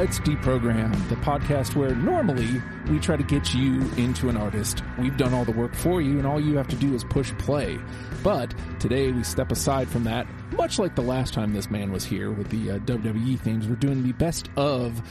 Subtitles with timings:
[0.00, 4.82] It's Deprogrammed, the podcast where normally we try to get you into an artist.
[4.98, 7.32] We've done all the work for you, and all you have to do is push
[7.32, 7.78] play.
[8.22, 12.02] But today we step aside from that, much like the last time this man was
[12.02, 13.68] here with the uh, WWE themes.
[13.68, 15.02] We're doing the best of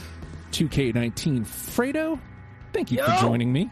[0.50, 1.46] 2K19.
[1.46, 2.20] Fredo,
[2.72, 3.06] thank you Yo!
[3.06, 3.70] for joining me.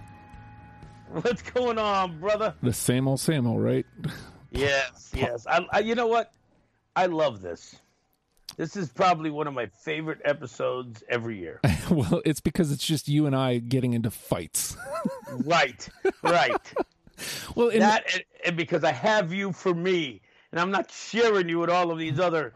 [1.11, 2.55] What's going on, brother?
[2.63, 3.87] The same old, same old, right?
[4.53, 5.49] Yes, yes.
[5.49, 6.33] I, I, you know what?
[6.95, 7.75] I love this.
[8.59, 11.61] This is probably one of my favorite episodes every year.
[11.91, 14.77] well, it's because it's just you and I getting into fights.
[15.31, 15.89] right,
[16.25, 16.75] right.
[17.55, 21.49] well, and That and, and because I have you for me, and I'm not sharing
[21.49, 22.53] you with all of these other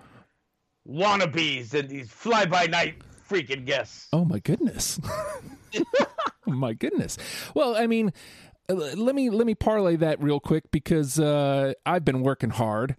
[0.88, 2.96] wannabes and these fly by night
[3.30, 4.08] freaking guests.
[4.12, 4.98] Oh my goodness.
[5.76, 6.06] oh
[6.46, 7.16] my goodness.
[7.54, 8.12] Well, I mean,
[8.68, 12.96] uh, let me let me parlay that real quick because uh, I've been working hard.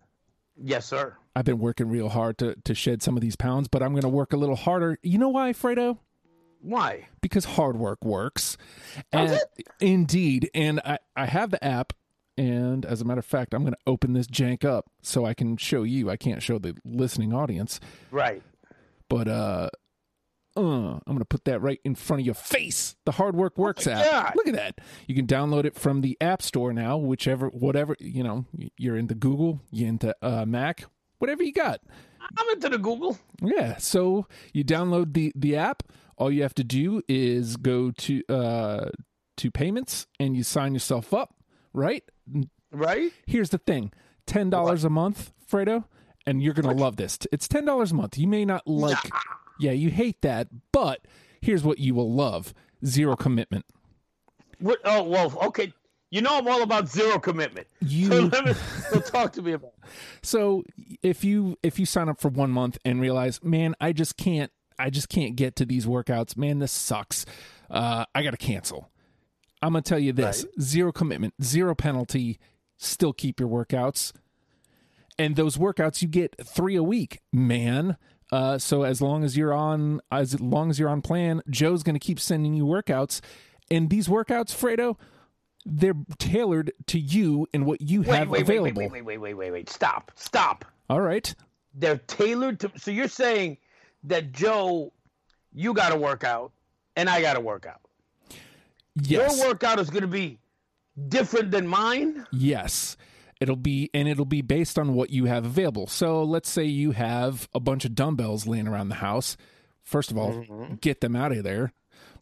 [0.55, 1.17] Yes, sir.
[1.35, 4.01] I've been working real hard to to shed some of these pounds, but I'm going
[4.03, 4.97] to work a little harder.
[5.01, 5.97] You know why, Fredo?
[6.61, 7.07] Why?
[7.21, 8.57] Because hard work works.
[9.11, 9.67] Does And- it?
[9.79, 10.49] Indeed.
[10.53, 11.93] And I I have the app
[12.37, 15.33] and as a matter of fact, I'm going to open this jank up so I
[15.35, 16.09] can show you.
[16.09, 17.79] I can't show the listening audience.
[18.11, 18.41] Right.
[19.09, 19.69] But uh,
[20.55, 22.95] uh, I'm gonna put that right in front of your face.
[23.05, 24.11] The Hard Work Works my app.
[24.11, 24.33] God.
[24.35, 24.79] Look at that.
[25.07, 26.97] You can download it from the App Store now.
[26.97, 28.45] Whichever, whatever you know,
[28.77, 30.85] you're into Google, you're into uh, Mac,
[31.23, 31.79] whatever you got.
[32.37, 33.17] I'm into the Google.
[33.41, 33.77] Yeah.
[33.77, 35.83] So you download the the app.
[36.17, 38.89] All you have to do is go to uh
[39.37, 41.33] to payments and you sign yourself up.
[41.71, 42.03] Right.
[42.73, 43.13] Right?
[43.25, 43.93] Here's the thing:
[44.27, 45.85] ten dollars a month, Fredo,
[46.27, 47.17] and you're gonna love this.
[47.31, 48.17] It's ten dollars a month.
[48.17, 48.97] You may not like,
[49.61, 51.07] yeah, you hate that, but
[51.39, 52.53] here's what you will love:
[52.85, 53.65] zero commitment.
[54.59, 54.79] What?
[54.83, 55.37] Oh well.
[55.45, 55.71] Okay.
[56.13, 57.65] You know I'm all about zero commitment.
[57.81, 58.53] You- So, me,
[58.91, 59.73] so talk to me about.
[59.83, 59.89] it.
[60.21, 60.63] So
[61.01, 64.51] if you if you sign up for one month and realize, man, I just can't,
[64.77, 66.37] I just can't get to these workouts.
[66.37, 67.25] Man, this sucks.
[67.67, 68.91] Uh, I got to cancel.
[69.63, 72.37] I'm gonna tell you this: zero commitment, zero penalty.
[72.77, 74.11] Still keep your workouts,
[75.17, 77.97] and those workouts you get three a week, man.
[78.31, 81.97] Uh, so as long as you're on, as long as you're on plan, Joe's gonna
[81.97, 83.19] keep sending you workouts,
[83.71, 84.97] and these workouts, Fredo,
[85.65, 88.81] they're tailored to you and what you Wait, have wait, wait, available.
[88.81, 89.69] wait, wait, wait, wait, wait, wait.
[89.69, 90.65] Stop, stop.
[90.89, 91.33] All right.
[91.73, 92.71] They're tailored to.
[92.77, 93.57] So you're saying
[94.03, 94.91] that Joe,
[95.53, 96.51] you got to work out,
[96.95, 97.81] and I got to work out.
[98.95, 99.37] Yes.
[99.37, 100.39] Your workout is going to be
[101.07, 102.25] different than mine.
[102.31, 102.97] Yes.
[103.39, 105.87] It'll be and it'll be based on what you have available.
[105.87, 109.35] So let's say you have a bunch of dumbbells laying around the house.
[109.81, 110.75] First of all, mm-hmm.
[110.75, 111.73] get them out of there.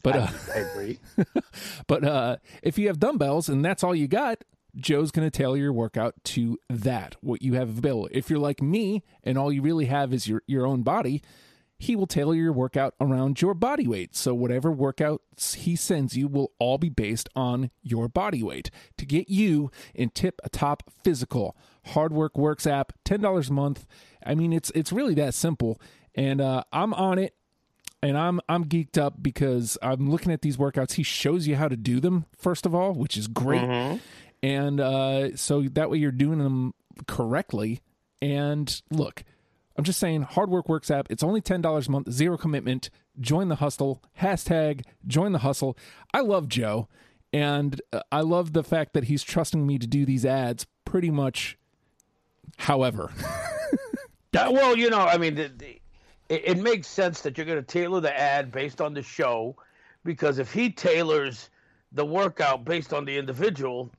[0.02, 0.98] But uh, I agree.
[1.86, 4.44] but uh, if you have dumbbells and that's all you got,
[4.76, 8.08] Joe's going to tailor your workout to that, what you have available.
[8.10, 11.22] If you're like me and all you really have is your, your own body,
[11.78, 14.14] he will tailor your workout around your body weight.
[14.14, 19.04] So whatever workouts he sends you will all be based on your body weight to
[19.04, 21.56] get you in tip top physical.
[21.86, 23.84] Hard Work Works app, $10 a month.
[24.24, 25.80] I mean, it's it's really that simple.
[26.14, 27.34] And uh, I'm on it
[28.02, 30.92] and I'm I'm geeked up because I'm looking at these workouts.
[30.92, 33.62] He shows you how to do them first of all, which is great,
[34.42, 36.74] and uh, so that way you're doing them
[37.06, 37.80] correctly.
[38.20, 39.24] And look,
[39.76, 41.06] I'm just saying, Hard Work Works app.
[41.10, 42.90] It's only ten dollars a month, zero commitment.
[43.20, 44.02] Join the hustle.
[44.20, 45.76] Hashtag join the hustle.
[46.14, 46.88] I love Joe,
[47.32, 51.10] and uh, I love the fact that he's trusting me to do these ads pretty
[51.10, 51.58] much.
[52.58, 53.10] However,
[54.32, 55.80] That- well, you know, I mean, the, the,
[56.32, 59.56] it, it makes sense that you're going to tailor the ad based on the show,
[60.04, 61.50] because if he tailors
[61.92, 63.90] the workout based on the individual,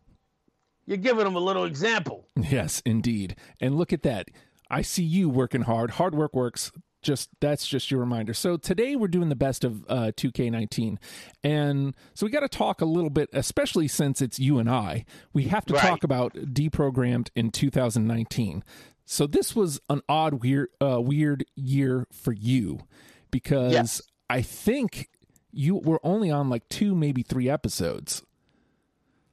[0.85, 2.27] you're giving him a little example.
[2.35, 3.35] Yes, indeed.
[3.61, 4.29] And look at that.
[4.69, 5.91] I see you working hard.
[5.91, 6.71] Hard work works.
[7.03, 8.33] Just that's just your reminder.
[8.33, 10.97] So today we're doing the best of uh, 2K19,
[11.43, 15.03] and so we got to talk a little bit, especially since it's you and I.
[15.33, 15.81] We have to Right.
[15.83, 18.63] talk about deprogrammed in 2019.
[19.05, 22.79] So this was an odd, weird, uh, weird year for you
[23.31, 24.01] because Yes.
[24.29, 25.09] I think
[25.51, 28.23] you were only on like two, maybe three episodes.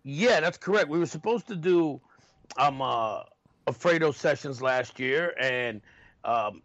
[0.02, 0.88] Yeah, that's correct.
[0.88, 2.00] We were supposed to do
[2.56, 3.22] um uh
[3.66, 5.80] Alfredo sessions last year, and
[6.24, 6.62] um,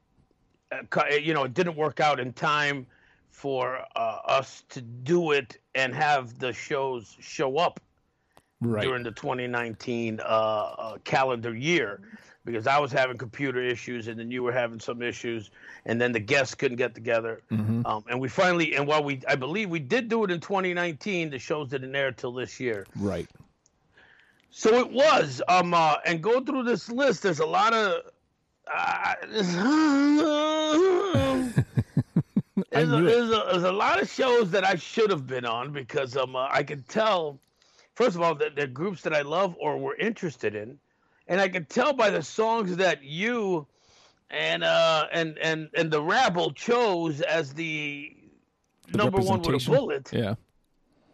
[0.71, 2.87] uh, you know, it didn't work out in time
[3.29, 7.79] for uh, us to do it and have the shows show up
[8.61, 8.83] Right.
[8.83, 11.99] during the 2019 uh, uh, calendar year
[12.45, 15.49] because I was having computer issues and then you were having some issues
[15.85, 17.85] and then the guests couldn't get together Mhm.
[17.85, 21.31] um, and we finally and while we I believe we did do it in 2019
[21.31, 23.27] the shows didn't air till this year Right.
[24.51, 28.03] so it was um uh, and go through this list there's a lot of
[28.73, 29.13] uh,
[32.71, 35.71] There's, a, there's, a, there's a lot of shows that I should have been on
[35.71, 37.39] because um uh, I could tell,
[37.95, 40.79] first of all, that they're groups that I love or were interested in,
[41.27, 43.67] and I can tell by the songs that you
[44.29, 48.15] and uh and and and the rabble chose as the,
[48.91, 50.11] The number one with a bullet.
[50.11, 50.35] Yeah.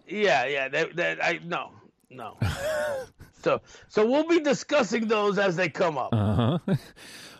[0.07, 0.67] Yeah, yeah.
[0.69, 1.71] That that I no
[2.09, 2.37] no.
[3.43, 6.09] so so we'll be discussing those as they come up.
[6.13, 6.75] Uh huh.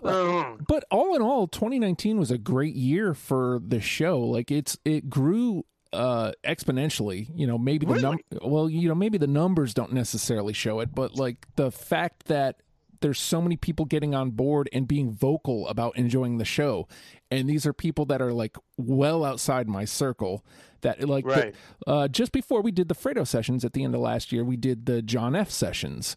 [0.04, 4.76] Uh, but all in all 2019 was a great year for the show like it's
[4.84, 9.74] it grew uh exponentially you know maybe the num well you know maybe the numbers
[9.74, 12.62] don't necessarily show it but like the fact that
[13.02, 16.88] there's so many people getting on board and being vocal about enjoying the show
[17.30, 20.46] and these are people that are like well outside my circle
[20.82, 24.02] that like the- uh, just before we did the Fredo sessions at the end of
[24.02, 26.16] last year, we did the John F sessions,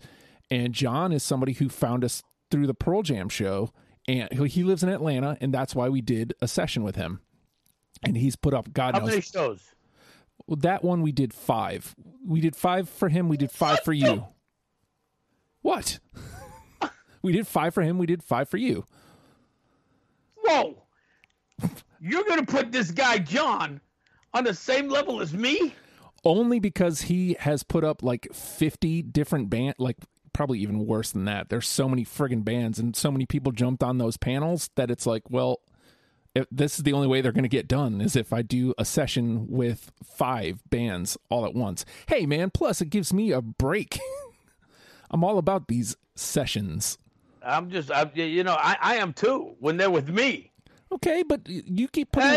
[0.50, 3.73] and John is somebody who found us through the Pearl Jam show,
[4.09, 7.20] and he lives in Atlanta, and that's why we did a session with him.
[8.06, 9.61] And he's put up God how knows many shows?
[10.47, 11.95] well, that one we did five.
[12.27, 13.29] We did five for him.
[13.29, 14.27] We did five for you.
[15.62, 15.99] What?
[17.23, 17.99] we did five for him.
[17.99, 18.85] We did five for you.
[20.37, 20.83] Whoa!
[22.01, 23.81] You're gonna put this guy John
[24.35, 25.75] on the same level as me?
[26.25, 29.97] only because he has put up like 50 different band like
[30.33, 33.83] probably even worse than that there's so many friggin bands and so many people jumped
[33.83, 35.61] on those panels that it's like well
[36.51, 38.85] this is the only way they're going to get done is if i do a
[38.85, 43.99] session with five bands all at once hey man plus it gives me a break
[45.11, 46.99] i'm all about these sessions
[47.47, 50.51] I'm just, I, you know, I, I am too when they're with me.
[50.93, 52.31] okay but you keep putting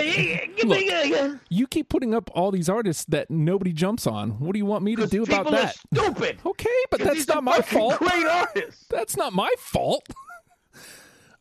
[0.68, 4.58] me a, you keep putting up all these artists that nobody jumps on what do
[4.60, 6.40] you want me to do about that stupid.
[6.46, 8.86] okay but that's not my fault Great artists.
[8.90, 10.04] That's not my fault.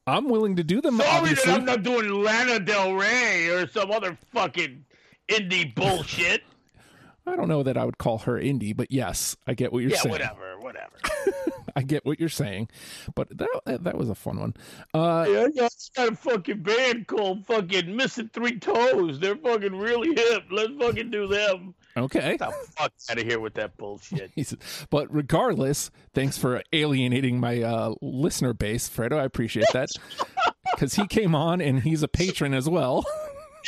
[0.06, 1.50] I'm willing to do them, Sorry obviously.
[1.52, 4.84] that I'm not doing Lana Del Rey or some other fucking
[5.28, 6.42] indie bullshit.
[7.28, 9.90] I don't know that I would call her indie, but yes, I get what you're
[9.90, 10.14] saying.
[10.20, 10.38] yeah, saying.
[10.38, 10.92] whatever, whatever.
[11.76, 12.68] I get what you're saying,
[13.16, 13.48] but that
[13.82, 14.54] that was a fun one.
[14.94, 19.18] Uh, Yeah, yeah, it's got a fucking band called fucking Missing Three Toes.
[19.18, 20.44] They're fucking really hip.
[20.52, 21.74] Let's fucking do them.
[21.96, 24.32] Okay, Get the fuck out of here with that bullshit.
[24.90, 29.18] But regardless, thanks for alienating my uh, listener base, Fredo.
[29.18, 29.88] I appreciate that
[30.72, 33.04] because he came on and he's a patron as well.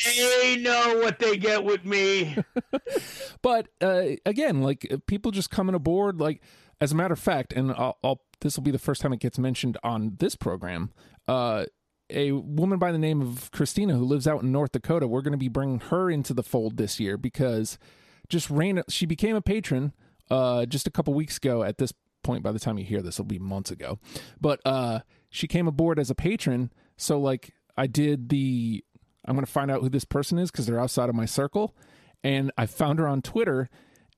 [0.04, 2.36] They know what they get with me.
[3.42, 6.20] but uh, again, like uh, people just coming aboard.
[6.20, 6.40] Like
[6.81, 9.20] as a matter of fact, and I'll, I'll this will be the first time it
[9.20, 10.92] gets mentioned on this program.
[11.26, 11.66] Uh,
[12.10, 15.06] a woman by the name of Christina who lives out in North Dakota.
[15.06, 17.78] We're going to be bringing her into the fold this year because
[18.28, 18.82] just ran.
[18.88, 19.92] She became a patron
[20.30, 21.62] uh, just a couple weeks ago.
[21.62, 21.92] At this
[22.22, 23.98] point, by the time you hear this, it'll be months ago.
[24.40, 26.72] But uh, she came aboard as a patron.
[26.96, 28.84] So like I did the.
[29.25, 31.76] I'm going to find out who this person is because they're outside of my circle,
[32.24, 33.69] and I found her on Twitter,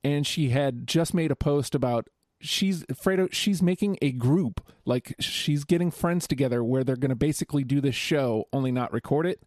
[0.05, 2.07] and she had just made a post about
[2.41, 7.17] she's Fredo she's making a group like she's getting friends together where they're going to
[7.17, 9.43] basically do this show only not record it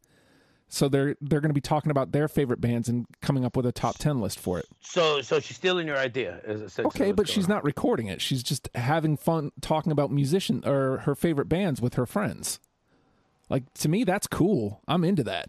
[0.70, 3.66] so they're they're going to be talking about their favorite bands and coming up with
[3.66, 6.42] a top 10 list for it So, so she's stealing your idea.
[6.80, 7.50] Okay but she's on.
[7.50, 11.94] not recording it she's just having fun talking about musician or her favorite bands with
[11.96, 12.60] her friends
[13.50, 15.48] like to me that's cool i'm into that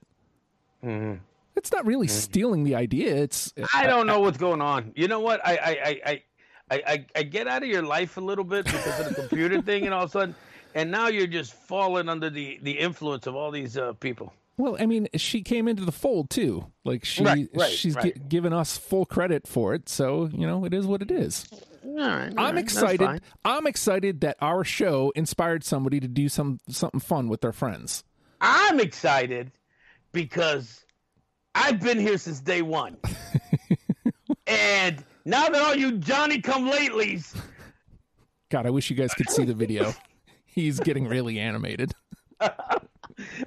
[0.84, 1.14] Mm-hmm.
[1.56, 4.92] it's not really stealing the idea it's I don't know what's going on.
[4.94, 5.40] You know what?
[5.46, 6.22] I I, I, I,
[6.70, 9.62] I, I, I get out of your life a little bit because of the computer
[9.62, 10.34] thing, and all of a sudden,
[10.74, 14.34] and now you're just falling under the the influence of all these uh, people.
[14.56, 16.66] Well, I mean, she came into the fold too.
[16.84, 18.14] Like she, Right, right, she's right.
[18.14, 19.88] gi- given us full credit for it.
[19.88, 21.46] So you know, it is what it is.
[21.84, 23.20] All right, all I'm excited.
[23.44, 28.04] I'm excited that our show inspired somebody to do some something fun with their friends.
[28.40, 29.50] I'm excited
[30.12, 30.84] because
[31.54, 32.96] I've been here since day one,
[34.46, 37.34] and now that all you Johnny Come Latelys
[38.50, 39.92] God, I wish you guys could see the video.
[40.46, 41.92] He's getting really animated.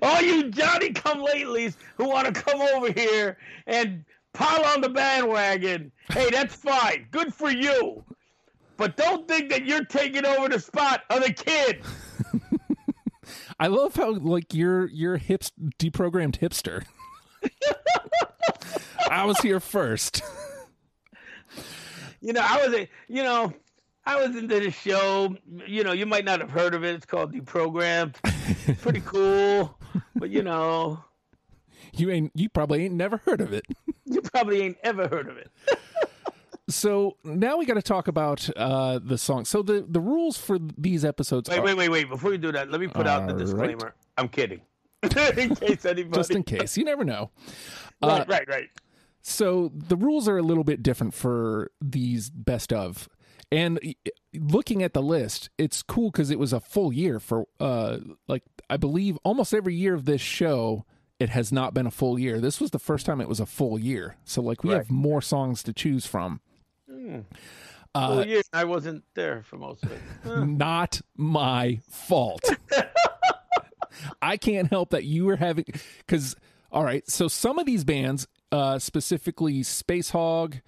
[0.02, 4.90] all you Johnny come latelys who want to come over here and pile on the
[4.90, 7.08] bandwagon, hey, that's fine.
[7.12, 8.04] Good for you.
[8.78, 11.82] But don't think that you're taking over the spot of the kid.
[13.60, 16.86] I love how like you're you're hips deprogrammed hipster.
[19.10, 20.22] I was here first.
[22.22, 23.54] You know, I was, a, you know,
[24.06, 25.36] I was into the show.
[25.66, 26.96] You know, you might not have heard of it.
[26.96, 28.16] It's called Deprogrammed.
[28.82, 29.78] Pretty cool,
[30.16, 31.04] but you know,
[31.94, 33.66] You ain't you probably ain't never heard of it.
[34.06, 35.50] you probably ain't ever heard of it.
[36.70, 39.46] So now we got to talk about uh, the song.
[39.46, 42.10] So the the rules for these episodes Wait, are wait, wait, wait.
[42.10, 43.46] Before you do that, let me put out the All right.
[43.46, 43.96] disclaimer.
[44.18, 44.62] I'm kidding.
[45.04, 46.20] in case anybody.
[46.20, 46.76] just in case.
[46.76, 47.30] You never know.
[48.02, 48.70] Uh, right, right, right.
[49.22, 53.08] So the rules are a little bit different for these best of.
[53.52, 53.80] And
[54.38, 58.44] looking at the list, it's cool because it was a full year for, uh, like,
[58.70, 60.86] I believe almost every year of this show,
[61.20, 62.40] it has not been a full year.
[62.40, 64.18] This was the first time it was a full year.
[64.24, 64.78] So, like, we Right.
[64.78, 66.42] have more songs to choose from.
[66.90, 67.20] Hmm.
[67.96, 70.00] Uh, well, yeah, I wasn't there for most of it.
[70.24, 70.44] Huh.
[70.46, 72.44] not my fault.
[74.22, 75.66] I can't help that you were having
[76.06, 76.36] because
[76.72, 80.62] all right, so some of these bands, uh specifically Spacehog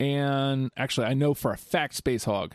[0.00, 2.52] and actually I know for a fact Spacehog.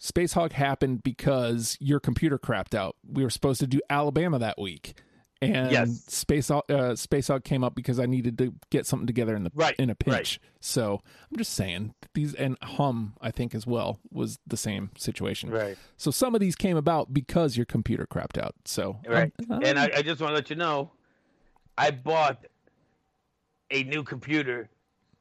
[0.00, 2.96] Spacehog happened because your computer crapped out.
[3.10, 4.94] We were supposed to do Alabama that week.
[5.40, 6.04] And Yes.
[6.08, 9.76] Spacehog, uh, Spacehog came up because I needed to get something together in the Right,
[9.78, 9.98] in a right.
[9.98, 10.40] pinch.
[10.60, 11.00] So
[11.30, 15.50] I'm just saying these and Hum I think as well was the same situation.
[15.50, 18.54] right, So some of these came about because your computer crapped out.
[18.64, 19.32] So right.
[19.48, 20.90] um, and I, I just want to let you know,
[21.76, 22.44] I bought
[23.70, 24.68] a new computer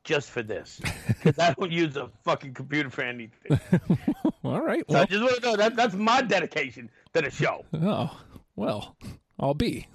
[0.07, 3.59] just for this because I don't use a fucking computer for anything.
[4.43, 4.83] all right.
[4.89, 7.65] So I just want to know that that's my dedication to the show.
[7.73, 8.17] oh,
[8.55, 8.95] well,
[9.37, 9.87] I'll be.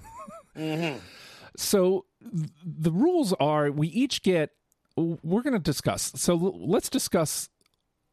[0.55, 0.99] Mm-hmm.
[1.57, 4.51] So th- the rules are we each get.
[4.95, 6.13] We're going to discuss.
[6.15, 7.49] So l- let's discuss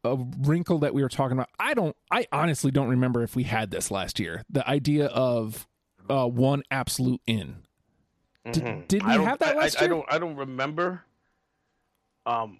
[0.03, 1.51] a wrinkle that we were talking about.
[1.59, 1.95] I don't.
[2.11, 4.43] I honestly don't remember if we had this last year.
[4.49, 5.69] The idea of
[6.09, 7.57] uh, one absolute in.
[8.51, 9.89] Did, did we have that I- last I, I year?
[9.91, 10.07] don't.
[10.11, 11.05] I don't remember.
[12.27, 12.59] Um,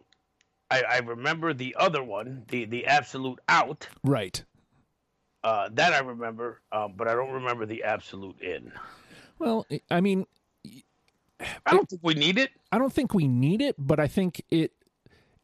[0.71, 3.89] I, I remember the other one, the the absolute out.
[4.05, 4.43] Right.
[5.43, 8.73] Uh, that I remember, um, but I don't remember the absolute in.
[9.39, 10.27] Well, I mean,
[11.65, 12.51] I don't think we need it.
[12.71, 14.73] I don't think we need it, but I think it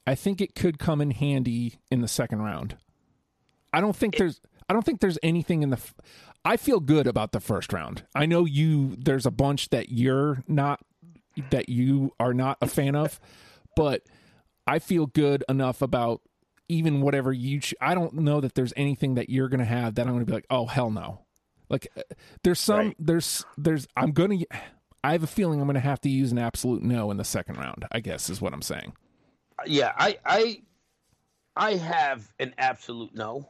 [0.06, 2.76] I think it could come in handy in the second round.
[3.72, 5.80] I don't think there's I don't think there's anything in the
[6.44, 8.04] I feel good about the first round.
[8.14, 10.80] I know you there's a bunch that you're not
[11.50, 13.20] that you are not a fan of,
[13.76, 14.02] but
[14.66, 16.22] I feel good enough about
[16.68, 19.94] even whatever you ch- I don't know that there's anything that you're going to have
[19.94, 21.20] that I'm to be like, "Oh, hell no."
[21.68, 22.02] Like uh,
[22.42, 22.96] there's some Right.
[22.98, 24.46] there's there's I'm going to
[25.04, 27.24] I have a feeling I'm going to have to use an absolute no in the
[27.24, 27.84] second round.
[27.92, 28.94] I guess is what I'm saying.
[29.66, 30.62] Yeah, I I
[31.54, 33.48] I have an absolute no,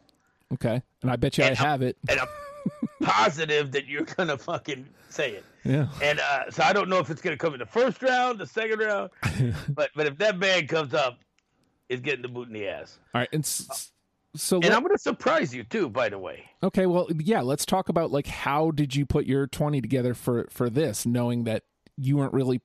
[0.53, 1.97] Okay, and I bet you I And I'm- have it.
[2.09, 2.29] and I'm
[3.03, 5.45] positive that you're gonna fucking say it.
[5.67, 5.89] Yeah.
[6.03, 8.47] And uh, so I don't know if it's gonna come in the first round, the
[8.47, 9.11] second round,
[9.69, 11.19] but but if that band comes up,
[11.89, 12.99] it's getting the boot in the ass.
[13.15, 13.93] All right, and s-
[14.35, 16.45] so And let- I'm gonna surprise you too, by the way.
[16.63, 20.47] okay, well, yeah, let's talk about like how did you put your 20 together for
[20.51, 21.63] for this, knowing that
[21.97, 22.61] you weren't really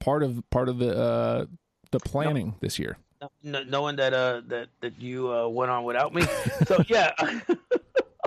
[0.00, 1.46] part of part of the uh
[1.92, 2.98] the planning this year.
[3.42, 6.22] Kn- knowing that uh that that you uh, went on without me.
[6.66, 7.12] So yeah,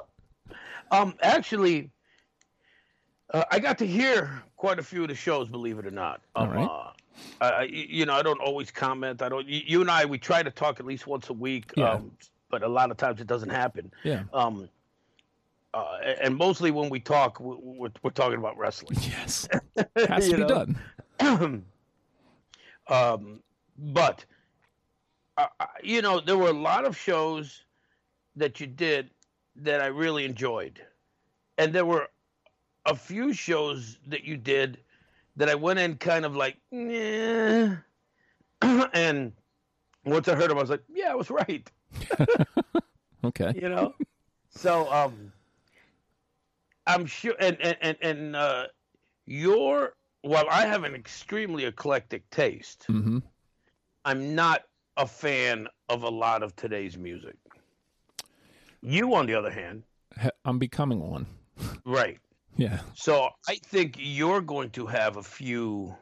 [0.91, 1.91] um, actually,
[3.33, 6.21] uh, I got to hear quite a few of the shows, believe it or not.
[6.35, 6.69] Um, All right.
[7.41, 9.21] uh, I, you know, I don't always comment.
[9.21, 9.47] I don't.
[9.47, 11.71] You, you and I, we try to talk at least once a week.
[11.75, 11.91] Yeah.
[11.93, 12.11] Um,
[12.49, 13.91] but a lot of times it doesn't happen.
[14.03, 14.23] Yeah.
[14.33, 14.69] Um,
[15.73, 18.97] uh, and mostly when we talk, we- we're, we're talking about wrestling.
[19.01, 19.47] Yes.
[20.07, 20.65] Has to be know?
[21.19, 21.63] done.
[22.87, 23.43] um,
[23.77, 24.23] but
[25.37, 27.63] uh, uh, you know, there were a lot of shows
[28.35, 29.09] that you did
[29.57, 30.79] that I really enjoyed,
[31.57, 32.07] and there were
[32.87, 34.79] a few shows that you did
[35.35, 37.75] that I went in kind of like, yeah.
[38.61, 39.31] and
[40.05, 41.69] once I heard them, I was like, yeah, I was right.
[43.23, 43.51] Okay.
[43.55, 43.93] You know,
[44.49, 45.33] so um,
[46.85, 48.67] I'm sure, and and and, and uh,
[49.25, 52.85] your while I have an extremely eclectic taste.
[52.87, 53.23] Mhm.
[54.05, 54.63] I'm not
[54.95, 57.35] a fan of a lot of today's music.
[58.81, 59.83] You, on the other hand,
[60.45, 61.25] I'm becoming one.
[61.85, 62.19] right.
[62.57, 62.79] Yeah.
[62.95, 65.95] So I think you're going to have a few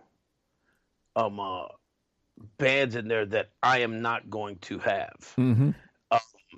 [1.15, 1.67] um uh,
[2.57, 5.73] bands in there that I am not going to have, Mhm.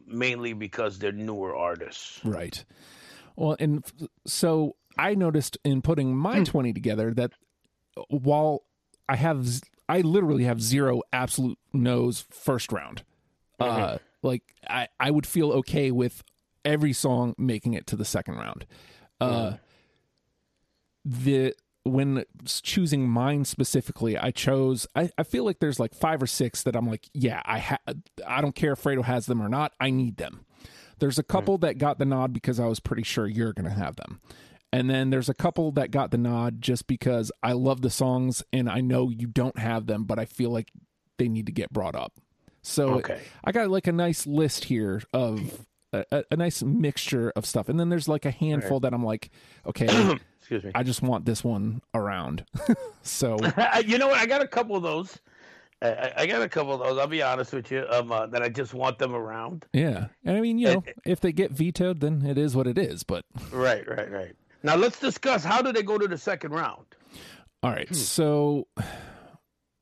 [0.06, 2.20] mainly because they're newer artists.
[2.24, 2.63] Right.
[3.36, 3.84] Well, and
[4.25, 7.34] so I noticed in putting my 20 together that
[8.10, 8.63] while
[9.08, 9.46] I have,
[9.88, 13.04] I literally have zero absolute no's first round.
[13.60, 16.24] Uh, like I, I would feel okay with
[16.66, 18.66] every song making it to the second round.
[19.22, 19.58] Uh,
[21.08, 24.88] the when choosing mine specifically, I chose.
[24.96, 27.80] I, I feel like there's like five or six that I'm like, yeah, I ha-
[28.26, 29.74] I don't care if Fredo has them or not.
[29.80, 30.46] I need them.
[31.00, 31.32] There's a hmm.
[31.32, 34.20] couple that got the nod because I was pretty sure you're going to have them.
[34.74, 38.44] And then there's a couple that got the nod just because I love the songs
[38.52, 40.72] and I know you don't have them, but I feel like
[41.18, 42.20] they need to get brought up.
[42.64, 43.22] So Okay.
[43.46, 47.70] I got like a nice list here of a, a, a nice mixture of stuff.
[47.70, 49.32] And then there's like a handful that I'm like,
[49.66, 49.88] okay,
[50.50, 50.72] Excuse me.
[50.75, 52.46] I just want this one around.
[53.01, 53.38] so
[53.86, 54.18] you know what?
[54.18, 55.20] I got a couple of those.
[55.82, 56.98] I, I got a couple of those.
[56.98, 57.86] I'll be honest with you.
[57.89, 59.66] Um, uh, that I just want them around.
[59.74, 62.77] yeah, and I mean, you know, if they get vetoed, then it is what it
[62.77, 63.04] is.
[63.04, 64.36] But Right, right, right.
[64.63, 66.86] Now let's discuss how do they go to the second round?
[67.62, 68.68] all right, so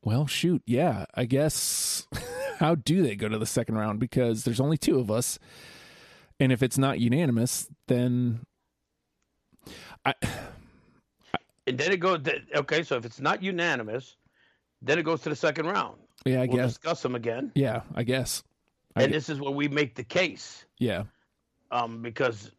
[0.04, 2.08] well, shoot, yeah, I guess.
[2.58, 4.00] How do they go to the second round?
[4.00, 5.38] Because there's only two of us,
[6.40, 8.46] and if it's not unanimous, then
[10.06, 10.14] I
[11.76, 12.22] And then it goes.
[12.56, 14.16] Okay, so if it's not unanimous,
[14.82, 15.98] then it goes to the second round.
[16.26, 18.44] yeah, I We'll guess discuss them again, yeah, I guess
[18.96, 20.64] I and gue- this is where we make the case.
[20.80, 21.04] yeah,
[21.72, 22.54] Um, because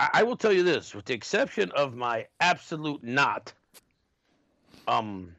[0.00, 3.52] I, I will tell you this, with the exception of my absolute not,
[4.88, 5.32] um,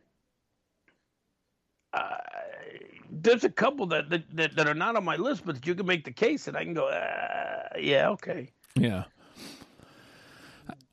[1.92, 2.16] uh,
[3.12, 5.86] there's a couple that, that that that are not on my list, but you can
[5.86, 8.52] make the case, and I can go, uh, yeah, okay.
[8.80, 9.04] yeah.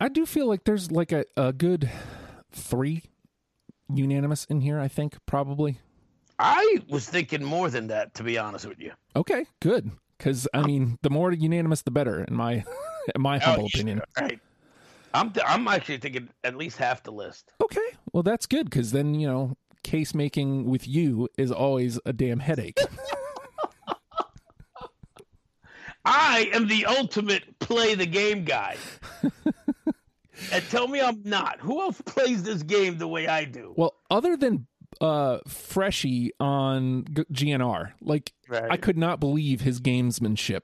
[0.01, 1.91] I do feel like there's like a, a good
[2.55, 3.03] three
[3.93, 4.79] unanimous in here.
[4.79, 5.79] I think probably.
[6.39, 8.93] I was thinking more than that, to be honest with you.
[9.15, 9.91] Okay, good.
[10.19, 12.65] Because I mean, the more unanimous, the better, in my
[13.15, 14.03] in my oh, humble Oh, yeah, opinion.
[14.19, 14.41] Right.
[15.13, 17.53] I'm th- I'm actually thinking at least half the list.
[17.63, 22.13] Okay, well that's good because then you know case making with you is always a
[22.13, 22.79] damn headache.
[26.05, 28.77] I am the ultimate play the game guy.
[30.53, 31.61] and tell me I'm not.
[31.61, 33.75] Who else plays this game the way I do?
[33.77, 34.67] well, other than
[35.01, 38.71] uh Freshie on G- GNR, like Right.
[38.71, 40.61] I could not believe his gamesmanship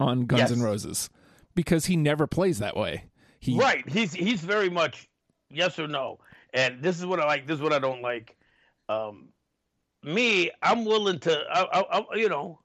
[0.00, 0.52] on Guns Yes.
[0.52, 1.10] N' Roses
[1.54, 3.04] because he never plays that way.
[3.38, 3.88] He Right.
[3.88, 5.08] He's he's very much
[5.50, 6.18] yes or no.
[6.52, 7.46] And this is what I like.
[7.46, 8.36] This is what I don't like.
[8.88, 9.28] Um,
[10.02, 11.42] me, I'm willing to.
[11.50, 12.60] I, I, I, you know,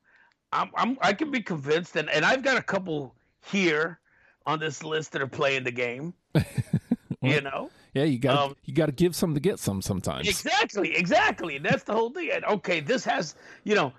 [0.51, 3.99] I'm, I'm I can be convinced, and, and I've got a couple here
[4.45, 6.13] on this list that are playing the game.
[7.21, 10.27] you know, yeah, you got Um, you got to give some to get some sometimes.
[10.27, 11.57] exactly, exactly.
[11.57, 12.29] That's the whole thing.
[12.33, 13.93] And okay, this has, you know,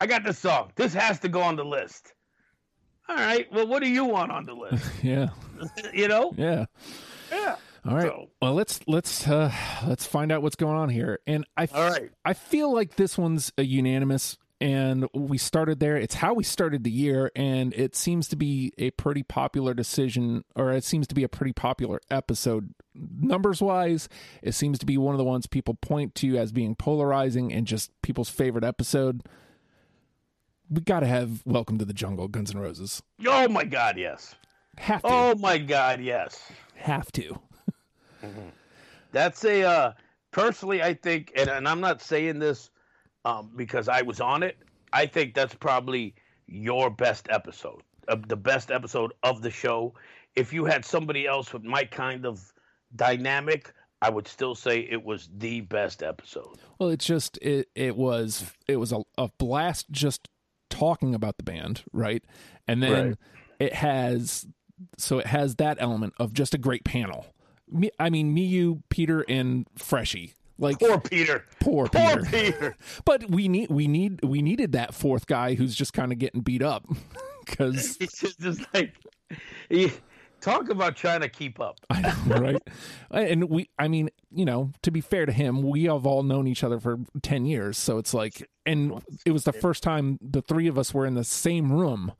[0.00, 0.72] I got this song.
[0.76, 2.12] This has to go on the list.
[3.08, 3.46] All right.
[3.52, 4.84] Well, what do you want on the list?
[5.02, 5.28] yeah,
[5.94, 6.32] you know?
[6.36, 6.64] yeah.
[7.30, 7.56] Yeah.
[7.86, 8.06] All right.
[8.06, 9.52] So- Well, let's let's uh
[9.86, 11.20] let's find out what's going on here.
[11.26, 12.10] And I f- All right.
[12.24, 15.98] I feel like this one's a unanimous and we started there.
[15.98, 20.42] It's how we started the year and it seems to be a pretty popular decision
[20.56, 24.08] or it seems to be a pretty popular episode numbers wise.
[24.40, 27.66] It seems to be one of the ones people point to as being polarizing and
[27.66, 29.28] just people's favorite episode.
[30.70, 33.02] We got to have Welcome to the Jungle Guns N' Roses.
[33.26, 34.34] Oh my God, yes.
[34.78, 35.08] Have to.
[35.08, 36.50] Oh my God, yes.
[36.76, 37.38] Have to.
[39.12, 39.92] That's a uh,
[40.30, 42.70] personally, I think, and, and I'm not saying this
[43.24, 44.56] um, because I was on it.
[44.92, 46.14] I think that's probably
[46.46, 49.94] your best episode, uh, the best episode of the show.
[50.36, 52.52] If you had somebody else with my kind of
[52.96, 56.58] dynamic, I would still say it was the best episode.
[56.78, 60.28] Well, it's just it it was it was a, a blast just
[60.70, 62.22] talking about the band, right?
[62.68, 63.16] And then Right.
[63.58, 64.46] it has
[64.98, 67.26] so it has that element of just a great panel.
[67.70, 70.34] Me, I mean, me, you, Peter, and Freshie.
[70.58, 71.44] Like Poor Peter.
[71.60, 72.52] poor Poor Peter.
[72.52, 72.76] Peter.
[73.04, 76.40] But we need we need we needed that fourth guy who's just kind of getting
[76.42, 76.86] beat up
[77.44, 78.94] because It's just, just like
[79.68, 79.92] he,
[80.40, 81.80] talk about trying to keep up.
[81.90, 82.62] I know, right?
[83.10, 86.46] And we, I mean, you know, to be fair to him, we have all known
[86.46, 87.78] each other for 10 years.
[87.78, 91.14] So it's like, and it was the first time the three of us were in
[91.14, 92.12] the same room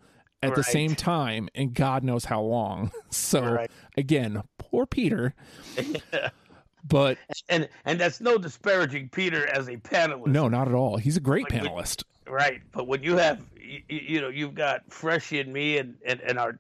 [0.42, 2.90] at the same time, and God knows how long.
[3.11, 3.70] So Right.
[3.97, 5.35] again, poor Peter.
[6.87, 7.18] But
[7.49, 10.27] and and that's no disparaging Peter as a panelist.
[10.27, 10.97] no, not at all.
[10.97, 12.05] He's a great Like, panelist.
[12.27, 16.20] Right, but when you have you, you know you've got Freshie and me and, and,
[16.20, 16.59] and our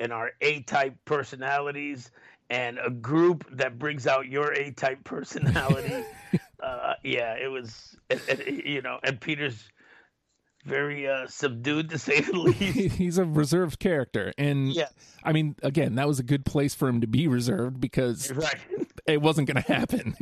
[0.00, 2.10] and our A type personalities
[2.50, 6.04] and a group that brings out your A type personality.
[6.62, 9.64] uh, yeah, it was and, and, you know and Peter's
[10.64, 12.96] very uh, subdued to say the least.
[12.96, 14.32] He's a reserved character.
[14.38, 17.80] And yes, I mean, again, that was a good place for him to be reserved
[17.80, 18.56] because right.
[19.06, 20.16] it wasn't going to happen.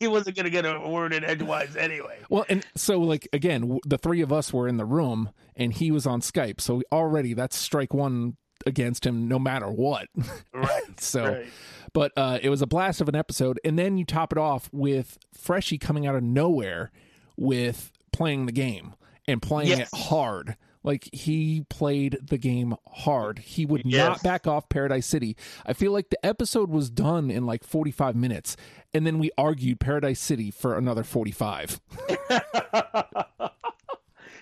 [0.00, 2.18] He wasn't going to get a word in edgewise anyway.
[2.28, 5.90] Well, and so like again, the three of us were in the room, and he
[5.90, 6.60] was on Skype.
[6.60, 10.08] So already that's strike one against him, no matter what.
[10.52, 11.00] Right.
[11.00, 11.46] so, right.
[11.94, 14.68] but uh, it was a blast of an episode, and then you top it off
[14.72, 16.90] with Freshie coming out of nowhere
[17.36, 18.94] with playing the game
[19.26, 19.90] and playing Yes.
[19.92, 20.56] it hard.
[20.82, 23.38] Like he played the game hard.
[23.38, 25.36] He would not back off Paradise City.
[25.66, 28.56] I feel like the episode was done in like 45 minutes,
[28.94, 31.80] and then we argued Paradise City for another 45.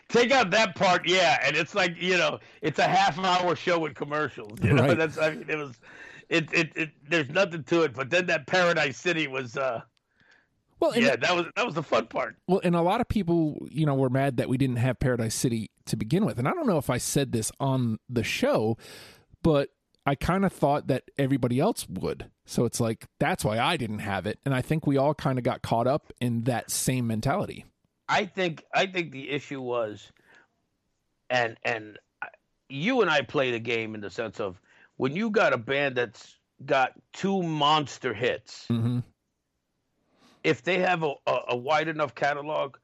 [0.08, 3.78] Take out that part, yeah, and it's like you know, it's a half hour show
[3.78, 4.58] with commercials.
[4.62, 4.96] You know, Right.
[4.98, 5.74] that's I mean, it was,
[6.30, 7.92] it, it, it there's nothing to it.
[7.94, 9.82] But then that Paradise City was, uh,
[10.80, 12.36] Well, yeah, that was that was the fun part.
[12.46, 15.34] Well, and a lot of people, you know, were mad that we didn't have Paradise
[15.34, 16.38] City to begin with.
[16.38, 18.76] And I don't know if I said this on the show,
[19.42, 19.70] but
[20.06, 22.30] I kind of thought that everybody else would.
[22.46, 24.38] So it's like that's why I didn't have it.
[24.44, 27.64] And I think we all kind of got caught up in that same mentality.
[28.08, 30.10] I think I think the issue was,
[31.28, 31.98] and and
[32.68, 34.60] you and I played a game in the sense of
[34.96, 38.66] when you got a band that's got two monster hits.
[38.70, 39.00] Mm-hmm.
[40.48, 42.76] If they have a, a, a wide enough catalog,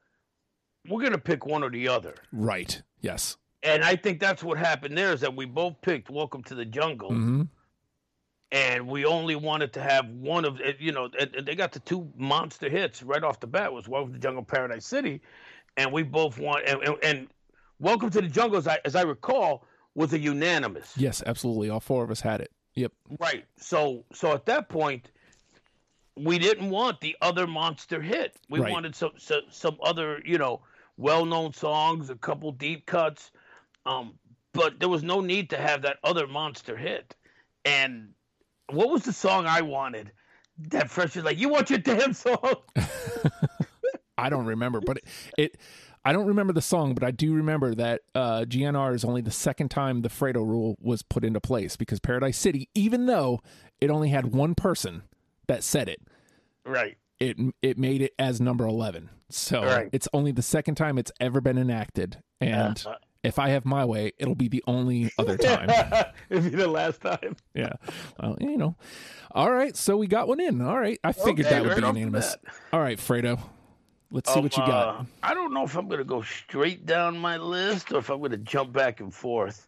[0.88, 2.14] we're gonna pick one or the other.
[2.32, 2.82] Right.
[3.00, 3.36] Yes.
[3.62, 6.66] And I think that's what happened there is that we both picked Welcome to the
[6.66, 7.42] Jungle, Mm-hmm.
[8.52, 11.80] and we only wanted to have one of you know and, and they got the
[11.80, 15.22] two monster hits right off the bat was Welcome to the Jungle, Paradise City,
[15.78, 17.28] and we both want and, and, and
[17.80, 20.92] Welcome to the Jungle, as I, as I recall, was a unanimous.
[20.96, 21.70] Yes, absolutely.
[21.70, 22.52] All four of us had it.
[22.74, 22.92] Yep.
[23.18, 23.44] Right.
[23.56, 25.10] So so at that point,
[26.16, 28.36] we didn't want the other monster hit.
[28.48, 28.70] We Right.
[28.72, 30.62] wanted some, some some other you know
[30.96, 33.30] well known songs, a couple deep cuts,
[33.86, 34.14] um,
[34.52, 37.16] but there was no need to have that other monster hit.
[37.64, 38.10] And
[38.70, 40.12] what was the song I wanted?
[40.68, 42.54] That fresh was like, you want your damn song?
[44.16, 45.04] I don't remember, but it,
[45.36, 45.56] it
[46.04, 49.30] I don't remember the song, but I do remember that uh, GNR is only the
[49.32, 53.40] second time the Fredo rule was put into place because Paradise City, even though
[53.80, 55.02] it only had one person
[55.48, 56.00] that said it,
[56.64, 56.96] right.
[57.20, 59.88] it it made it as number 11 so Right.
[59.92, 62.18] it's only the second time it's ever been enacted.
[62.40, 65.70] And Uh, if i have my way it'll be the only other time.
[66.30, 67.36] It'll be the last time.
[67.54, 67.72] yeah.
[68.20, 68.76] Well you know.
[69.32, 69.74] All right.
[69.76, 70.60] So we got one in.
[70.60, 70.98] All right.
[71.02, 72.36] I figured Okay, that would be unanimous
[72.72, 73.40] all right fredo.
[74.10, 74.88] Let's see Um, what you got.
[75.00, 78.10] uh, I don't know if I'm going to go straight down my list or if
[78.10, 79.66] I'm going to jump back and forth.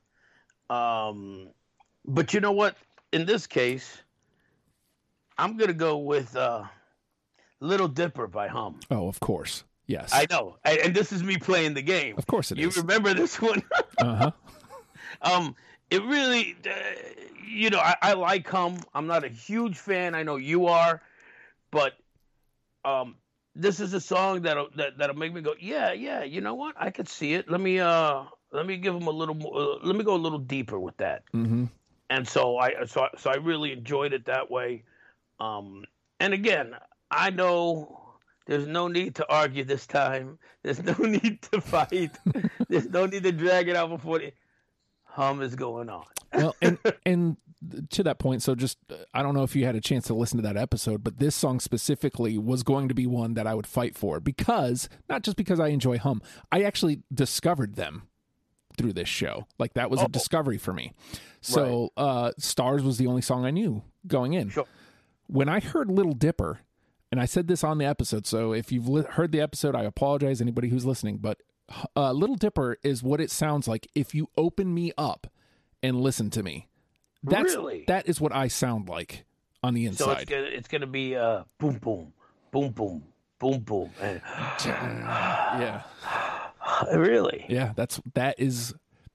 [0.70, 1.48] Um,
[2.04, 2.76] but you know what?
[3.12, 4.02] In this case,
[5.38, 6.64] I'm going to go with uh,
[7.61, 8.81] Little Dipper by Hum.
[8.90, 12.16] oh of course yes I know, I, and this is me playing the game.
[12.18, 13.62] of course it You is remember this one?
[13.99, 14.31] uh-huh
[15.22, 15.55] um,
[15.90, 16.70] it really, uh,
[17.49, 18.79] you know, I, I like Hum.
[18.94, 20.14] I'm not a huge fan.
[20.14, 21.01] I know you are,
[21.70, 21.94] but
[22.85, 23.16] um,
[23.55, 26.22] this is a song that'll that, that'll make me go, yeah, yeah.
[26.25, 26.75] You know what?
[26.79, 27.51] I could see it.
[27.51, 29.57] Let me uh, let me give him a little more.
[29.57, 31.22] Uh, let me go a little deeper with that.
[31.35, 31.64] mm-hmm
[32.11, 34.83] And so I so so I really enjoyed it that way.
[35.40, 35.85] Um,
[36.20, 36.75] and again,
[37.11, 38.03] I know.
[38.46, 40.38] There's no need to argue this time.
[40.62, 42.12] There's no need to fight.
[42.68, 44.33] There's no need to drag it out before the
[45.05, 46.05] hum is going on.
[46.35, 47.37] well and and
[47.88, 48.77] to that point so just
[49.14, 51.35] i don't know if you had a chance to listen to that episode but this
[51.35, 55.38] song specifically was going to be one that i would fight for because not just
[55.38, 56.20] because i enjoy hum
[56.53, 58.03] i actually discovered them
[58.77, 60.05] through this show like that was Oh.
[60.05, 60.92] a discovery for me
[61.40, 64.66] so uh stars was the only song i knew going in Sure.
[65.28, 66.60] When i heard little dipper
[67.10, 69.82] and i said this on the episode so if you've li- heard the episode i
[69.84, 71.40] apologize anybody who's listening but
[71.96, 75.26] uh, little dipper is what it sounds like if you open me up
[75.82, 76.68] and listen to me
[77.24, 77.84] that's Really?
[77.88, 79.24] that is what i sound like
[79.64, 82.12] on the So it's inside gonna it's gonna be uh boom boom
[82.52, 83.02] boom boom
[83.40, 83.90] boom boom.
[84.00, 84.20] And,
[84.64, 85.82] yeah
[86.94, 87.46] really?
[87.48, 88.74] yeah that's that is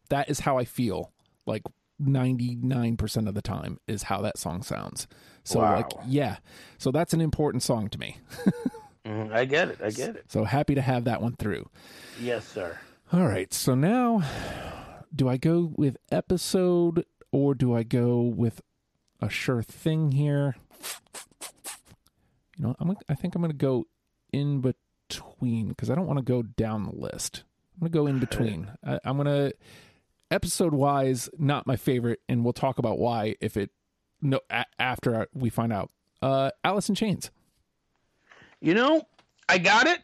[0.09, 1.11] that is how i feel
[1.45, 1.61] like
[2.01, 5.07] 99% of the time is how that song sounds
[5.43, 5.75] so Wow.
[5.77, 6.37] like yeah
[6.77, 8.17] so that's an important song to me
[9.05, 9.79] Mhm, I get it.
[9.83, 10.25] I get it.
[10.29, 11.67] so happy to have that one through
[12.21, 12.77] Yes, sir.
[13.11, 13.51] All right.
[13.53, 14.21] So now,
[15.13, 18.61] do I go with episode or do I go with
[19.19, 20.55] a sure thing here?
[22.57, 22.95] You know, I'm.
[23.09, 23.87] I think I'm going to go
[24.31, 27.43] in between because I don't want to go down the list.
[27.75, 28.71] I'm going to go in between.
[28.85, 29.53] I, I'm going to
[30.31, 33.69] episode wise, not my favorite, and we'll talk about why if it
[34.21, 35.91] no a, after we find out.
[36.21, 37.29] Uh, Alice in Chains.
[38.61, 39.03] You know,
[39.49, 39.99] I got it,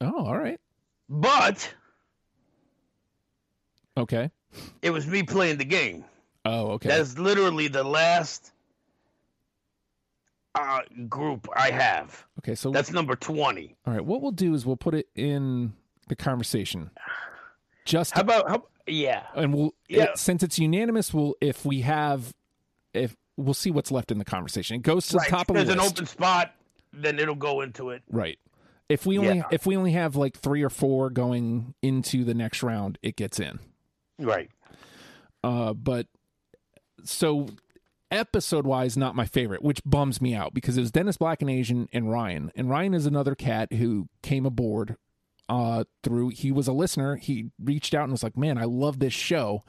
[0.00, 0.60] Oh, all right.
[1.08, 1.74] but
[3.96, 4.30] Okay.
[4.82, 6.04] it was me playing the game.
[6.44, 6.88] Oh, okay.
[6.88, 8.52] That's literally the last
[10.54, 12.24] uh group I have.
[12.40, 12.54] okay.
[12.54, 13.76] So That's number twenty.
[13.86, 15.72] All right, what we'll do is we'll put it in
[16.08, 16.90] the conversation.
[17.84, 18.64] Just How about how?
[18.92, 19.22] Yeah.
[19.34, 20.04] and we'll Yeah.
[20.04, 22.32] it- since it's unanimous, we'll if we have
[22.92, 24.76] if we'll see what's left in the conversation.
[24.76, 25.26] It goes to Right.
[25.26, 25.66] the top of the list.
[25.68, 26.54] There's the an open spot,
[26.92, 28.02] then it'll go into it.
[28.10, 28.38] right.
[28.88, 29.44] If we only Yeah.
[29.52, 33.38] if we only have like 3 or 4 going into the next round, it gets
[33.38, 33.60] in.
[34.18, 34.50] Right.
[35.44, 36.06] Uh but
[37.04, 37.46] so
[38.10, 41.48] episode wise not my favorite which bums me out because it was dennis black and
[41.48, 44.96] asian and ryan and ryan is another cat who came aboard
[45.50, 49.00] uh through he was a listener he reached out and was like man i love
[49.00, 49.62] this show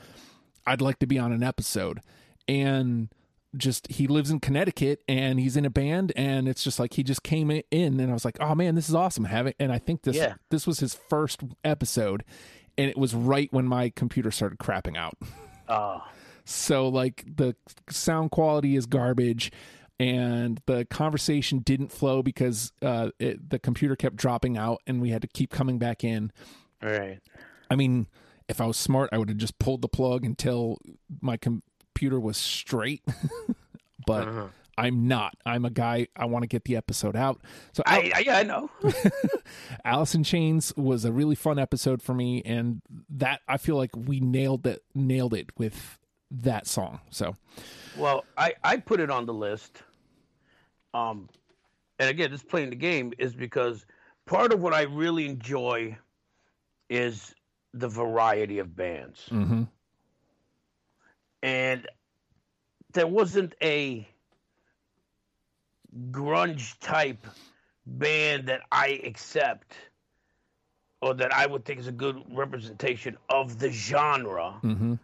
[0.68, 2.00] i'd like to be on an episode
[2.48, 3.10] and
[3.58, 7.04] just he lives in Connecticut and he's in a band and it's just like he
[7.04, 7.64] just came in
[8.00, 10.36] and I was like, "Oh man, this is awesome." Having and I think this Yeah.
[10.52, 12.24] this was his first episode
[12.78, 15.18] and it was right when my computer started crapping out.
[15.68, 16.00] Uh,
[16.46, 17.58] So like the
[17.90, 19.52] sound quality is garbage
[20.02, 25.10] and the conversation didn't flow because uh it, the computer kept dropping out and we
[25.10, 26.32] had to keep coming back in.
[26.82, 27.20] right.
[27.70, 28.08] I mean,
[28.50, 30.78] if I was smart, I would have just pulled the plug until
[31.22, 33.04] my computer was straight.
[34.08, 34.48] but Uh-huh.
[34.78, 35.36] I'm not.
[35.46, 36.08] I'm a guy.
[36.16, 37.40] I want to get the episode out.
[37.74, 38.70] So Al- I, I I know.
[39.86, 43.92] Alice in Chains was a really fun episode for me, and that I feel like
[43.96, 44.82] we nailed it.
[44.96, 46.00] Nailed it with
[46.32, 47.02] that song.
[47.12, 47.36] So
[47.98, 49.84] Well, I, I put it on the list.
[50.94, 51.30] Um,
[52.00, 53.86] and again, this playing the game is because
[54.26, 55.98] part of what I really enjoy
[56.90, 57.34] is
[57.74, 59.32] the variety of bands.
[59.32, 59.68] mhm.
[61.44, 61.88] And
[62.94, 64.08] there wasn't a
[66.12, 67.26] grunge type
[67.86, 69.76] band that I accept
[71.02, 75.00] or that I would think is a good representation of the genre Mhm.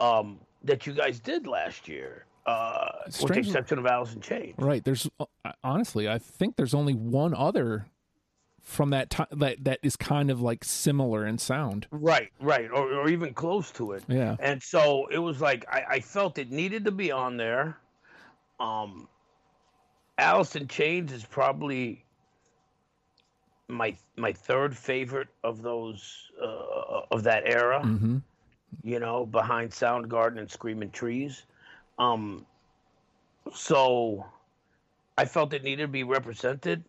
[0.00, 4.54] um, that you guys did last year, uh, with the exception of Alice in Chains.
[4.58, 4.84] right.
[4.84, 5.26] There's uh,
[5.64, 7.86] honestly, I think there's only one other
[8.62, 11.86] from that time that that is kind of like similar in sound.
[11.90, 14.04] Right, right, or, or even close to it.
[14.08, 14.36] Yeah.
[14.40, 17.78] And so it was like I, I felt it needed to be on there.
[18.58, 19.08] Um,
[20.18, 22.04] Alice in Chains is probably
[23.68, 27.82] my my third favorite of those uh, of that era.
[27.82, 28.18] hmm
[28.82, 31.44] You know, behind Soundgarden and Screaming Trees.
[31.98, 32.46] Um,
[33.54, 34.24] so
[35.16, 36.84] I felt it needed to be represented.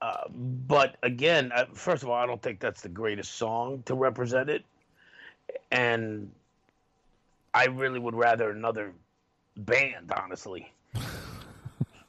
[0.00, 3.94] Uh, but again, uh, first of all, I don't think that's the greatest song to
[3.94, 4.62] represent it,
[5.70, 6.30] and
[7.54, 8.92] I really would rather another
[9.56, 10.72] band, honestly.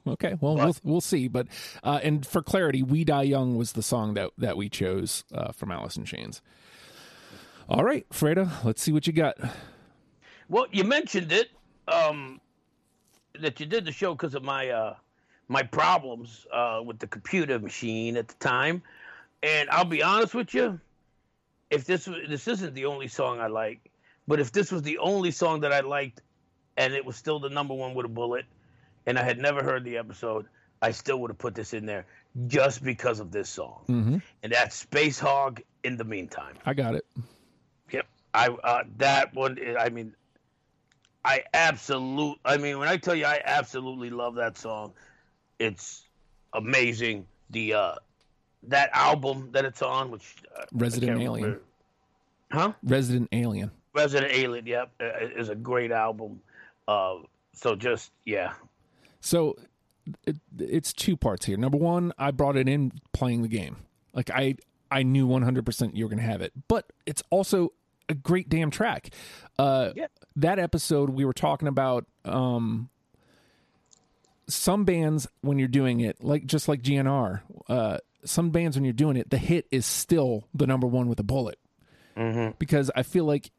[0.08, 1.28] Okay, well But- we'll we'll see.
[1.28, 1.48] But
[1.84, 5.52] uh, and for clarity, "We Die Young" was the song that that we chose uh,
[5.52, 6.42] from Alice in Chains.
[7.70, 9.36] All right, Fredo, let's see what you got.
[10.48, 11.50] Well, you mentioned it
[11.88, 12.39] um,
[13.39, 14.95] that you did the show because of my uh,
[15.47, 18.82] my problems uh, with the computer machine at the time,
[19.43, 20.80] and I'll be honest with you,
[21.69, 23.80] if this this isn't the only song I like,
[24.28, 26.21] but if this was the only song that I liked,
[26.76, 28.45] and it was still the number one with a bullet,
[29.06, 30.45] and I had never heard the episode,
[30.82, 32.06] I still would have put this in there
[32.47, 35.62] just because of this song, hmm and that's Spacehog.
[35.84, 36.56] In the meantime.
[36.65, 37.06] I got it.
[37.91, 38.06] Yep.
[38.34, 39.58] I uh, that one.
[39.80, 40.13] I mean,
[41.28, 42.40] I absolute.
[42.46, 44.94] I mean, when I tell you, I absolutely love that song.
[45.60, 46.06] It's
[46.54, 47.28] amazing.
[47.50, 47.96] The uh,
[48.63, 51.44] that album that it's on, which uh, Resident Alien.
[51.44, 51.62] remember.
[52.52, 52.74] huh?
[52.82, 53.72] Resident Alien.
[53.94, 54.66] Resident Alien.
[54.66, 54.92] Yep,
[55.36, 56.40] is a great album.
[56.88, 57.16] Uh,
[57.54, 58.54] so just yeah,
[59.20, 59.58] So
[60.26, 61.58] it, it's two parts here.
[61.58, 63.76] Number one, I brought it in playing the game.
[64.13, 64.56] Like I
[64.90, 66.54] I knew 100% you were going to have it.
[66.70, 67.74] But it's also
[68.10, 69.10] a great damn track.
[69.58, 70.08] Uh Yeah.
[70.36, 72.89] that episode we were talking about um
[74.48, 78.93] some bands when you're doing it, like just like GNR, uh some bands when you're
[78.93, 81.60] doing it, the hit is still the number 1 with a bullet.
[82.15, 82.52] mm-hmm.
[82.60, 83.52] Because I feel like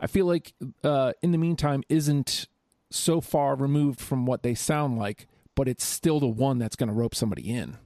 [0.00, 0.52] I feel like
[0.84, 2.46] uh in the meantime isn't
[2.90, 6.88] so far removed from what they sound like, but it's still the one that's going
[6.88, 7.76] to rope somebody in.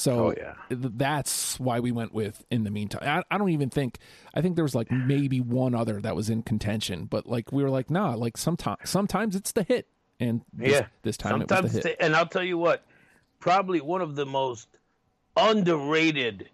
[0.00, 0.54] So Oh, yeah.
[0.70, 3.02] that's why we went with in the meantime.
[3.30, 3.98] I, I don't even think
[4.34, 7.62] I think there was like maybe one other that was in contention, but like we
[7.62, 9.86] were like, nah, like sometimes sometimes it's the hit,
[10.18, 10.86] and this, Yeah.
[11.02, 11.96] this time it was the hit.
[12.00, 12.82] and I'll tell you what,
[13.40, 14.68] probably one of the most
[15.36, 16.48] underrated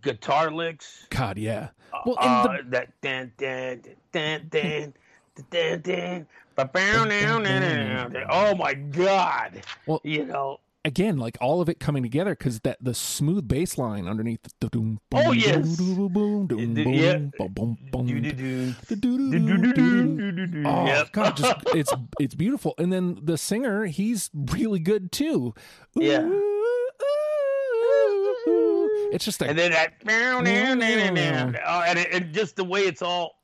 [0.00, 1.06] guitar licks.
[1.10, 1.68] God, yeah.
[2.06, 4.92] Well, uh, the, that dan dan dan dan
[5.50, 6.26] dan dan.
[8.30, 9.62] Oh my God!
[9.86, 13.78] Well- you know, again, like all of it coming together because that the smooth bass
[13.78, 14.40] line underneath.
[14.60, 15.80] The doom, Oh, yes.
[20.66, 21.04] Oh.
[21.12, 22.74] God, just it's it's beautiful.
[22.78, 25.54] And then the singer, he's really good too.
[25.94, 26.22] Yeah.
[26.22, 26.36] Ooh,
[28.48, 29.10] ooh.
[29.12, 29.72] It's just a and then
[31.52, 31.62] that.
[31.66, 33.36] Oh, and, it, and just the way it's all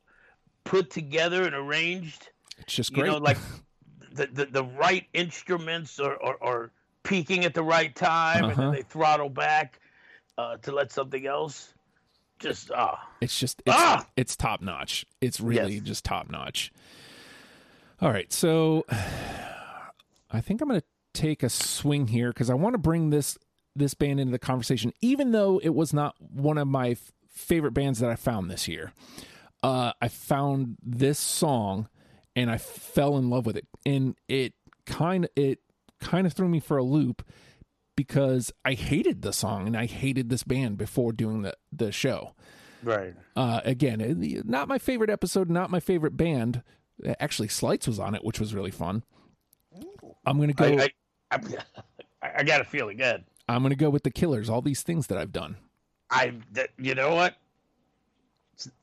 [0.65, 2.29] put together and arranged.
[2.59, 3.07] it's just great.
[3.07, 3.39] you know, like
[4.13, 6.73] the, the, the right instruments are, are, are
[7.07, 8.63] peaking at the right time, and Uh-huh.
[8.63, 9.81] then they throttle back
[10.39, 11.73] uh, to let something else.
[12.39, 14.07] Just ah, It's just it's, Ah!
[14.17, 15.07] it's top notch.
[15.23, 15.83] It's really Yes.
[15.85, 16.71] just top notch.
[18.03, 18.85] All right, so
[20.31, 23.39] I think I'm going to take a swing here because I want to bring this
[23.75, 27.73] this band into the conversation, even though it was not one of my f- favorite
[27.73, 28.93] bands that I found this year.
[29.63, 31.89] Uh, I found this song,
[32.35, 33.67] and I fell in love with it.
[33.85, 34.55] And it
[34.87, 35.59] kind of it
[36.01, 37.27] kind of threw me for a loop
[37.97, 42.35] because I hated the song and I hated this band before doing the the show.
[42.83, 43.15] Right.
[43.35, 46.63] Uh, again, it- not my favorite episode, not my favorite band.
[47.21, 49.03] Actually, Slights was on it, which was really fun.
[50.25, 50.65] I'm gonna go.
[50.65, 50.91] I,
[51.31, 51.39] I,
[52.23, 52.97] I, I got a feeling.
[52.99, 53.25] Good.
[53.49, 54.49] I'm gonna go with the Killers.
[54.51, 55.57] All these things that I've done.
[56.11, 56.33] I.
[56.55, 57.37] th- You know what?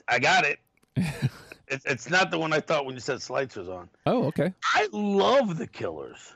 [0.08, 0.60] I got it.
[1.68, 3.90] it's it's not the one I thought when you said Slights was on.
[4.06, 4.54] Oh, okay.
[4.76, 6.34] I love the Killers.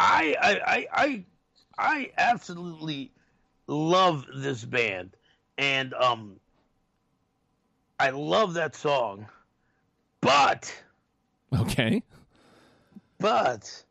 [0.00, 1.24] I I I
[1.80, 3.12] I, absolutely
[3.66, 5.16] love this band,
[5.58, 6.40] and um,
[8.00, 9.26] I love that song,
[10.20, 10.72] but
[11.56, 12.02] Okay.
[13.18, 13.84] but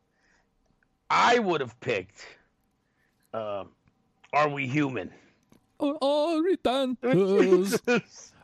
[1.10, 2.26] I would have picked.
[3.32, 3.68] Um,
[4.32, 5.10] Are we human?
[5.80, 6.42] Oh.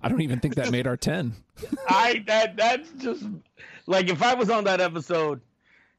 [0.02, 1.34] I don't even think that made our ten.
[1.88, 3.24] I that that's just
[3.86, 5.40] like if I was on that episode,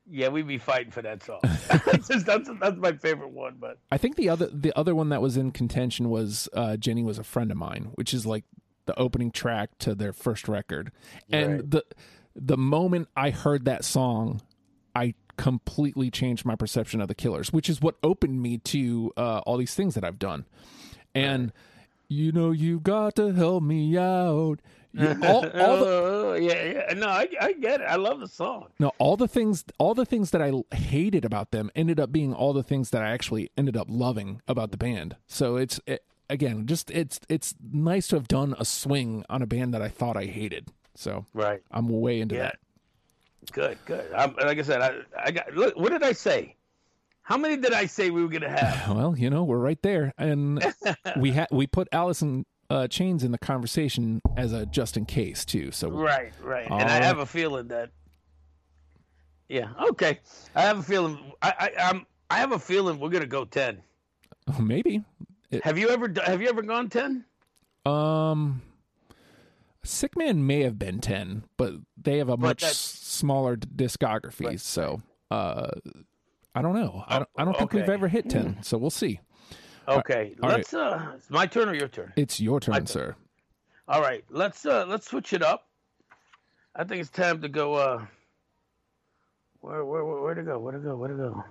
[0.09, 1.39] yeah, we'd be fighting for that song.
[1.67, 3.57] that's just that's that's my favorite one.
[3.59, 7.03] But I think the other the other one that was in contention was uh, Jenny
[7.03, 8.43] was a friend of mine, which is like
[8.85, 10.91] the opening track to their first record.
[11.31, 11.71] And Right.
[11.71, 11.85] the
[12.35, 14.41] the moment I heard that song,
[14.95, 19.39] I completely changed my perception of the Killers, which is what opened me to uh,
[19.39, 20.45] all these things that I've done.
[21.13, 21.51] And
[22.07, 24.57] you know you got to help me out.
[25.23, 27.86] All, all the, yeah, yeah, no, I, I get it.
[27.86, 28.67] I love the song.
[28.79, 32.34] No, all the things, all the things that I hated about them ended up being
[32.34, 35.17] all the things that I actually ended up loving about the band.
[35.27, 39.45] So it's it, again, just it's it's nice to have done a swing on a
[39.45, 40.69] band that I thought I hated.
[40.95, 41.62] So Right.
[41.71, 42.43] I'm way into Yeah.
[42.43, 42.60] that.
[43.51, 43.77] Good.
[43.86, 44.12] Good.
[44.13, 45.53] I'm, like I said, I I got.
[45.53, 46.55] Look, what did I say?
[47.21, 48.88] How many did I say we were gonna have?
[48.95, 50.63] Well, you know, we're right there, and
[51.19, 55.06] we had we put Alice in uh, Chains in the conversation as a just in
[55.06, 55.71] case too.
[55.71, 56.34] So Right.
[56.41, 56.65] Right.
[56.69, 57.91] And I have a feeling that.
[59.49, 59.69] Yeah.
[59.89, 60.19] Okay.
[60.56, 61.19] I have a feeling.
[61.41, 63.82] I I I'm, I have a feeling we're gonna go ten.
[64.60, 65.04] maybe
[65.63, 67.25] Have you ever have you ever gone ten?
[67.86, 68.62] um.
[69.84, 74.60] Sick Man may have been ten, but they have a much smaller discography.
[74.60, 75.69] So, uh,
[76.56, 77.04] I don't know.
[77.08, 78.63] I don't, I don't think we've ever hit ten.
[78.63, 79.19] So we'll see.
[79.88, 80.36] Okay.
[80.41, 80.58] all right.
[80.58, 80.74] let's.
[80.74, 82.13] Uh, it's my turn or your turn?
[82.15, 82.88] It's your turn, turn.
[82.88, 83.15] sir.
[83.88, 84.24] All right.
[84.30, 85.67] Let's uh let's switch it up.
[86.76, 87.76] I think it's time to go.
[87.76, 88.06] Uh,
[89.62, 90.60] where where where, where to go?
[90.60, 90.95] Where to go?
[90.95, 91.43] Where to go?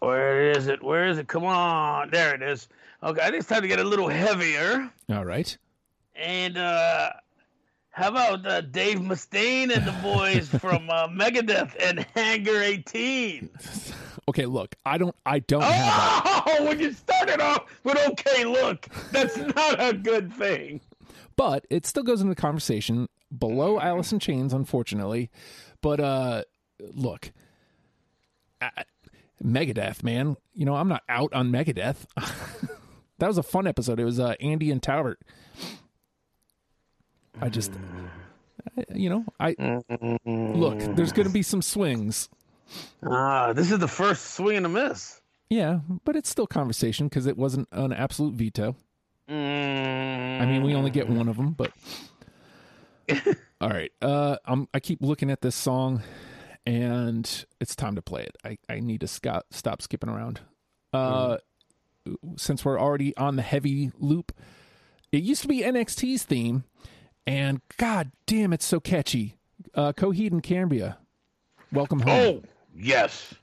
[0.00, 0.82] Where is it?
[0.82, 1.28] Where is it?
[1.28, 2.68] Come on, there it is.
[3.02, 4.90] Okay, I think it's time to get a little heavier.
[5.10, 5.56] All right.
[6.14, 7.10] And uh,
[7.90, 13.48] how about uh, Dave Mustaine and the boys from uh, Megadeth and Hangar 18?
[14.28, 18.44] Okay, look, I don't, I don't have that, Oh, when you started off with okay,
[18.44, 20.80] look, that's not a good thing.
[21.36, 25.30] but it still goes into the conversation below Alice in Chains, unfortunately.
[25.82, 26.42] But uh,
[26.80, 27.32] look,
[28.62, 28.84] I,
[29.44, 30.36] Megadeth, man.
[30.54, 32.06] You know, I'm not out on Megadeth.
[33.18, 34.00] that was a fun episode.
[34.00, 35.20] It was uh, Andy and Talbert.
[37.42, 37.72] I just,
[38.78, 39.54] I- you know, I
[40.24, 40.78] look.
[40.96, 42.28] There's going to be some swings.
[43.02, 45.20] Ah, this is the first swing and a miss.
[45.50, 48.76] Yeah, but it's still conversation because it wasn't an absolute veto.
[49.28, 51.70] Mm, I mean, we only get one of them, but
[53.60, 53.92] all right.
[54.02, 56.02] Uh, I'm I keep looking at this song,
[56.66, 58.36] and it's time to play it.
[58.44, 60.40] I I need to stop stop skipping around.
[60.92, 61.38] Uh,
[62.36, 64.32] since we're already on the heavy loop,
[65.12, 66.64] it used to be NXT's theme,
[67.26, 69.36] and god damn, it's so catchy.
[69.74, 70.98] Uh, Coheed and Cambria,
[71.72, 72.42] welcome home.
[72.44, 73.34] Oh, yes.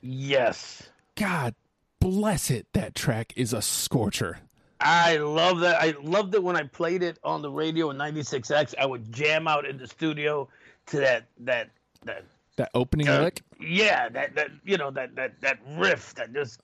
[0.00, 0.82] Yes.
[1.14, 1.54] God
[2.00, 4.38] bless it, that track is a scorcher.
[4.80, 5.80] I love that.
[5.80, 8.74] I loved it when I played it on the radio in 96X.
[8.78, 10.48] I would jam out in the studio
[10.86, 11.70] to that, that,
[12.04, 12.24] that,
[12.56, 16.60] That opening uh, lick, yeah, that, that, you know, that, that, that riff that just,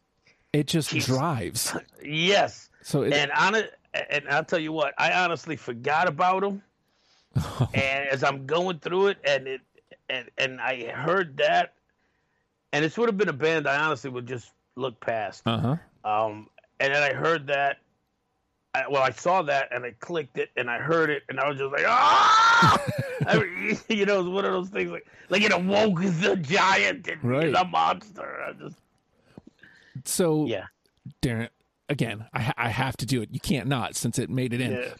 [0.53, 1.07] it just Jeez.
[1.07, 1.77] drives.
[2.05, 2.71] yes.
[2.83, 3.79] So it, And on it,
[4.11, 6.63] and I'll tell you what, I honestly forgot about him.
[7.75, 9.61] and as I'm going through it, and it,
[10.09, 11.75] and and I heard that,
[12.73, 15.43] and this would have been a band I honestly would just look past.
[15.47, 15.77] uh huh.
[16.09, 16.49] Um,
[16.81, 17.79] and then I heard that.
[18.75, 21.49] I, well, I saw that and I clicked it and I heard it and I
[21.49, 22.79] was just like, ah!
[23.27, 27.09] I mean, you know, it's one of those things like, like it awoke the giant
[27.09, 27.53] and Right.
[27.53, 28.43] the monster.
[28.47, 28.77] I just,
[30.05, 30.67] So yeah.
[31.23, 31.49] Darren,
[31.89, 33.31] again, I, I have to do it.
[33.33, 34.73] You can't not since it made it in.
[34.73, 34.99] Yes,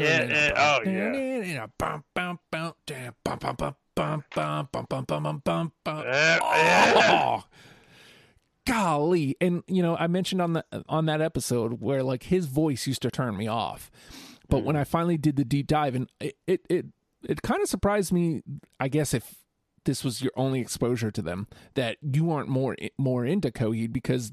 [0.00, 1.08] Yeah, oh, yeah.
[5.86, 6.52] Uh,
[6.96, 7.40] yeah.
[8.66, 12.86] golly and you know i mentioned on the on that episode where like his voice
[12.86, 13.90] used to turn me off
[14.48, 16.86] but when i finally did the deep dive and it it it,
[17.28, 18.42] it kind of surprised me
[18.80, 19.36] i guess if
[19.84, 24.32] this was your only exposure to them that you aren't more more into coheed because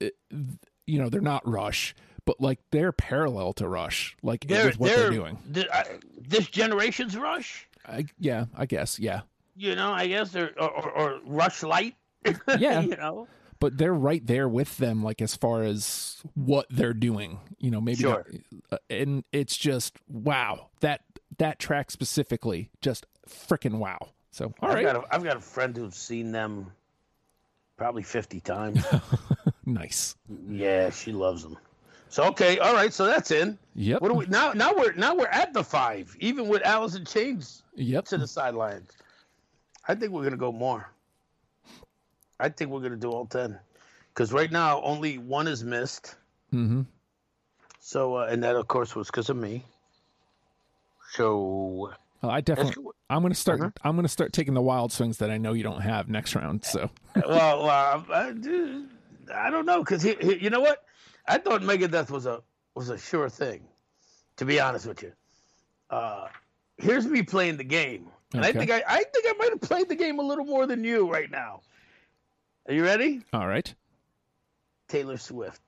[0.00, 0.14] it,
[0.86, 1.94] you know they're not rush
[2.26, 5.98] but like they're parallel to rush like They're, with what they're, they're, doing th- I-
[6.20, 7.66] this generation's Rush.
[7.86, 9.22] I, yeah i guess yeah
[9.56, 11.94] You know, I guess they're or, or, or Rush Light.
[12.58, 12.80] Yeah.
[12.80, 13.28] you know.
[13.60, 17.80] but they're right there with them like as far as what they're doing you know
[17.80, 18.26] maybe Sure.
[18.30, 18.40] not-
[18.72, 21.02] uh, and it's just wow that
[21.38, 25.40] that track specifically just freaking wow so all I've right got a, I've got a
[25.40, 26.72] friend who's seen them
[27.76, 28.84] probably fifty times.
[29.66, 30.16] nice
[30.48, 31.56] yeah, she loves them.
[32.08, 32.92] So okay, all right.
[32.92, 33.58] So that's in.
[33.74, 34.52] yep What do we now?
[34.52, 38.26] Now we're now we're at the five, even with Alice in Chains yep to the
[38.26, 38.90] sidelines.
[39.88, 40.90] I think we're gonna go more.
[42.38, 43.58] I think we're gonna do all ten,
[44.10, 46.14] because right now only one is missed.
[46.52, 46.82] mm-hmm
[47.80, 49.64] So uh, and that of course was because of me.
[51.16, 51.92] So
[52.22, 53.70] well, i definitely i'm gonna start Uh-huh.
[53.82, 56.64] i'm gonna start taking the wild swings that i know you don't have next round
[56.64, 58.32] so well, well I,
[59.32, 60.84] I don't know because you know what?
[61.28, 62.42] I thought Megadeth was a
[62.74, 63.62] was a sure thing.
[64.38, 65.12] To be honest with you,
[65.90, 66.26] uh,
[66.78, 69.88] here's me playing the game, and I think I, I think I might have played
[69.88, 71.60] the game a little more than you right now.
[72.68, 73.22] Are you ready?
[73.32, 73.72] all right
[74.88, 75.60] Taylor Swift,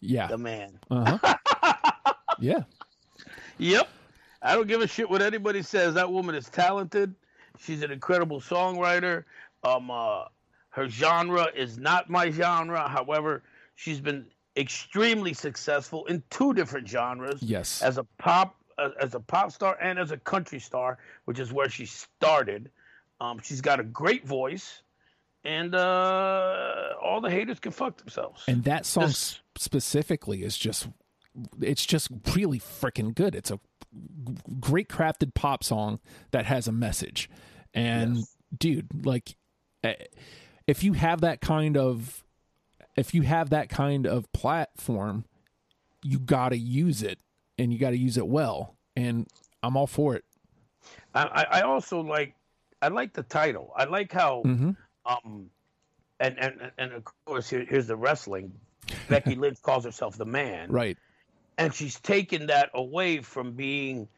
[0.00, 0.78] yeah the man.
[0.90, 2.60] uh-huh yeah
[3.58, 3.88] Yep.
[4.42, 5.94] I don't give a shit what anybody says.
[5.94, 7.14] That woman is talented.
[7.58, 9.24] She's an incredible songwriter.
[9.64, 10.24] Um, uh,
[10.70, 12.88] her genre is not my genre.
[12.88, 13.42] However,
[13.74, 14.26] she's been
[14.56, 19.76] extremely successful in two different genres yes as a pop uh, as a pop star
[19.80, 22.70] and as a country star, which is where she started.
[23.20, 24.82] Um, she's got a great voice,
[25.44, 28.44] and uh, all the haters can fuck themselves.
[28.46, 30.88] and that song This- specifically is just
[31.60, 33.58] it's just really freaking good it's a
[34.60, 37.28] great crafted pop song that has a message
[37.74, 38.36] and Yes.
[38.56, 39.36] dude like
[39.84, 39.94] eh,
[40.66, 42.24] if you have that kind of
[42.96, 45.24] if you have that kind of platform
[46.02, 47.18] you got to use it
[47.58, 49.26] and you got to use it well and
[49.62, 50.24] i'm all for it
[51.14, 52.34] I, I I also like
[52.80, 53.72] I like the title.
[53.76, 54.70] I like how mm-hmm.
[55.06, 55.50] um
[56.20, 58.52] and and and of course here, here's the wrestling.
[59.08, 60.96] Becky Lynch calls herself the man, right
[61.58, 64.08] and she's taken that away from being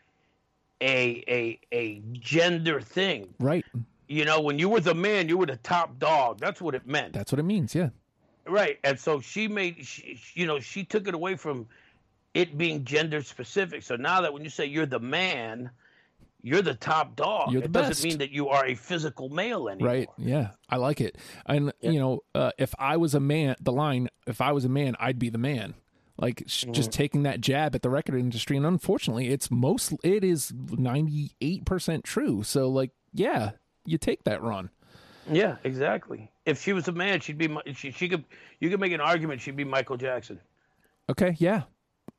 [0.81, 3.35] a a a gender thing.
[3.39, 3.65] right
[4.07, 6.39] You know, when you were the man, you were the top dog.
[6.39, 7.91] That's what it meant, that's what it means yeah
[8.47, 8.79] right?
[8.83, 11.69] And so she made, she, you know, she took it away from
[12.35, 13.83] it being gender specific.
[13.85, 15.71] So now that when you say you're the man,
[16.43, 17.53] you're the top dog.
[17.53, 17.89] You're the it best.
[17.91, 19.93] doesn't mean that you are a physical male anymore.
[19.93, 20.09] Right.
[20.17, 20.49] Yeah.
[20.69, 21.17] I like it.
[21.47, 21.91] And Yeah.
[21.91, 24.97] you know, uh, if I was a man, the line, if I was a man,
[24.99, 25.75] I'd be the man.
[26.21, 26.73] Like Mm-hmm.
[26.73, 31.33] just taking that jab at the record industry, and unfortunately, it's most it is ninety
[31.41, 32.43] eight percent true.
[32.43, 33.53] So like, yeah,
[33.87, 34.71] you take that run.
[35.31, 36.31] Yeah, exactly.
[36.45, 37.49] If she was a man, she'd be.
[37.75, 38.25] She, she could.
[38.59, 39.41] You could make an argument.
[39.41, 40.41] She'd be Michael Jackson.
[41.09, 41.37] Okay.
[41.39, 41.63] Yeah.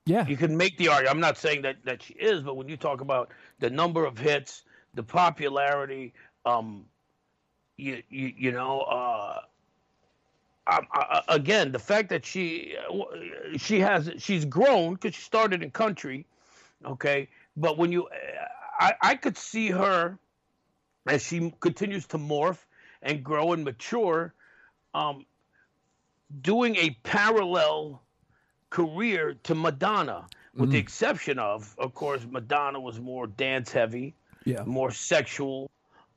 [0.04, 0.26] Yeah.
[0.26, 1.14] You can make the argument.
[1.14, 3.30] I'm not saying that that she is, but when you talk about
[3.60, 6.12] the number of hits, the popularity,
[6.44, 6.86] um,
[7.76, 9.40] you you, you know, uh,
[10.66, 13.04] um, uh, again, the fact that she uh,
[13.56, 16.26] she has she's grown because she started in country,
[16.84, 17.28] okay.
[17.56, 18.08] But when you,
[18.78, 20.18] I I could see her
[21.06, 22.58] as she continues to morph
[23.02, 24.32] and grow and mature,
[24.94, 25.26] um,
[26.42, 28.00] doing a parallel
[28.70, 34.62] career to Madonna, with the exception of, of course, Madonna was more dance heavy, Yeah.
[34.64, 35.70] more sexual,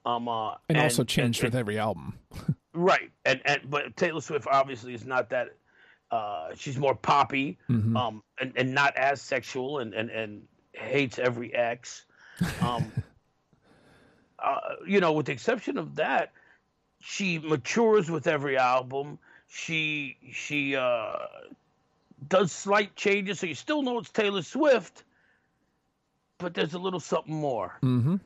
[0.05, 2.19] um, uh, And, also changed and- with every album.
[2.75, 5.55] right, and and but Taylor Swift obviously is not that.
[6.11, 7.97] Uh, she's more poppy, Mhm.
[7.97, 12.05] um, and, and not as sexual, and, and, and hates every ex.
[12.61, 12.91] Um,
[14.39, 16.31] uh, you know, with the exception of that,
[17.01, 19.17] she matures with every album.
[19.47, 21.13] She she uh,
[22.29, 25.03] does slight changes, so you still know it's Taylor Swift,
[26.37, 27.77] but there's a little something more.
[27.81, 28.17] Mm-hmm.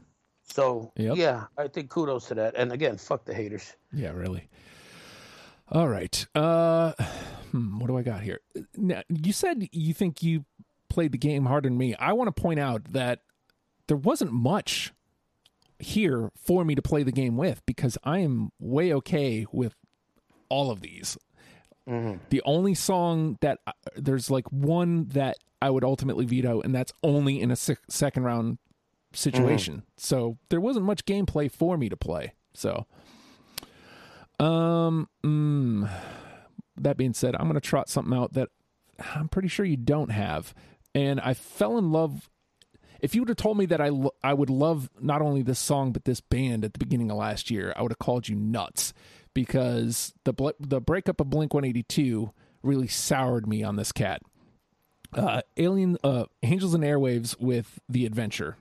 [0.52, 1.18] So Yep.
[1.18, 2.56] yeah, I think kudos to that.
[2.56, 3.76] And again, fuck the haters.
[3.94, 4.50] Yeah, really.
[5.72, 6.26] All right.
[6.34, 6.94] Uh,
[7.52, 8.40] hmm, what do I got here?
[8.76, 10.46] Now, you said you think you
[10.90, 11.94] played the game harder than me.
[11.96, 13.20] I want to point out that
[13.88, 14.92] there wasn't much
[15.78, 19.76] here for me to play the game with because I am way okay with
[20.50, 21.18] all of these.
[21.86, 23.62] The only song that
[23.96, 28.24] there's like one that I would ultimately veto, and that's only in a sec- second
[28.26, 28.60] round
[29.14, 29.84] situation.
[29.98, 32.34] So there wasn't much gameplay for me to play.
[32.54, 32.86] So
[34.40, 35.90] Um, mm,
[36.78, 38.50] that being said, I'm going to trot something out that
[39.16, 40.54] I'm pretty sure you don't have.
[40.96, 42.30] And I fell in love.
[43.02, 45.60] If you would have told me that I, lo- I would love not only this
[45.60, 48.36] song, but this band at the beginning of last year, I would have called you
[48.36, 48.94] nuts
[49.34, 52.32] because the, bl- the breakup of Blink 182
[52.64, 54.22] really soured me on this cat.
[55.14, 58.58] Uh, Alien, uh, Angels and Airwaves with The Adventure.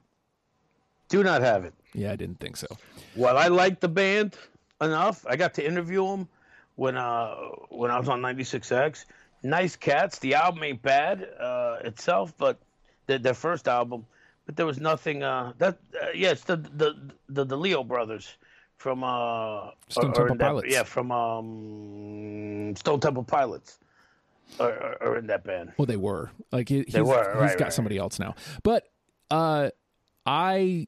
[1.09, 1.75] Do not have it.
[1.95, 2.67] Yeah, I didn't think so.
[3.17, 4.37] Well, I liked the band
[4.81, 5.25] enough.
[5.29, 6.29] I got to interview them
[6.77, 7.35] when uh
[7.71, 9.05] when I was on 96X.
[9.43, 10.19] Nice cats.
[10.19, 12.59] The album ain't bad uh, itself, but
[13.07, 14.05] their, their first album.
[14.47, 15.23] But there was nothing.
[15.23, 16.95] Uh, that uh, yeah, it's the the
[17.29, 18.37] the, the Leo brothers
[18.77, 20.73] from uh Stone are Temple in that- Pilots.
[20.73, 23.79] Yeah, from um Stone Temple Pilots.
[24.59, 25.73] Or, are, are in that band.
[25.77, 28.35] Well, they were like he, he's, They were, he's right, got right, somebody else now.
[28.63, 28.89] But
[29.31, 29.69] uh,
[30.25, 30.87] I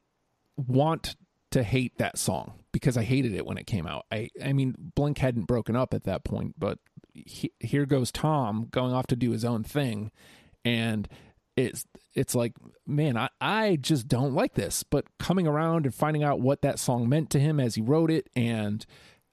[0.68, 1.16] want
[1.50, 4.06] to hate that song because I hated it when it came out.
[4.10, 6.78] I I mean, Blink hadn't broken up at that point, but
[7.12, 10.10] he, here goes Tom going off to do his own thing,
[10.64, 11.08] and
[11.56, 11.84] it's
[12.14, 12.54] it's like
[12.86, 14.82] man, I I just don't like this.
[14.82, 18.10] But coming around and finding out what that song meant to him as he wrote
[18.10, 18.84] it, and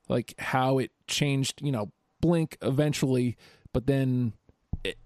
[0.09, 3.37] like how it changed, you know, Blink eventually,
[3.73, 4.33] but then
[4.83, 4.97] it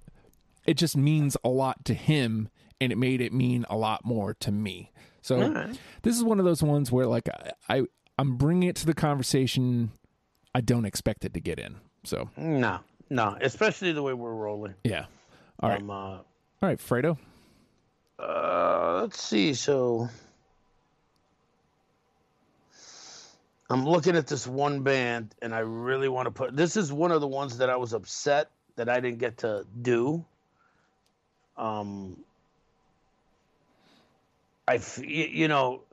[0.66, 2.50] it just means a lot to him
[2.80, 4.92] and it made it mean a lot more to me.
[5.22, 5.78] So Alright.
[6.02, 7.84] this is one of those ones where like I, I
[8.18, 9.92] I'm bringing it to the conversation
[10.54, 11.78] I don't expect it to get in.
[12.04, 14.76] So, No, no, especially the way we're rolling.
[14.84, 15.06] yeah.
[15.60, 15.82] All right.
[15.82, 16.24] Um, uh, All
[16.62, 17.18] right, Fredo.
[18.20, 19.54] Uh, let's see.
[19.54, 20.10] So
[23.70, 26.56] I'm looking at this one band, and I really want to put.
[26.56, 29.66] This is one of the ones that I was upset that I didn't get to
[29.82, 30.26] do.
[31.58, 32.18] Um,
[34.72, 35.84] I, you know,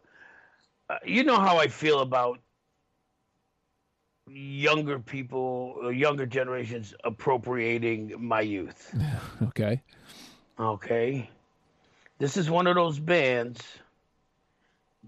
[0.91, 2.39] uh, you know how I feel about
[4.31, 8.95] younger people, uh, younger generations appropriating my youth.
[9.43, 9.83] Okay.
[10.59, 11.31] Okay.
[12.19, 13.61] This is one of those bands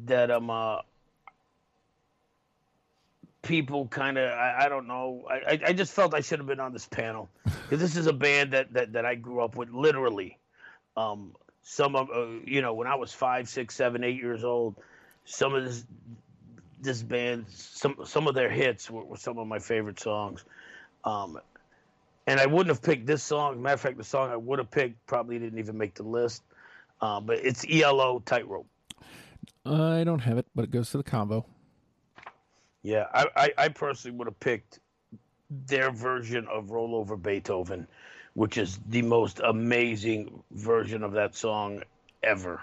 [0.06, 0.78] that um uh
[3.42, 6.46] people kind of I, I don't know I, I- I just felt I should have
[6.46, 9.56] been on this panel because this is a band that, that that I grew up
[9.56, 10.38] with literally
[10.96, 14.76] um some of uh, you know when I was five six seven eight years old
[15.24, 15.84] some of this
[16.80, 20.44] this band some some of their hits were, were some of my favorite songs
[21.04, 21.38] um
[22.26, 23.60] and I wouldn't have picked this song.
[23.60, 26.44] Matter of fact, the song I would have picked probably didn't even make the list.
[27.00, 28.66] Uh, but it's ELO Tightrope.
[29.64, 31.44] I don't have it, but it goes to the combo.
[32.82, 34.78] Yeah, I, I, I personally would have picked
[35.66, 37.86] their version of Rollover Beethoven,
[38.34, 41.82] which is the most amazing version of that song
[42.22, 42.62] ever.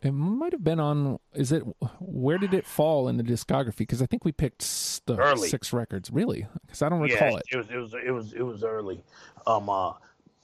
[0.00, 1.18] It might have been on.
[1.34, 1.62] Is it?
[1.98, 3.78] Where did it fall in the discography?
[3.78, 4.60] Because I think we picked
[5.06, 5.48] the Early.
[5.48, 6.10] six records.
[6.12, 6.46] Really?
[6.64, 7.42] Because I don't yeah, recall it.
[7.50, 9.02] it was it was it was it was early.
[9.46, 9.94] Um, uh,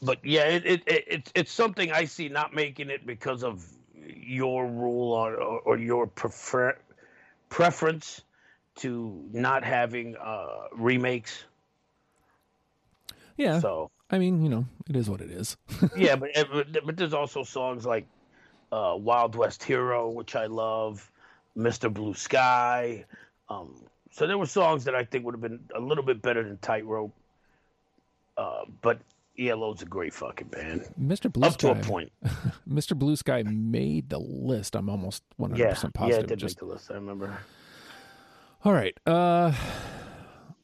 [0.03, 3.65] but yeah, it, it, it it's it's something I see not making it because of
[4.05, 6.77] your rule or or, or your prefer
[7.49, 8.23] preference
[8.77, 11.45] to not having uh remakes.
[13.37, 13.61] Yeah.
[13.61, 15.57] So I mean, you know, it is what it is.
[15.97, 16.31] yeah, but
[16.87, 18.07] but there's also songs like
[18.71, 21.11] uh, Wild West Hero, which I love,
[21.57, 21.93] Mr.
[21.93, 23.05] Blue Sky.
[23.49, 23.75] Um,
[24.13, 26.59] so there were songs that I think would have been a little bit better than
[26.59, 27.13] Tightrope.
[28.37, 29.01] Uh, but
[29.37, 30.87] ELO's a great fucking band.
[31.01, 31.33] Mr.
[31.33, 32.13] Blue Sky Up to a point.
[32.69, 32.97] Mr.
[32.97, 34.77] Blue Sky made the list.
[34.77, 36.09] I'm almost 100% Yeah, positive.
[36.09, 36.91] yeah, it did Just make the list.
[36.91, 37.37] I remember.
[38.65, 38.97] All right.
[39.07, 39.53] Uh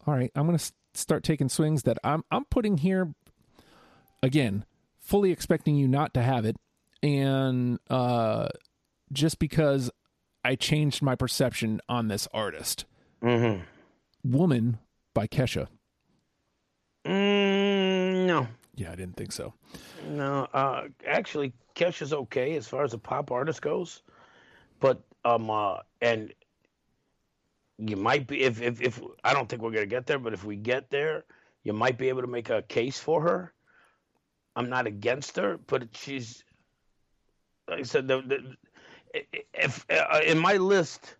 [0.07, 3.13] All right, I'm going to start taking swings that I'm I'm putting here
[4.23, 4.65] again,
[5.01, 6.57] fully expecting you not to have it
[7.03, 8.49] and uh
[9.13, 9.91] just because
[10.45, 12.85] I changed my perception on this artist.
[13.23, 13.63] Mm-hmm.
[14.25, 14.79] Woman
[15.15, 15.69] by Kesha.
[17.05, 18.47] Mm, no,
[18.77, 19.55] Yeah, I didn't think so.
[20.09, 20.47] no.
[20.53, 24.03] Uh, actually, Kesha's okay as far as a pop artist goes,
[24.81, 26.33] but um, uh, and
[27.79, 30.45] you might be if if if I don't think we're gonna get there, but if
[30.45, 31.25] we get there,
[31.65, 33.53] you might be able to make a case for her.
[34.57, 36.45] I'm not against her, but she's
[37.71, 38.57] like I said, the, the,
[39.55, 41.17] if uh, in my list,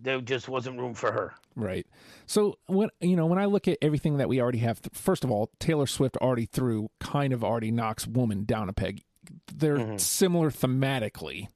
[0.00, 1.34] there just wasn't room for her.
[1.56, 1.86] Right.
[2.26, 5.30] So when you know when I look at everything that we already have, first of
[5.30, 9.02] all, Taylor Swift already threw kind of already knocks woman down a peg.
[9.52, 11.48] They're similar thematically,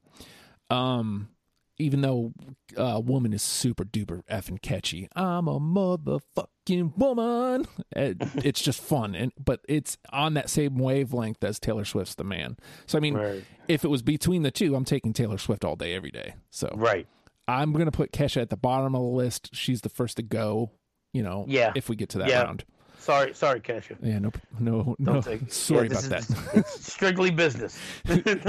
[0.69, 1.29] um,
[1.77, 2.33] even though
[2.77, 5.07] uh, woman is super duper effing catchy.
[5.15, 7.67] I'm a motherfucking woman.
[7.95, 12.23] It, it's just fun, and but it's on that same wavelength as Taylor Swift's the
[12.23, 12.57] man.
[12.87, 13.43] So I mean, Right.
[13.67, 16.33] if it was between the two, I'm taking Taylor Swift all day, every day.
[16.49, 17.05] So Right.
[17.47, 19.49] I'm going to put Kesha at the bottom of the list.
[19.53, 20.71] She's the first to go.
[21.11, 21.71] You know, Yeah.
[21.75, 22.41] if we get to that Yeah.
[22.43, 22.63] round.
[22.97, 23.97] Sorry, sorry, Kesha.
[24.01, 25.21] Yeah, no, no, no.
[25.21, 25.41] Take.
[25.51, 26.19] Sorry yeah, about that.
[26.21, 27.77] is- it's strictly business.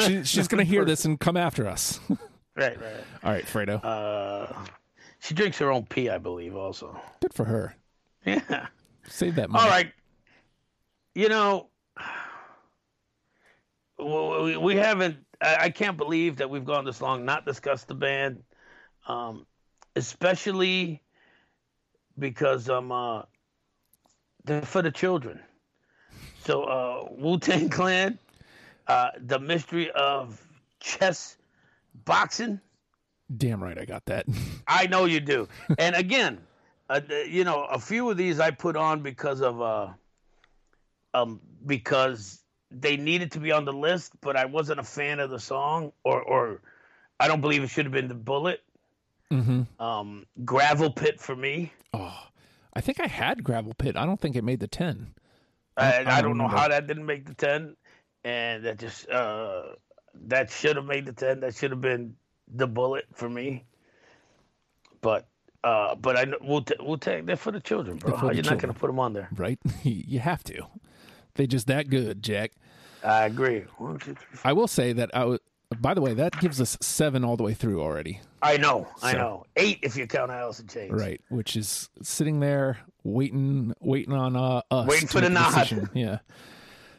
[0.06, 2.00] she, she's gonna hear this and come after us.
[2.56, 3.04] Right, right.
[3.22, 3.84] All right, Fredo.
[3.84, 4.52] Uh,
[5.18, 7.00] she drinks her own pee, I believe, also.
[7.20, 7.74] Good for her.
[8.24, 8.68] Yeah.
[9.08, 9.64] Save that money.
[9.64, 9.92] All right.
[11.14, 11.68] You know,
[13.98, 15.18] we, haven't.
[15.40, 18.42] I, I can't believe that we've gone this long not discussed the band,
[19.06, 19.46] um,
[19.96, 21.02] especially
[22.18, 23.22] because um, uh,
[24.44, 25.40] they're for the children.
[26.44, 28.18] So uh, Wu Tang Clan,
[28.86, 30.40] uh, the mystery of
[30.80, 31.36] chess
[32.04, 32.60] boxing.
[33.34, 34.26] Damn right, I got that.
[34.66, 35.48] I know you do.
[35.78, 36.40] And again,
[36.90, 39.88] uh, you know, a few of these I put on because of uh,
[41.14, 42.40] um, because
[42.70, 45.92] they needed to be on the list, but I wasn't a fan of the song,
[46.04, 46.60] or or
[47.18, 48.62] I don't believe it should have been the Bullet.
[49.32, 49.82] Mm-hmm.
[49.82, 51.72] Um, Gravel Pit for me.
[51.92, 52.18] Oh,
[52.74, 53.96] I think I had gravel pit.
[53.96, 55.14] I don't think it made the ten.
[55.76, 57.76] I, I I, don't know how that didn't make the ten,
[58.24, 59.62] and that just uh,
[60.26, 61.40] that should have made the ten.
[61.40, 62.16] That should have been
[62.52, 63.64] the Bullet for me.
[65.00, 65.26] But
[65.62, 68.10] uh, but I know Wu Wu Tang they're for the children, bro.
[68.10, 69.28] They're for the you're not gonna put them on there?
[69.34, 69.58] Right?
[69.82, 70.66] you have to.
[71.34, 72.52] They just that good, Jack.
[73.02, 73.64] I agree.
[73.78, 74.50] One, two, three, four.
[74.50, 75.20] I will say that I.
[75.20, 75.38] W-
[75.80, 78.20] by the way, that gives us seven all the way through already.
[78.42, 79.44] I know, I know.
[79.56, 80.92] Eight if you count Alice Chains.
[80.92, 84.86] Right, which is sitting there waiting, waiting on uh, us.
[84.86, 85.88] Waiting for the nod.
[85.94, 86.18] Yeah,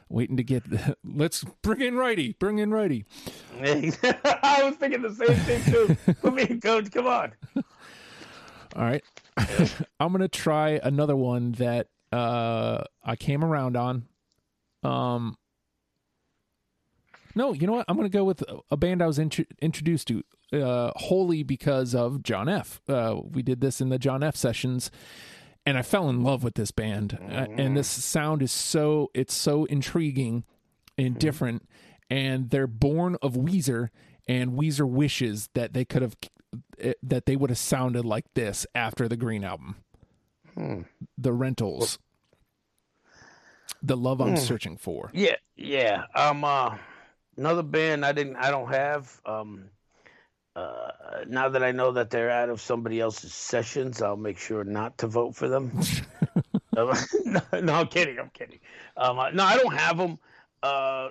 [0.09, 0.63] waiting to get.
[1.03, 2.33] Let's bring in righty.
[2.33, 3.05] Bring in righty.
[3.61, 6.13] I was thinking the same thing too.
[6.21, 6.91] Put me in, coach.
[6.91, 7.33] Come on.
[8.75, 9.03] All right,
[9.99, 14.05] I'm gonna try another one that uh, I came around on.
[14.83, 15.37] Um,
[17.35, 17.85] no, you know what?
[17.87, 22.21] I'm gonna go with a band I was intro- introduced to uh, wholly because of
[22.21, 22.81] John F.
[22.87, 24.35] Uh, we did this in the John F.
[24.35, 24.91] sessions,
[25.66, 27.18] and I fell in love with this band.
[27.22, 30.43] Uh, and this sound is so it's so intriguing
[30.97, 31.68] and different.
[32.09, 33.89] And they're born of Weezer,
[34.28, 36.16] and Weezer wishes that they could have
[37.01, 39.78] that they would have sounded like this after the Green album.
[41.18, 41.99] The Rentals.
[43.82, 45.11] The love I'm searching for.
[45.13, 46.05] Yeah, yeah.
[46.16, 46.76] Um, uh,
[47.38, 49.22] another band I didn't, I don't have.
[49.26, 49.70] Um,
[50.55, 50.91] uh,
[51.27, 54.97] now that I know that they're out of somebody else's sessions, I'll make sure not
[54.99, 55.71] to vote for them.
[56.77, 56.91] Um,
[57.25, 58.19] no, no, I'm kidding.
[58.19, 58.59] I'm kidding.
[58.97, 60.19] Um, uh, no, I don't have them.
[60.61, 61.09] Uh,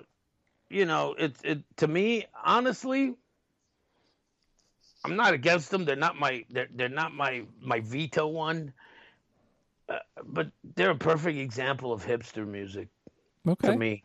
[0.69, 3.15] you know, it's it to me, honestly.
[5.05, 5.87] I'm not against them.
[5.87, 6.45] They're not my.
[6.51, 8.75] They're they're not my my veto one.
[9.89, 12.89] Uh, but they're a perfect example of hipster music
[13.47, 13.69] Okay.
[13.69, 14.03] to me.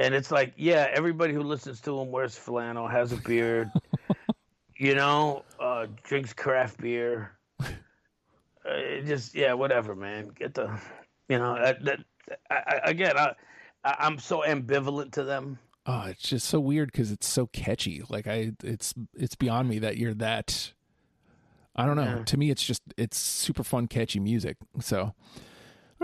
[0.00, 3.70] And it's like, yeah, everybody who listens to him wears flannel, has a beard,
[4.78, 7.32] you know, uh, drinks craft beer.
[8.68, 10.28] Uh, just, yeah, whatever, man.
[10.38, 10.78] Get the,
[11.28, 12.00] you know, that, that
[12.50, 13.32] I, I, again, I,
[13.82, 15.58] I'm so ambivalent to them.
[15.86, 18.02] Oh, it's just so weird because it's so catchy.
[18.10, 20.74] Like I, it's it's beyond me that you're that.
[21.76, 22.16] I don't know.
[22.18, 22.24] Yeah.
[22.24, 24.58] To me, it's just it's super fun, catchy music.
[24.80, 25.14] So, all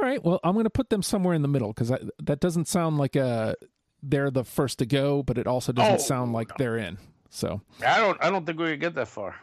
[0.02, 0.24] right.
[0.24, 3.56] Well, I'm gonna put them somewhere in the middle because that doesn't sound like a
[4.02, 6.96] they're the first to go, but it also doesn't Oh, sound like they're in.
[7.34, 9.34] So I don't, I don't think we're gonna get that far.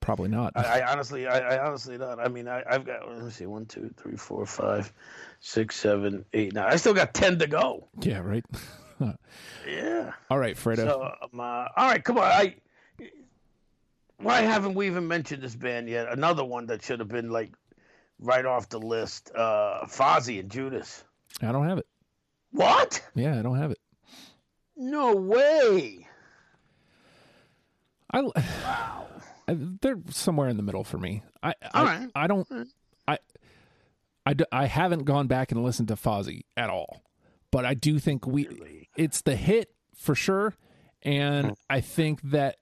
[0.00, 0.52] probably not.
[0.54, 2.20] I, I honestly, I, I honestly not.
[2.20, 4.92] I mean, I, I've got, let me see, one, two, three, four, five,
[5.40, 6.66] six, seven, eight, nine.
[6.70, 7.88] I still got ten to go.
[8.00, 8.18] yeah.
[8.18, 8.44] Right.
[9.64, 10.10] Yeah.
[10.28, 10.78] all right, Fredo.
[10.86, 11.42] So, um, uh,
[11.76, 12.24] all right, come on.
[12.24, 12.56] I
[14.16, 16.10] why haven't we even mentioned this band yet?
[16.10, 17.52] Another one that should have been like
[18.18, 19.30] right off the list.
[19.32, 21.04] Uh, Fozzy and Judas.
[21.40, 21.86] I don't have it.
[22.50, 23.00] What?
[23.14, 23.78] Yeah, I don't have it.
[24.76, 26.07] No way.
[28.12, 28.22] I.
[28.22, 28.32] Wow.
[29.48, 31.22] I- they're somewhere in the middle for me.
[31.42, 32.08] I I, right.
[32.14, 32.46] I don't
[33.06, 33.18] I,
[34.26, 37.02] I I haven't gone back and listened to Fozzy at all,
[37.50, 38.90] but I do think we Really?
[38.96, 40.54] it's the hit for sure,
[41.02, 41.52] and hmm.
[41.70, 42.56] I think that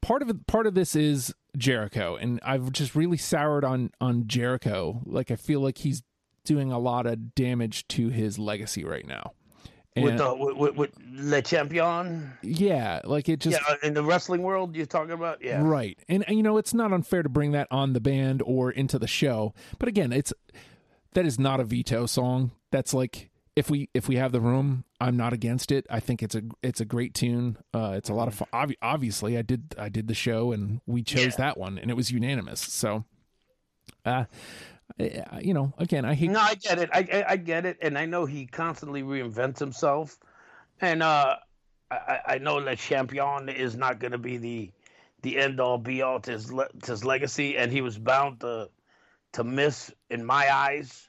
[0.00, 4.26] part of it part of this is Jericho, and I've just really soured on on
[4.26, 5.02] Jericho.
[5.04, 6.02] Like I feel like he's
[6.44, 9.32] doing a lot of damage to his legacy right now.
[9.96, 12.32] And With the with, with, with Le Champion.
[12.42, 15.42] yeah, like it just yeah, in the wrestling world, you're talking about.
[15.42, 15.60] Yeah.
[15.62, 15.98] Right.
[16.08, 19.00] And, and you know, it's not unfair to bring that on the band or into
[19.00, 19.52] the show.
[19.80, 20.32] But again, it's
[21.14, 22.52] that is not a veto song.
[22.70, 25.86] That's like if we if we have the room, I'm not against it.
[25.90, 27.58] I think it's a it's a great tune.
[27.74, 28.46] Uh it's a lot of fun.
[28.52, 31.46] Obvi- obviously, I did I did the show and we chose Yeah.
[31.46, 32.60] that one and it was unanimous.
[32.60, 33.06] So
[34.04, 34.26] uh
[35.42, 36.90] you know, again, I hate No, I get it.
[36.92, 40.18] I, I get it, and I know he constantly reinvents himself,
[40.80, 41.36] and uh,
[41.90, 44.70] I I- know Le Champion is not going to be the
[45.22, 48.40] the end all be all to his le- to his legacy, and he was bound
[48.40, 48.68] to
[49.32, 51.08] to miss in my eyes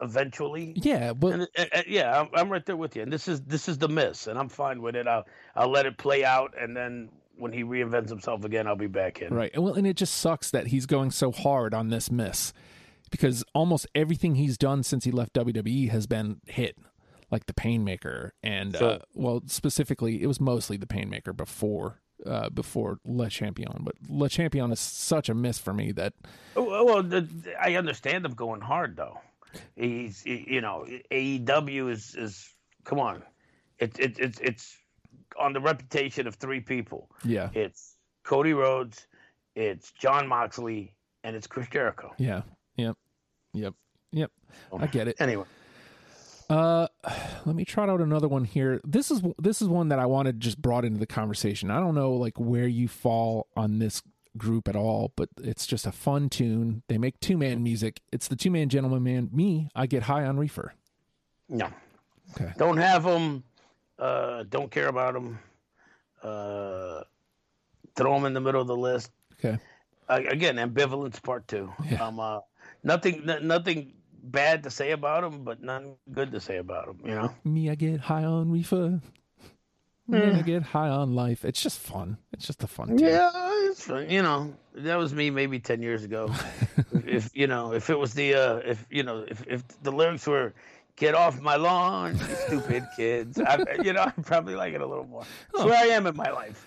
[0.00, 0.72] eventually.
[0.76, 3.02] Yeah, but And, uh, uh, yeah, I'm, I'm right there with you.
[3.02, 5.06] And this is this is the miss, and I'm fine with it.
[5.06, 8.86] I'll I'll let it play out, and then when he reinvents himself again, I'll be
[8.86, 9.32] back in.
[9.34, 9.50] Right.
[9.54, 12.52] And Well, and it just sucks that he's going so hard on this miss
[13.12, 16.76] because almost everything he's done since he left WWE has been hit,
[17.30, 22.00] like the Painmaker, and uh, well, specifically, it was mostly the Painmaker before.
[22.24, 26.12] Uh, before Le Champion, but Le Champion is such a miss for me that
[26.54, 27.26] Oh, Well,
[27.60, 29.18] I understand him going hard though.
[29.74, 32.48] He's you know AEW is is
[32.84, 33.24] come on,
[33.80, 34.76] it's it's it's it's
[35.36, 37.10] on the reputation of three people.
[37.24, 39.08] yeah, It's Cody Rhodes,
[39.56, 40.94] it's Jon Moxley,
[41.24, 42.12] and it's Chris Jericho.
[42.18, 42.42] yeah,
[43.52, 43.74] yep,
[44.12, 44.30] yep,
[44.72, 44.80] yep.
[44.82, 45.16] I get it.
[45.20, 45.44] Anyway,
[46.50, 46.86] Uh,
[47.46, 48.80] let me trot out another one here.
[48.84, 51.70] This is this is one that I wanted just brought into the conversation.
[51.70, 54.02] I don't know like where you fall on this
[54.36, 56.82] group at all, but it's just a fun tune.
[56.88, 58.00] They make two man music.
[58.12, 59.32] It's the Two Man Gentlemen Band.
[59.32, 60.72] Me, I get high on reefer.
[61.48, 61.68] no,
[62.34, 62.52] Okay.
[62.56, 63.44] don't have them.
[63.98, 65.38] Uh, don't care about them.
[66.22, 67.02] Uh,
[67.94, 69.10] throw them in the middle of the list.
[69.34, 69.58] Okay.
[70.08, 72.06] uh, again ambivalence part two Yeah.
[72.06, 72.40] um uh
[72.82, 73.92] nothing n- nothing
[74.24, 77.68] bad to say about him but nothing good to say about him you know Me,
[77.70, 79.00] I get high on reefer.
[80.08, 81.44] Me, I get high on life.
[81.44, 82.18] It's just fun.
[82.32, 83.30] It's just a fun yeah
[83.70, 84.10] it's fine.
[84.10, 86.28] you know that was me maybe 10 years ago
[87.06, 90.26] if you know if it was the uh if you know if, if the lyrics
[90.26, 90.52] were
[90.96, 94.86] get off my lawn you stupid kids I, you know i probably like it a
[94.86, 96.66] little more that's where i am in my life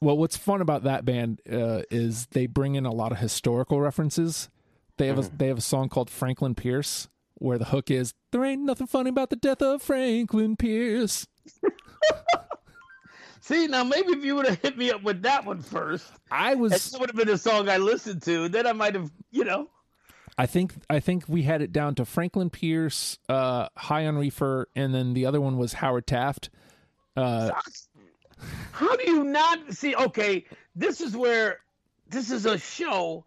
[0.00, 3.80] Well, what's fun about that band uh, is they bring in a lot of historical
[3.80, 4.50] references.
[4.98, 8.44] They have a, they have a song called Franklin Pierce where the hook is "There
[8.44, 11.26] ain't nothing funny about the death of Franklin Pierce."
[13.40, 16.56] see now maybe if you would have hit me up with that one first I
[16.56, 19.44] was that would have been a song i listened to then i might have you
[19.44, 19.68] know
[20.38, 24.68] I think I think we had it down to Franklin Pierce, uh, High on Reefer,
[24.76, 26.50] and then the other one was Howard Taft.
[27.16, 27.52] Uh,
[28.72, 29.96] How do you not see?
[29.96, 30.44] Okay,
[30.74, 31.60] this is where
[32.10, 33.24] this is a show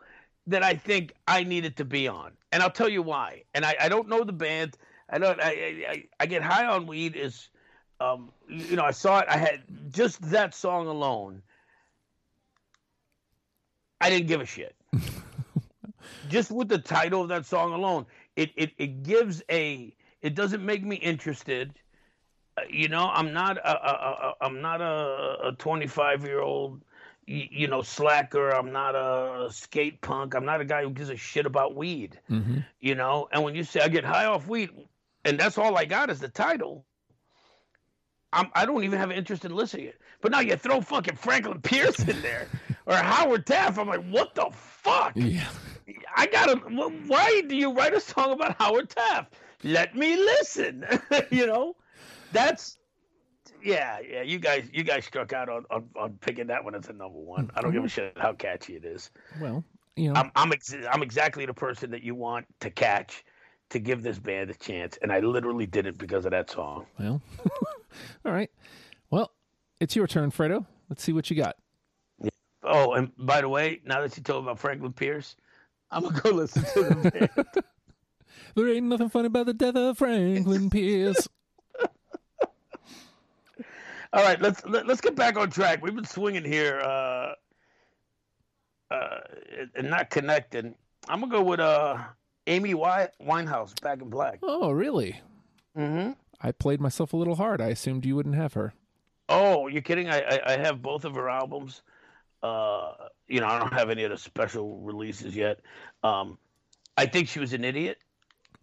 [0.50, 3.44] that I think I needed to be on, and I'll tell you why.
[3.54, 4.78] And I, I don't know the band.
[5.10, 5.40] I don't.
[5.42, 5.50] I,
[5.88, 7.50] I I get high on weed is,
[8.00, 9.28] um, you know, I saw it.
[9.30, 11.42] I had just that song alone.
[14.02, 14.76] I didn't give a shit.
[16.30, 19.94] just with the title of that song alone, it it it gives a.
[20.22, 21.74] It doesn't make me interested
[22.70, 26.82] you know i'm not a, a, a i'm not a, a 25 year old
[27.30, 31.16] you, know slacker i'm not a skate punk i'm not a guy who gives a
[31.16, 32.66] shit about weed mhm.
[32.80, 34.70] you know and when you say i get high off weed
[35.26, 36.86] and that's all i got is the title
[38.34, 40.82] I'm, i don't even have an interest in listening to it but now you throw
[40.82, 42.48] fucking franklin pierce in there
[42.86, 45.48] or howard taft i'm like what the fuck Yeah,
[46.16, 46.58] I gotta.
[47.08, 49.34] Why do you write a song about Howard Taft?
[49.64, 50.86] Let me listen.
[51.32, 51.76] you know,
[52.32, 52.78] that's
[53.64, 54.22] yeah, yeah.
[54.22, 57.20] You guys, you guys struck out on, on, on picking that one as a number
[57.20, 57.50] one.
[57.56, 57.94] I don't give a mm-hmm.
[57.94, 59.12] shit how catchy it is.
[59.40, 59.64] well,
[59.96, 63.24] you know, I'm I'm ex- I'm exactly the person that you want to catch
[63.70, 66.86] to give this band a chance, and I literally did it because of that song.
[67.00, 67.22] well,
[68.26, 68.50] all right.
[69.10, 69.32] Well,
[69.80, 70.66] it's your turn, Fredo.
[70.90, 71.56] Let's see what you got.
[72.22, 72.30] Yeah.
[72.64, 75.36] Oh, and by the way, now that you told about Franklin Pierce,
[75.92, 77.66] I'm gonna go listen to the band.
[78.56, 81.28] There ain't nothing funny about the death of Franklin Pierce.
[84.12, 85.84] All right, let's let, let's get back on track.
[85.84, 87.34] We've been swinging here, uh,
[88.90, 89.20] uh,
[89.76, 90.74] and not connecting.
[91.08, 91.98] I'm gonna go with uh,
[92.48, 94.40] Amy Winehouse, Back in Black.
[94.42, 95.22] Oh, really?
[95.78, 96.14] Mm-hmm.
[96.42, 97.62] I played myself a little hard.
[97.62, 98.74] I assumed you wouldn't have her.
[99.28, 100.10] Oh, you're kidding?
[100.10, 101.84] I, I I have both of her albums.
[102.42, 102.94] Uh,
[103.28, 105.60] you know, I don't have any of the special releases yet.
[106.04, 106.40] Um,
[106.98, 108.00] I think she was an idiot.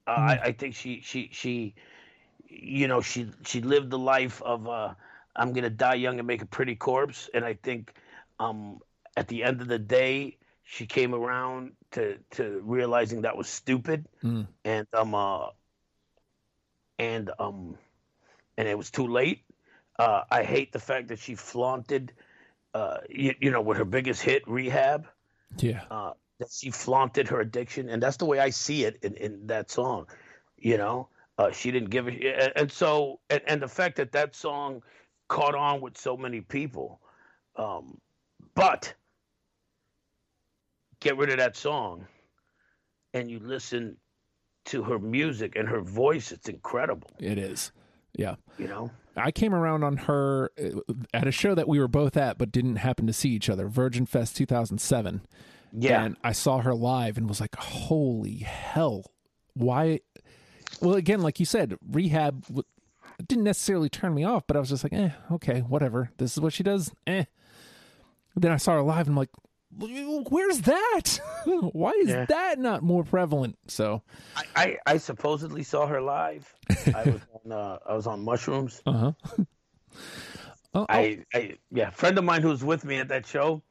[0.08, 1.74] Uh, I, I think she she she,
[2.48, 4.94] you know, she she lived the life of uh,
[5.36, 7.94] I'm gonna die young and make a pretty corpse, and I think
[8.40, 8.80] um,
[9.16, 14.06] at the end of the day, she came around to to realizing that was stupid,
[14.24, 14.46] Mm.
[14.64, 15.48] and um uh,
[16.98, 17.76] and um,
[18.56, 19.42] and it was too late.
[19.98, 22.12] Uh, I hate the fact that she flaunted,
[22.74, 25.06] uh, you, you know, with her biggest hit, Rehab,
[25.58, 25.82] Yeah.
[25.90, 27.88] uh, that she flaunted her addiction.
[27.88, 30.06] And that's the way I see it in, in that song.
[30.58, 31.08] You know,
[31.38, 34.82] uh, she didn't give a and, and so, and, and the fact that that song
[35.28, 37.00] caught on with so many people.
[37.56, 37.98] Um,
[38.54, 38.94] but
[41.00, 42.06] get rid of that song
[43.14, 43.96] and you listen
[44.66, 47.72] to her music and her voice, it's incredible, It is.
[48.14, 48.36] Yeah.
[48.58, 48.90] you know?
[49.16, 50.80] I came around on her uh,
[51.14, 53.68] at a show that we were both at but didn't happen to see each other,
[53.68, 55.22] Virgin Fest 2007.
[55.72, 56.04] Yeah.
[56.04, 59.04] And I saw her live and was like, holy hell.
[59.54, 60.00] Why?
[60.80, 62.44] Well, again, like you said, rehab
[63.18, 66.10] w- didn't necessarily turn me off, but I was just like, eh, okay, whatever.
[66.18, 66.92] This is what she does.
[67.06, 67.24] Eh.
[68.34, 69.30] Then I saw her live and I'm like,
[70.30, 71.20] where's that?
[71.44, 72.26] Why is Yeah.
[72.26, 73.58] that not more prevalent?
[73.66, 74.02] So,
[74.36, 76.52] I, I, I supposedly saw her live.
[76.94, 78.80] I was on uh, I was on mushrooms.
[78.86, 79.44] uh huh.
[80.74, 83.62] oh, I, I yeah, friend of mine who was with me at that show.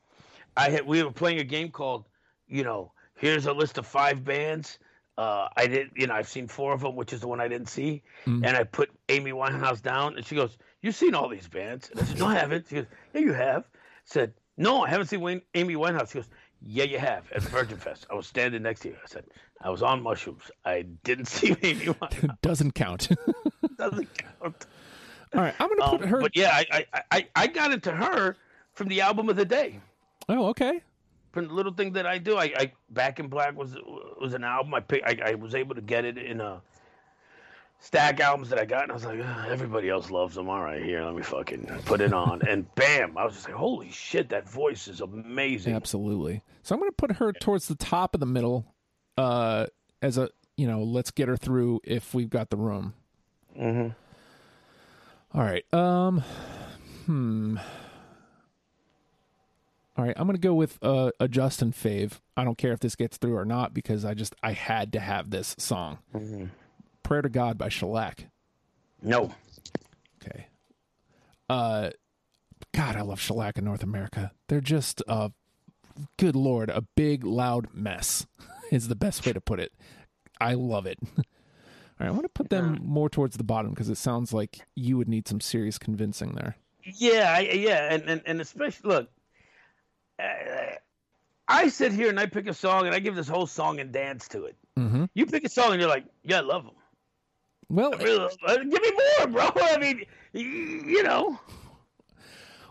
[0.58, 2.08] I had we were playing a game called,
[2.48, 4.80] you know, here's a list of five bands.
[5.18, 7.48] Uh, I did, you know, I've seen four of them, which is the one I
[7.48, 8.46] didn't see, Mm.
[8.46, 12.02] and I put Amy Winehouse down, and she goes, "You've seen all these bands?" And
[12.02, 15.08] I said, "No, I haven't." She goes, "Yeah, you have." I said, "No, I haven't
[15.08, 16.28] seen Wayne, Amy Winehouse." She goes,
[16.62, 18.96] "Yeah, you have." At Virgin Fest, I was standing next to you.
[19.02, 19.24] I said,
[19.62, 20.52] "I was on mushrooms.
[20.66, 23.10] I didn't see Amy Winehouse." doesn't count.
[23.78, 24.66] Doesn't count.
[25.34, 26.22] All right, I'm gonna Um, put her.
[26.22, 28.38] But yeah, I, I, I, I got into her
[28.74, 29.80] from the album of the day.
[30.30, 30.82] oh, okay.
[31.36, 33.76] Little thing that I do, I, I Back in Black was
[34.20, 34.74] was an album.
[34.74, 36.62] I pick, I, I was able to get it in a
[37.80, 40.50] stack albums that I got, and I was like, "Ugh, everybody else loves them.
[40.50, 43.18] All right, here, let me fucking put it on, and bam!
[43.18, 45.76] I was just like, holy shit, that voice is amazing.
[45.76, 46.42] Absolutely.
[46.64, 48.66] So I'm going to put her towards the top of the middle,
[49.18, 49.68] uh,
[50.02, 52.94] as a you know, let's get her through if we've got the room.
[53.60, 53.90] Mm-hmm.
[55.38, 55.66] All right.
[55.74, 56.24] Um.
[57.06, 57.58] Hmm.
[59.98, 60.14] All right.
[60.18, 62.20] I'm going to go with uh, a Justin fave.
[62.36, 65.00] I don't care if this gets through or not because I just I had to
[65.00, 66.00] have this song.
[66.12, 66.46] hmm
[67.04, 68.26] "Prayer to God" by Shellac.
[69.02, 69.34] No,
[70.26, 70.48] Okay.
[71.48, 71.92] Uh,
[72.74, 74.32] God, I love Shellac in North America.
[74.48, 75.30] They're just uh,
[76.18, 78.26] good lord, a big loud mess
[78.72, 79.72] is the best way to put it.
[80.42, 80.98] I love it.
[81.18, 81.24] All
[82.00, 84.98] right, I want to put them more towards the bottom because it sounds like you
[84.98, 86.58] would need some serious convincing there.
[86.84, 89.10] yeah, I, yeah, and, and and especially look,
[91.48, 93.92] I sit here and I pick a song and I give this whole song and
[93.92, 94.56] dance to it.
[94.78, 95.06] Mm-hmm.
[95.14, 96.74] You pick a song and you're like, yeah, I love them.
[97.70, 99.50] Well, really love- uh, give me more, bro.
[99.64, 101.40] I mean, you know.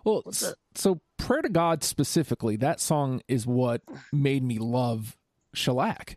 [0.05, 0.57] well, What's s- that?
[0.79, 3.83] so "Prayer to God" specifically, that song is what
[4.13, 5.17] made me love
[5.53, 6.17] Shellac.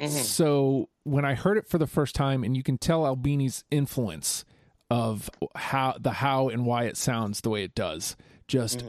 [0.00, 0.08] Mm-hmm.
[0.22, 4.44] So when I heard it for the first time, and you can tell Albini's influence
[4.90, 8.16] of how the how and why it sounds the way it does,
[8.48, 8.82] just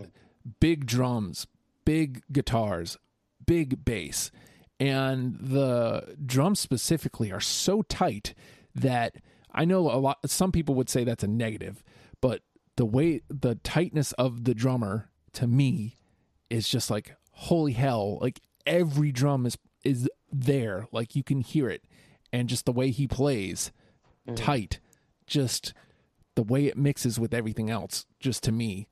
[0.62, 1.48] big drums,
[1.88, 2.98] big guitars,
[3.46, 4.30] big bass,
[4.78, 8.34] and the drums specifically are so tight
[8.76, 9.16] that
[9.54, 10.18] I know a lot.
[10.26, 11.82] Some people would say that's a negative,
[12.20, 12.42] but
[12.76, 15.96] the way the tightness of the drummer to me
[16.50, 20.90] is just like holy hell like every drum is is there.
[20.92, 21.86] Like you can hear it.
[22.34, 23.72] And just the way he plays
[24.28, 24.36] mm-hmm.
[24.36, 24.82] tight
[25.26, 25.74] just
[26.36, 28.88] the way it mixes with everything else just to me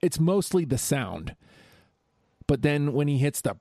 [0.00, 1.34] it's mostly the sound
[2.46, 3.56] but then when he hits the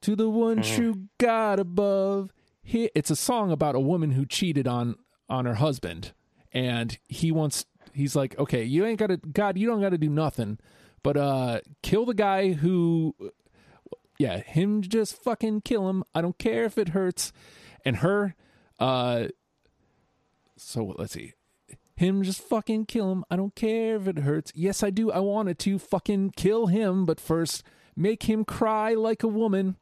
[0.00, 2.30] to the one true god above
[2.68, 4.96] he, it's a song about a woman who cheated on
[5.26, 6.12] on her husband.
[6.52, 10.58] And he wants he's like okay you ain't gotta god you don't gotta do nothing
[11.02, 13.14] but uh kill the guy who
[14.18, 16.04] yeah him just fucking kill him.
[16.14, 17.32] I don't care if it hurts.
[17.86, 18.34] And her
[18.78, 19.28] uh
[20.58, 21.32] so let's see.
[21.96, 23.24] Him just fucking kill him.
[23.30, 24.52] I don't care if it hurts.
[24.54, 25.10] Yes i do.
[25.10, 27.62] I wanted to fucking kill him but first
[27.98, 29.76] make him cry like a woman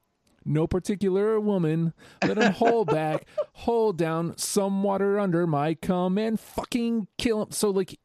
[0.47, 1.93] no particular woman.
[2.23, 7.51] Let him hold back, hold down some water under my cum and fucking kill him.
[7.51, 7.99] So like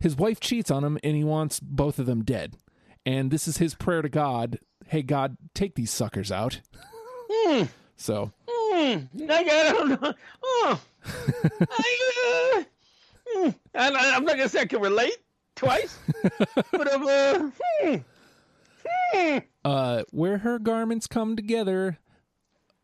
[0.00, 2.56] his wife cheats on him and he wants both of them dead.
[3.06, 4.58] And this is his prayer to God.
[4.88, 6.60] Hey God, take these suckers out.
[7.96, 10.14] So Hmm, I, don't know.
[10.42, 10.80] Oh,
[11.70, 12.62] I, uh,
[13.26, 15.18] hmm, and I, I'm not gonna say I can relate
[15.56, 15.98] twice,
[16.72, 17.48] but um, uh, hmm,
[17.82, 17.96] hmm.
[19.64, 21.98] uh where her garments come together.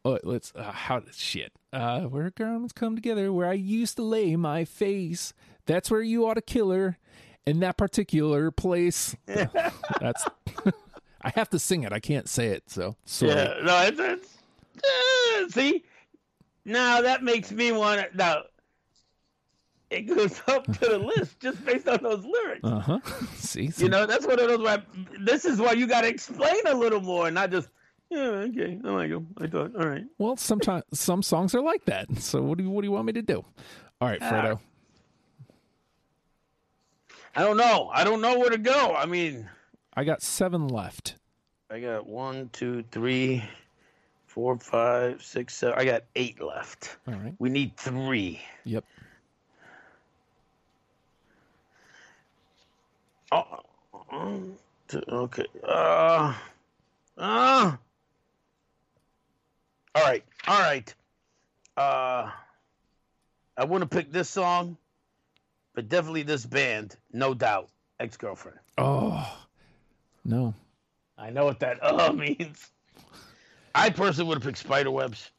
[0.04, 1.52] Oh let's uh, how shit.
[1.72, 5.32] Uh where her garments come together where i used to lay my face.
[5.66, 6.98] That's where you ought to kill her.
[7.46, 9.16] In that particular place.
[9.26, 10.26] That's
[11.22, 11.92] i have to sing it.
[11.92, 13.32] I can't say it so sorry.
[13.32, 14.38] Yeah, no, it's, it's
[14.84, 15.84] uh, see,
[16.64, 18.16] now that makes me want to.
[18.16, 18.42] Now,
[19.90, 22.60] it goes up to the list just based on those lyrics.
[22.64, 22.98] uh-huh
[23.34, 24.58] see you know, that's one of those.
[24.58, 24.82] Where I,
[25.20, 27.68] this is why you got to explain a little more, and not just.
[28.10, 29.26] Yeah, okay, I like them.
[29.38, 30.04] I thought, all right.
[30.16, 33.04] well sometimes some songs are like that so what do you what do you want
[33.04, 33.44] me to do
[34.00, 34.58] all right fredo
[37.36, 37.90] I don't know.
[37.92, 38.94] I don't know where to go.
[38.96, 39.48] I mean,
[39.94, 41.16] i got seven left
[41.70, 43.44] I got one, two, three,
[44.26, 45.78] four, five, six, seven.
[45.78, 46.96] I got eight left.
[47.06, 48.40] all right We need three.
[48.64, 48.84] yep
[53.32, 53.60] Oh,
[54.10, 54.56] um,
[54.94, 55.46] okay.
[55.66, 56.34] Uh,
[57.16, 57.76] Uh,
[59.94, 60.94] all right, all right.
[61.76, 62.30] Uh,
[63.56, 64.76] I wouldn't pick this song,
[65.74, 67.68] but definitely this band, no doubt.
[68.00, 68.58] Ex girlfriend.
[68.78, 69.36] Oh,
[70.24, 70.54] no.
[71.16, 72.70] I know what that uh means.
[73.74, 75.30] I personally would have picked Spiderwebs.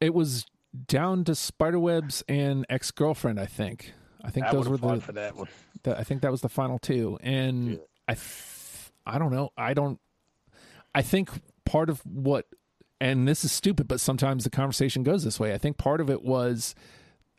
[0.00, 0.46] It was
[0.86, 3.40] down to Spiderwebs and ex girlfriend.
[3.40, 3.92] I think.
[4.22, 5.48] I think I those were the, for that one.
[5.82, 5.98] The.
[5.98, 7.76] I think that was the final two, and Yeah.
[8.08, 8.14] I.
[8.14, 8.44] Th-
[9.06, 9.52] I don't know.
[9.56, 9.98] I don't.
[10.94, 11.30] I think
[11.64, 12.46] part of what,
[13.00, 15.54] and this is stupid, but sometimes the conversation goes this way.
[15.54, 16.74] I think part of it was,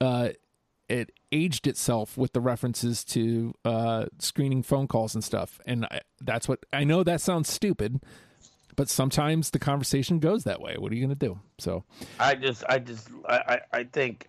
[0.02, 0.30] uh,
[0.88, 6.02] it aged itself with the references to uh, screening phone calls and stuff, and I,
[6.22, 7.04] that's what I know.
[7.04, 8.02] That sounds stupid,
[8.76, 10.76] but sometimes the conversation goes that way.
[10.78, 11.40] What are you going to do?
[11.60, 11.84] So
[12.20, 14.28] I just, I just, I, I, I think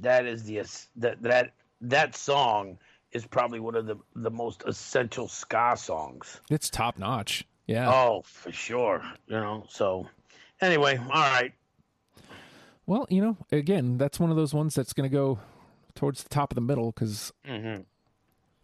[0.00, 0.58] that is the
[0.96, 2.78] that that that song
[3.12, 6.40] is probably one of the the most essential ska songs.
[6.50, 7.46] it's top notch.
[7.66, 7.92] Yeah.
[7.92, 9.02] Oh, for sure.
[9.26, 9.64] You know.
[9.68, 10.06] So,
[10.60, 11.52] anyway, all right.
[12.86, 15.38] Well, you know, again, that's one of those ones that's going to go
[15.94, 17.32] towards the top of the middle because.
[17.46, 17.82] Mm-hmm.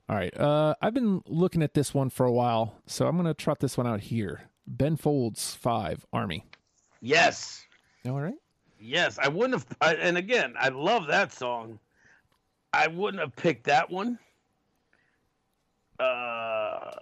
[0.07, 3.27] All right, uh, I've been looking at this one for a while, so I'm going
[3.27, 4.51] to trot this one out here.
[4.67, 6.45] Ben Folds Five Army.
[7.01, 7.65] Yes.
[8.07, 8.35] All right.
[8.79, 9.67] Yes, I wouldn't have.
[9.81, 11.79] I, and again, I love that song.
[12.75, 14.19] I wouldn't have picked that one.
[15.99, 16.93] Uh,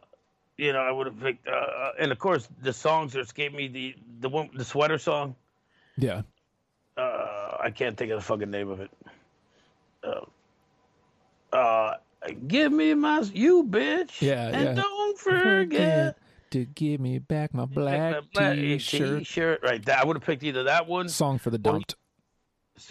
[0.57, 1.47] you know, I would have picked.
[1.49, 5.35] Uh, and of course, the songs that escaped me the the one the sweater song.
[5.97, 6.23] Yeah.
[6.97, 8.91] Uh, I can't think of the fucking name of it.
[10.05, 11.95] Uh, uh,
[12.47, 14.21] give me my you bitch.
[14.21, 14.83] Yeah, and yeah.
[14.83, 16.19] don't forget.
[16.51, 19.21] to give me back my black, black t-shirt.
[19.21, 19.61] T-shirt.
[19.63, 19.85] Right.
[19.87, 21.09] That, I would have picked either that one.
[21.09, 21.95] Song for the dumped.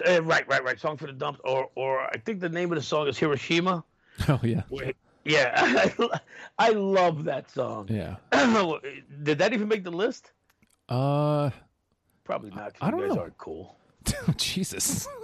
[0.07, 0.79] Uh, right, right, right.
[0.79, 3.83] Song for the dumped, or or I think the name of the song is Hiroshima.
[4.27, 4.95] Oh yeah, Wait,
[5.25, 6.19] yeah, I,
[6.59, 7.87] I love that song.
[7.89, 8.15] yeah.
[9.23, 10.31] Did that even make the list?
[10.89, 11.49] Uh,
[12.23, 12.73] Probably not.
[12.73, 13.21] 'cause I don't you guys know.
[13.23, 13.75] aren't cool.
[14.37, 15.07] Jesus.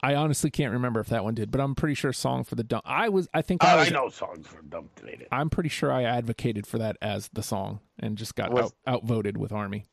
[0.00, 2.62] I honestly can't remember if that one did, but I'm pretty sure "Song for the
[2.62, 5.26] Dump." I was, I think I I, was, I know songs for dump made.
[5.32, 9.36] I'm pretty sure I advocated for that as the song and just got out, outvoted
[9.36, 9.84] with Army.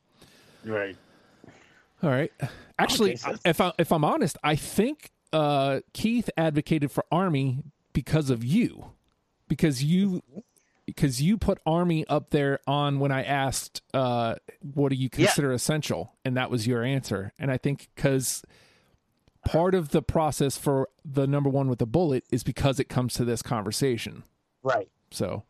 [0.64, 0.96] Right.
[2.04, 2.32] All right.
[2.78, 7.64] Actually, Okay, so- if I if I'm honest, I think uh, Keith advocated for Army
[7.94, 8.92] because of you,
[9.48, 10.22] because you
[10.86, 14.36] because you put Army up there on when I asked, uh,
[14.74, 17.34] "What do you consider essential?" and that was your answer.
[17.38, 18.44] And I think because
[19.46, 23.14] part of the process for the number one with a bullet is because it comes
[23.16, 24.24] to this conversation.
[24.64, 24.90] Right.
[25.12, 25.44] So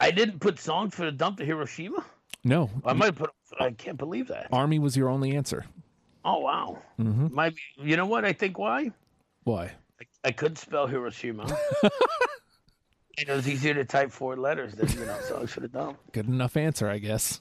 [0.00, 2.04] I didn't put songs for the dump to Hiroshima.
[2.44, 3.30] no, I might have put.
[3.60, 4.48] I can't believe that.
[4.52, 5.64] Army was your only answer.
[6.24, 6.78] Oh wow.
[6.98, 7.28] Mm-hmm.
[7.28, 8.24] Be, you know what?
[8.24, 8.90] I think why
[9.44, 9.72] Why?
[10.24, 11.46] I, couldn't spell Hiroshima.
[13.18, 15.96] it was easier to type four letters than you know so I should have done.
[16.12, 17.40] Good enough answer, I guess.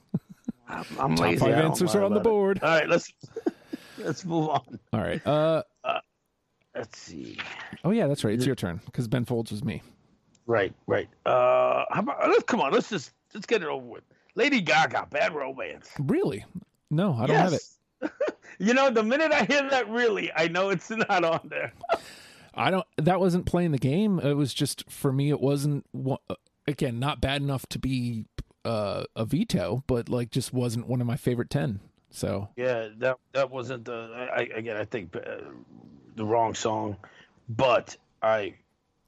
[0.67, 1.39] I'm, I'm Top lazy.
[1.39, 2.31] five answers are on the about it.
[2.31, 2.59] board.
[2.63, 3.13] All right, let's
[3.97, 4.79] let's move on.
[4.91, 5.25] All right.
[5.25, 5.63] Uh,
[6.75, 7.37] Let's see.
[7.83, 8.33] Oh yeah, that's right.
[8.33, 9.81] It's your turn because Ben Folds was me.
[10.47, 11.07] Right, right.
[11.25, 12.73] Uh, how about let's come on.
[12.73, 14.03] Let's just let's get it over with.
[14.35, 15.91] Lady Gaga, Bad Romance.
[15.99, 16.43] Really?
[16.89, 17.61] No, I don't have it.
[18.59, 21.73] You know, the minute I hear that, really, I know it's not on there.
[22.55, 22.85] I don't.
[22.97, 24.19] That wasn't playing the game.
[24.19, 25.29] It was just for me.
[25.29, 25.85] It wasn't
[26.67, 28.25] again not bad enough to be
[28.65, 31.79] uh, a veto, but like just wasn't one of my favorite ten.
[32.11, 34.29] So Yeah, that that wasn't the.
[34.31, 35.19] I, I- again, I think uh,
[36.15, 36.95] the wrong song,
[37.49, 38.53] but I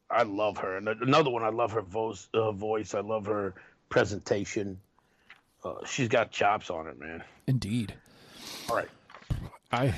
[0.09, 0.77] I love her.
[0.77, 2.27] And another one, I love her voice.
[2.33, 2.95] Uh, voice.
[2.95, 3.53] I love her
[3.89, 4.79] presentation.
[5.63, 7.23] Uh, she's got chops on it, man.
[7.47, 7.93] indeed,
[8.69, 8.87] All right.
[9.71, 9.93] I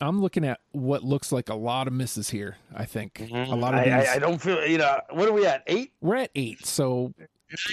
[0.00, 2.56] I'm looking at what looks like a lot of misses here.
[2.74, 3.94] I think a lot of Mm-hmm.
[3.94, 4.08] I, these.
[4.08, 4.66] I, I don't feel.
[4.66, 5.62] You know, what are we at?
[5.66, 6.66] Eight, we're at eight.
[6.66, 7.28] So nine,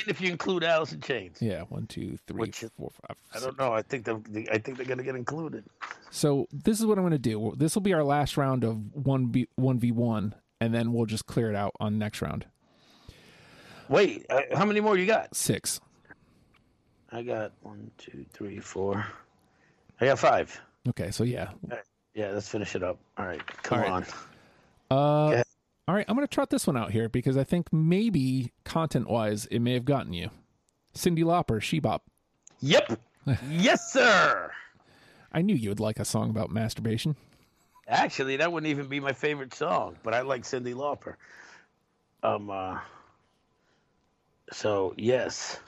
[0.07, 1.41] if you include Alice in Chains.
[1.41, 3.17] yeah, one, two, three, Which- four, five.
[3.33, 3.73] I don't know.
[3.73, 5.65] I think they I think they're gonna get included.
[6.11, 7.53] So this is what I'm going to do.
[7.57, 11.05] This will be our last round of one v one v one, and then we'll
[11.05, 12.45] just clear it out on next round.
[13.89, 15.35] Wait, uh, how many more you got?
[15.35, 15.79] Six.
[17.11, 19.05] I got one, two, three, four.
[19.99, 20.59] I got five.
[20.89, 21.49] Okay, so yeah.
[22.13, 22.97] Yeah, let's finish it up.
[23.17, 23.91] All right, come All right.
[23.91, 24.05] on.
[24.91, 25.43] Uh,
[25.87, 29.07] all right, I'm going to trot this one out here because I think maybe content
[29.07, 30.29] wise it may have gotten you.
[30.95, 32.03] Cyndi Lauper, She Bop.
[32.61, 32.99] Yep.
[33.49, 34.51] yes, sir.
[35.31, 37.15] I knew you would like a song about masturbation.
[37.87, 41.15] Actually, that wouldn't even be my favorite song, but I like Cyndi Lauper.
[42.21, 42.49] Um.
[42.49, 42.79] Uh,
[44.51, 45.59] so yes,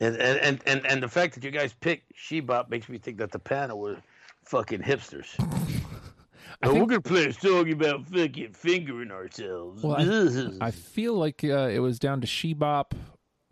[0.00, 3.30] and and, and and the fact that you guys picked Shebop makes me think that
[3.32, 3.96] the panel were
[4.44, 5.28] fucking hipsters.
[6.62, 9.82] I Oh, think- we're gonna play a song about fucking fingering ourselves.
[9.82, 12.94] Well, I, I feel like uh, it was down to She Bop,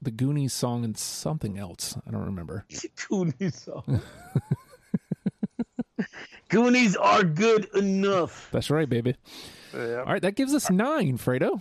[0.00, 1.98] the Goonies song and something else.
[2.06, 2.64] I don't remember.
[3.08, 4.00] Goonies song.
[6.48, 8.48] Goonies are good enough.
[8.52, 9.16] That's right, baby.
[9.74, 9.98] Yeah.
[10.06, 11.60] All right, that gives us nine, Fredo.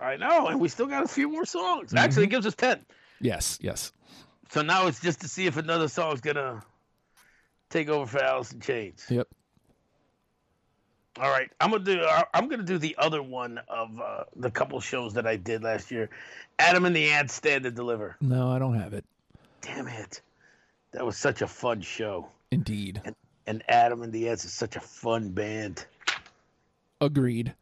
[0.00, 1.94] I know, and we still got a few more songs.
[1.94, 2.84] Actually, it gives us ten.
[3.20, 3.92] Yes, yes.
[4.50, 6.62] So now it's just to see if another song's gonna
[7.70, 9.06] take over for Alice in Chains.
[9.08, 9.28] Yep.
[11.20, 12.00] All right, I'm gonna do.
[12.00, 15.62] uh, I'm gonna do the other one of uh, the couple shows that I did
[15.62, 16.10] last year.
[16.58, 18.16] Adam and the Ants Stand and Deliver.
[18.20, 19.04] No, I don't have it.
[19.60, 20.20] Damn it,
[20.92, 22.28] that was such a fun show.
[22.50, 23.00] Indeed.
[23.04, 23.14] And,
[23.46, 25.84] and Adam and the Ants is such a fun band.
[27.00, 27.54] Agreed.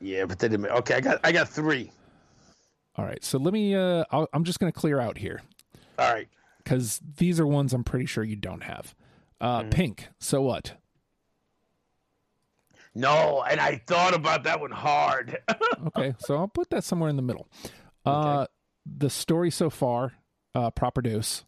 [0.00, 0.66] Yeah, but they didn't.
[0.66, 1.20] Okay, I got.
[1.24, 1.90] I got three.
[2.96, 3.22] All right.
[3.24, 5.42] So let me uh I'll, I'm just going to clear out here
[5.98, 6.28] All right.
[6.64, 8.94] cuz these are ones I'm pretty sure you don't have.
[9.40, 10.08] Uh Pink.
[10.18, 10.74] So what?
[12.94, 15.38] No, and I thought about that one hard.
[15.88, 16.14] Okay.
[16.18, 17.46] so I'll put that somewhere in the middle.
[18.04, 18.46] Uh
[18.86, 20.14] the story so far
[20.54, 21.44] uh proper dose.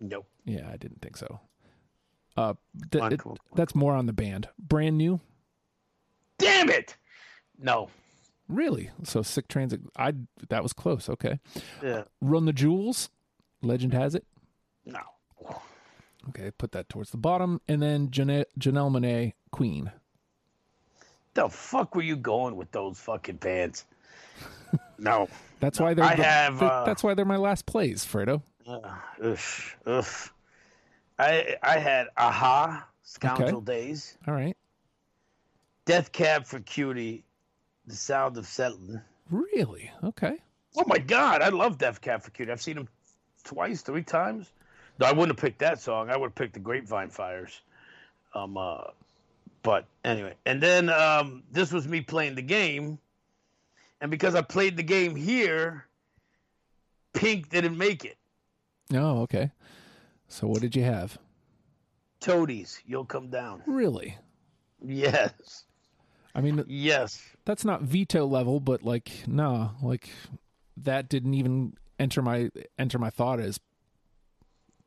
[0.00, 0.26] nope.
[0.44, 1.40] Yeah, I didn't think so.
[2.36, 2.54] Uh
[2.90, 3.20] th- it-
[3.54, 4.48] that's more on the band.
[4.58, 5.20] Brand new?
[6.38, 6.96] Damn it.
[7.58, 7.88] No.
[8.48, 8.90] Really?
[9.04, 10.12] So sick transit I
[10.48, 11.08] that was close.
[11.08, 11.38] Okay.
[11.82, 12.04] Yeah.
[12.20, 13.10] Run the Jewels.
[13.62, 14.24] Legend has it.
[14.84, 15.00] No.
[16.30, 19.90] Okay, put that towards the bottom and then Janelle, Janelle Monae Queen.
[21.34, 23.84] The fuck were you going with those fucking bands?
[24.98, 25.28] no.
[25.60, 28.42] That's why they're I the- have, uh, that's why they're my last plays, Fredo.
[28.66, 28.80] Uh,
[29.22, 29.38] ugh,
[29.86, 30.04] ugh.
[31.18, 34.56] I I had Aha, Scoundrel Days, All right.
[35.84, 37.24] Death Cab for Cutie,
[37.86, 39.00] The Sound of Settling.
[39.30, 39.90] Really?
[40.02, 40.38] Okay.
[40.76, 42.50] Oh my God, I love Death Cab for Cutie.
[42.50, 42.88] I've seen them
[43.44, 44.50] twice, three times.
[44.98, 46.10] No, I wouldn't have picked that song.
[46.10, 47.60] I would have picked the Grapevine Fires.
[48.34, 48.84] Um, uh,
[49.62, 52.98] but anyway, and then um, this was me playing the game,
[54.00, 55.86] and because I played the game here,
[57.12, 58.16] Pink didn't make it.
[58.92, 59.50] Oh, okay.
[60.28, 61.18] So what did you have?
[62.20, 63.62] Toadies, you'll come down.
[63.66, 64.16] Really?
[64.84, 65.63] Yes,
[66.34, 67.22] I mean, yes.
[67.44, 70.10] that's not veto level, but like, no, like
[70.76, 73.60] that didn't even enter my enter my thought as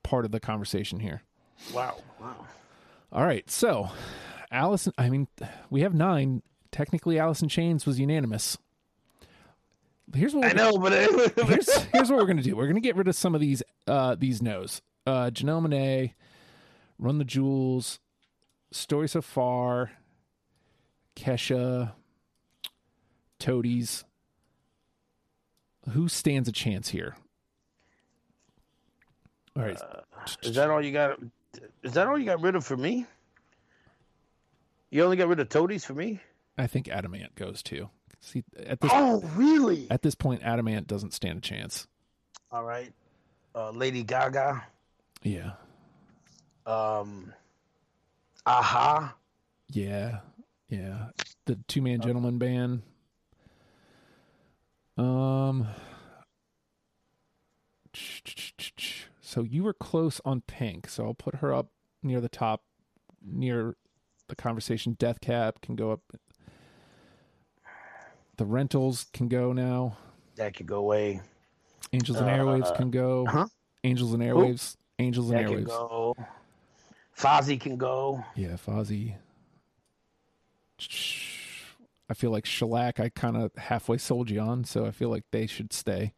[0.04, 1.22] part of the conversation here.
[1.74, 2.46] Wow, wow.
[3.12, 3.50] All right.
[3.50, 3.90] So,
[4.52, 5.28] Allison, I mean,
[5.70, 6.44] we have nine.
[6.72, 8.58] Technically, Alice in Chains was unanimous.
[10.14, 10.94] Here's what we're I know, but
[11.48, 12.56] here's here's what we're gonna do.
[12.56, 14.82] We're gonna get rid of some of these uh these no's.
[15.06, 16.14] Uh Janelle Monae,
[17.00, 18.00] Run the Jewels,
[18.72, 19.92] Story So Far,
[21.18, 21.94] Kesha,
[23.40, 24.04] Toadies.
[25.90, 27.16] Who stands a chance here?
[29.56, 29.78] All right.
[30.44, 31.18] is that all you got?
[31.82, 33.06] Is that all you got rid of for me?
[34.92, 36.20] You only got rid of Toadies for me?
[36.58, 37.90] I think Adam Ant goes too.
[38.20, 39.88] See at this Oh, really?
[39.90, 41.88] at this point Adam Ant doesn't stand a chance.
[42.52, 42.92] All right.
[43.56, 44.64] Uh, Lady Gaga.
[45.24, 45.52] Yeah.
[46.66, 47.34] Um,
[48.46, 49.16] Aha.
[49.70, 50.20] Yeah,
[50.70, 51.08] yeah.
[51.46, 52.82] The two man uh, gentleman band.
[54.98, 55.68] Um.
[59.22, 61.68] So you were close on Pink, so I'll put her up
[62.04, 62.64] near the top,
[63.26, 63.76] near
[64.28, 64.96] the conversation.
[64.98, 66.02] Death Cab can go up.
[68.38, 69.98] The rentals can go now.
[70.36, 71.22] That could go away.
[71.92, 73.26] Angels and Airwaves can go.
[73.28, 73.48] huh?
[73.84, 74.76] Angels and Airwaves.
[75.00, 75.68] Angels and That can Airwaves.
[75.68, 76.16] go.
[77.18, 78.24] Fozzy can go.
[78.36, 79.16] Yeah, Fozzy.
[82.10, 85.24] I feel like Shellac, I kind of halfway sold you on, so I feel like
[85.32, 86.14] they should stay.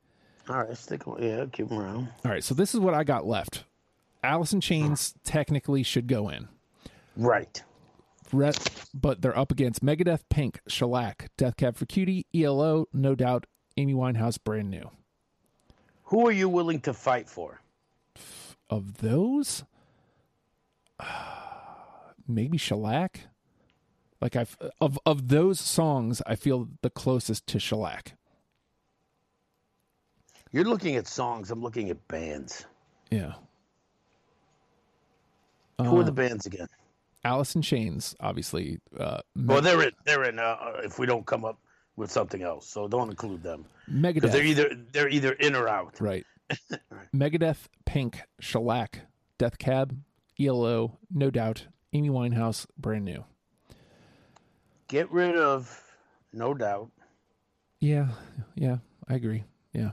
[0.47, 1.15] All right, stick them.
[1.19, 2.09] Yeah, keep them around.
[2.25, 3.65] All right, so this is what I got left.
[4.23, 6.49] Alice in Chains technically should go in,
[7.15, 7.63] Right.
[8.93, 13.45] But they're up against Megadeth, Pink, Shellac, Death Cab for Cutie, ELO, No Doubt,
[13.77, 14.91] Amy Winehouse, brand new.
[16.05, 17.61] Who are you willing to fight for?
[18.69, 19.63] Of those,
[22.27, 23.21] maybe Shellac.
[24.21, 28.13] Like I've of of those songs, I feel the closest to Shellac.
[30.51, 31.51] You're looking at songs.
[31.51, 32.65] I'm looking at bands.
[33.11, 33.33] Yeah.
[35.79, 36.67] Who Uh, are the bands again?
[37.23, 38.79] Alice in Chains, obviously.
[38.97, 39.91] Uh, Me- Well, they're in.
[40.05, 40.39] They're in.
[40.39, 41.59] Uh, if we don't come up
[41.95, 45.99] with something else, so don't include them Megadeth, they're either they're either in or out.
[46.01, 46.25] right?
[47.13, 49.01] Megadeth, Pink, Shellac,
[49.37, 49.95] Death Cab,
[50.39, 53.23] ELO, No Doubt, Amy Winehouse, brand new.
[54.89, 55.81] Get rid of,
[56.33, 56.89] no doubt.
[57.79, 58.07] Yeah,
[58.55, 59.43] yeah, I agree.
[59.71, 59.91] Yeah,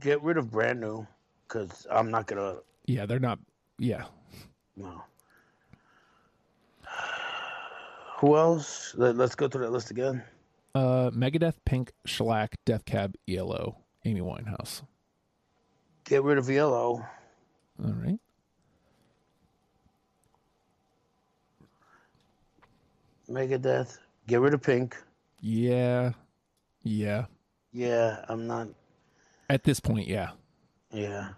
[0.00, 1.06] Get rid of brand new
[1.46, 2.56] because I'm not gonna.
[2.86, 3.38] yeah, they're not.
[3.78, 4.04] Yeah,
[4.74, 5.02] No.
[8.18, 8.94] Who else?
[8.96, 10.22] Let, us go through that list again.
[10.74, 13.76] Uh, Megadeth, Pink, Shellac, Death Cab, ELO,
[14.06, 14.82] Amy Winehouse.
[16.04, 17.04] Get rid of ELO.
[17.84, 18.18] All right.
[23.32, 23.98] Megadeth.
[24.26, 24.96] Get rid of pink.
[25.40, 26.12] Yeah.
[26.82, 27.24] Yeah.
[27.72, 28.68] Yeah, I'm not.
[29.48, 30.30] At this point, yeah.
[30.92, 31.30] Yeah.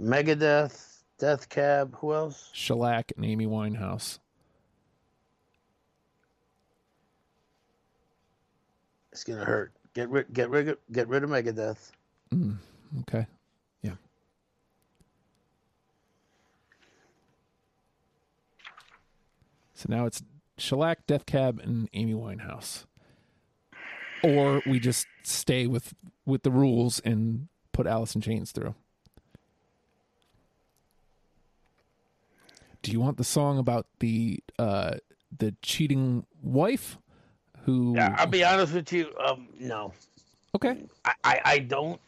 [0.00, 1.00] Megadeth.
[1.18, 1.96] Death Cab.
[1.98, 2.50] Who else?
[2.52, 4.18] Shellac and Amy Winehouse.
[9.12, 9.72] It's gonna hurt.
[9.94, 10.32] Get rid.
[10.32, 10.76] Get rid.
[10.90, 11.92] Get rid of Megadeth.
[12.34, 12.56] Mm,
[13.02, 13.26] okay.
[13.82, 13.92] Yeah.
[19.74, 20.22] So now it's
[20.62, 22.84] Shellac, Death Cab, and Amy Winehouse.
[24.22, 25.92] Or we just stay with
[26.24, 28.74] with the rules and put Alice in Chains through.
[32.82, 34.94] Do you want the song about the uh
[35.36, 36.96] the cheating wife
[37.64, 39.12] who Yeah, I'll be honest with you.
[39.18, 39.92] Um, no,
[40.54, 40.84] Okay.
[41.04, 42.00] I, I, I don't.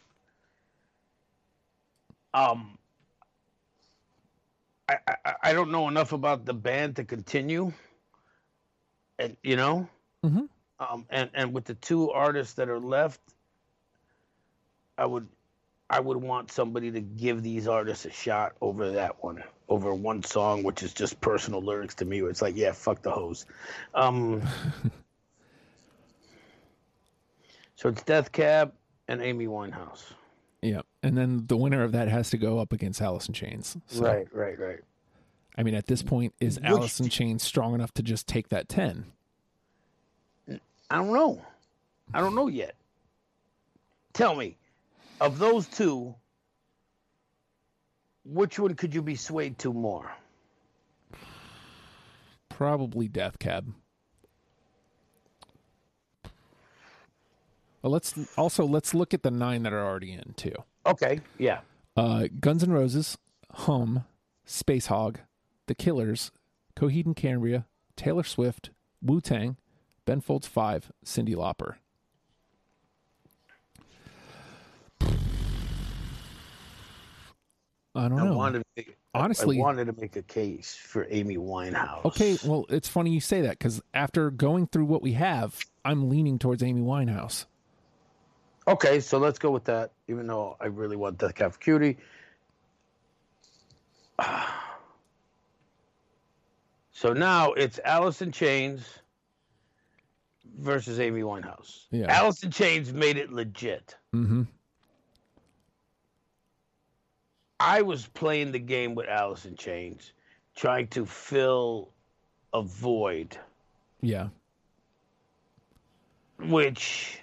[2.32, 2.78] Um,
[4.88, 7.72] I, I, I don't know enough about the band to continue.
[9.18, 9.88] And you know,
[10.24, 10.48] Mhm.
[10.80, 13.20] um, and and with the two artists that are left,
[14.98, 15.28] I would,
[15.90, 20.22] I would want somebody to give these artists a shot over that one, over one
[20.22, 22.22] song, which is just personal lyrics to me.
[22.22, 23.46] Where it's like, yeah, fuck the hose.
[23.94, 24.42] Um,
[27.76, 28.72] so it's Death Cab
[29.08, 30.12] and Amy Winehouse.
[30.62, 30.82] Yeah.
[31.02, 33.76] And then the winner of that has to go up against Alice in Chains.
[33.86, 34.80] So, Right, right, right.
[35.56, 38.48] I mean, at this point, is Which Alice in Chains strong enough to just take
[38.48, 39.06] that 10?
[40.48, 41.42] I don't know.
[42.12, 42.74] I don't know yet.
[44.12, 44.56] Tell me,
[45.20, 46.14] of those two,
[48.24, 50.12] which one could you be swayed to more?
[52.48, 53.72] Probably Death Cab.
[57.82, 60.54] Well, let's also let's look at the nine that are already in too.
[60.86, 61.60] Okay, yeah.
[61.96, 63.18] Uh, Guns N' Roses,
[63.52, 64.04] Hum,
[64.46, 65.16] Spacehog,
[65.66, 66.30] The Killers,
[66.76, 67.66] Coheed and Cambria,
[67.96, 68.70] Taylor Swift,
[69.02, 69.56] Wu Tang,
[70.04, 71.76] Ben Folds Five, Cyndi Lauper.
[77.96, 78.36] I don't I know.
[78.36, 82.04] wanted to make, Honestly- I wanted to make a case for Amy Winehouse.
[82.04, 86.08] Okay, well, it's funny you say that because after going through what we have, I'm
[86.10, 87.46] leaning towards Amy Winehouse.
[88.66, 89.92] Okay, so let's go with that.
[90.08, 91.96] Even though I really want Death Cab Cutie.
[96.94, 98.86] So now it's Alice in Chains
[100.58, 101.86] versus Amy Winehouse.
[101.90, 102.30] Yeah.
[102.42, 103.96] In Chains made it legit.
[104.14, 104.42] Mm-hmm.
[107.58, 110.12] I was playing the game with Alice in Chains,
[110.54, 111.90] trying to fill
[112.52, 113.36] a void,
[114.00, 114.28] Yeah.
[116.38, 117.18] which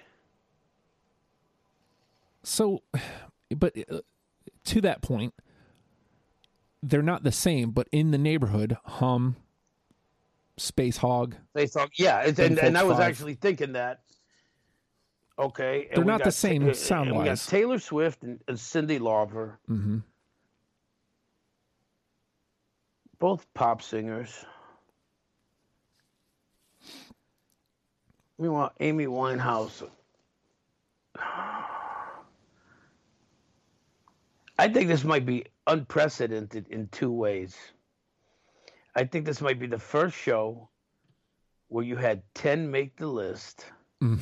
[2.42, 2.82] So,
[3.56, 4.00] but uh,
[4.64, 5.32] to that point,
[6.82, 9.36] they're not the same, but in the neighborhood, Hum,
[10.58, 14.00] Spacehog, they thought, yeah, it's, and, and I was actually thinking that.
[15.38, 17.38] Okay, and They're we not the got same sound and We got.
[17.38, 19.98] Taylor Swift and, and Cyndi Lauper, mm-hmm.
[23.18, 24.44] both pop singers.
[28.38, 29.88] Meanwhile, Amy Winehouse.
[34.58, 37.56] I think this might be unprecedented in two ways.
[38.94, 40.68] I think this might be the first show
[41.68, 43.64] where you had 10 make the list,
[44.02, 44.18] Mm.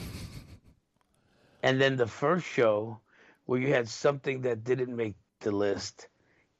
[1.62, 3.00] and then the first show
[3.46, 6.08] where you had something that didn't make the list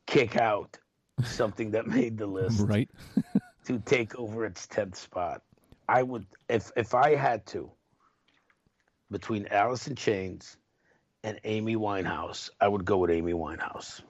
[0.07, 0.79] kick out
[1.23, 2.89] something that made the list right?
[3.67, 5.43] to take over its 10th spot.
[5.89, 7.71] I would, if if I had to,
[9.11, 10.57] between Alice in Chains
[11.23, 14.01] and Amy Winehouse, I would go with Amy Winehouse.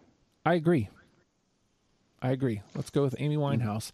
[0.47, 0.89] I agree.
[2.23, 2.63] I agree.
[2.75, 3.91] Let's go with Amy Winehouse.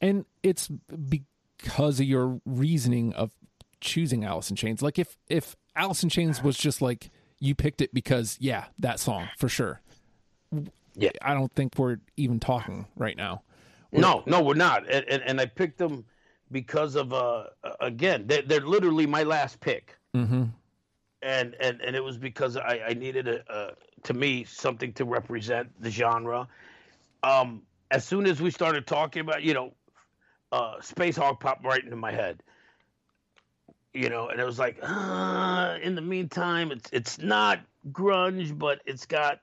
[0.00, 3.32] And it's because of your reasoning of
[3.80, 4.82] choosing Alice in Chains.
[4.82, 8.98] Like if if Alice in Chains was just like you picked it because yeah, that
[9.00, 9.80] song for sure.
[10.94, 11.10] Yeah.
[11.22, 13.42] I don't think we're even talking right now.
[13.92, 14.90] No, no, we're not.
[14.90, 16.04] And, and, and I picked them
[16.50, 17.44] because of uh
[17.80, 19.96] again, they're, they're literally my last pick.
[20.16, 20.44] Mm-hmm.
[21.22, 23.72] and and and it was because I, I needed a, a
[24.02, 26.48] to me something to represent the genre.
[27.22, 29.74] Um, as soon as we started talking about you know,
[30.52, 32.42] uh, Spacehog popped right into my head.
[33.92, 37.60] You know, and it was like, uh, in the meantime, it's it's not
[37.90, 39.40] grunge, but it's got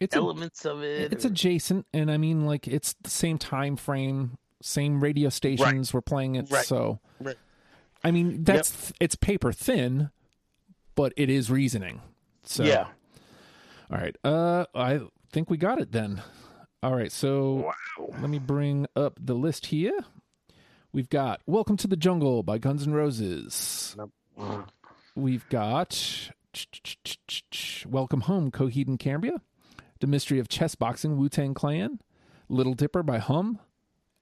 [0.00, 1.12] It's a, elements of it.
[1.12, 6.00] it's adjacent, and I mean like it's the same time frame, same radio stations were
[6.00, 6.50] playing it.
[6.50, 6.64] Right.
[6.64, 7.36] So Right.
[8.02, 10.08] I mean, that's it's paper thin,
[10.94, 12.00] but it is reasoning.
[12.44, 12.86] So Yeah.
[13.90, 14.16] All right.
[14.24, 15.00] Uh, I
[15.32, 16.22] think we got it then.
[16.82, 17.12] All right.
[17.12, 18.08] So Wow.
[18.20, 19.98] let me bring up the list here.
[20.92, 23.96] We've got "Welcome to the Jungle" by Guns N' Roses.
[25.14, 26.30] We've got
[27.86, 29.40] "Welcome Home" Coheed and Cambria.
[30.00, 32.00] The Mystery of Chess Boxing Wu Tang Clan.
[32.48, 33.58] Little Dipper by Hum.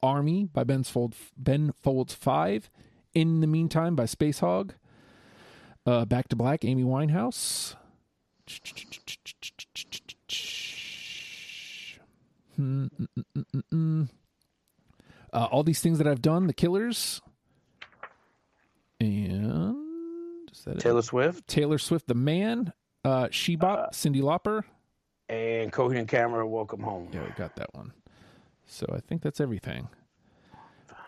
[0.02, 2.68] Army by Ben Folds, ben Folds Five.
[3.14, 4.72] In the Meantime by Spacehog.
[5.86, 7.74] Uh, Back to Black, Amy Winehouse.
[12.58, 14.08] Hmm, mm, mm, mm, mm, mm.
[15.32, 17.20] Uh, all these things that I've done, The Killers,
[19.00, 20.80] and is that it?
[20.80, 22.72] Taylor Swift Taylor Swift, The Man,
[23.04, 24.64] uh, Shebop, Cyndi Lauper.
[25.28, 27.08] and Coheed and Cambria, Welcome Home.
[27.12, 27.92] Yeah, we got that one.
[28.66, 29.88] So I think that's everything.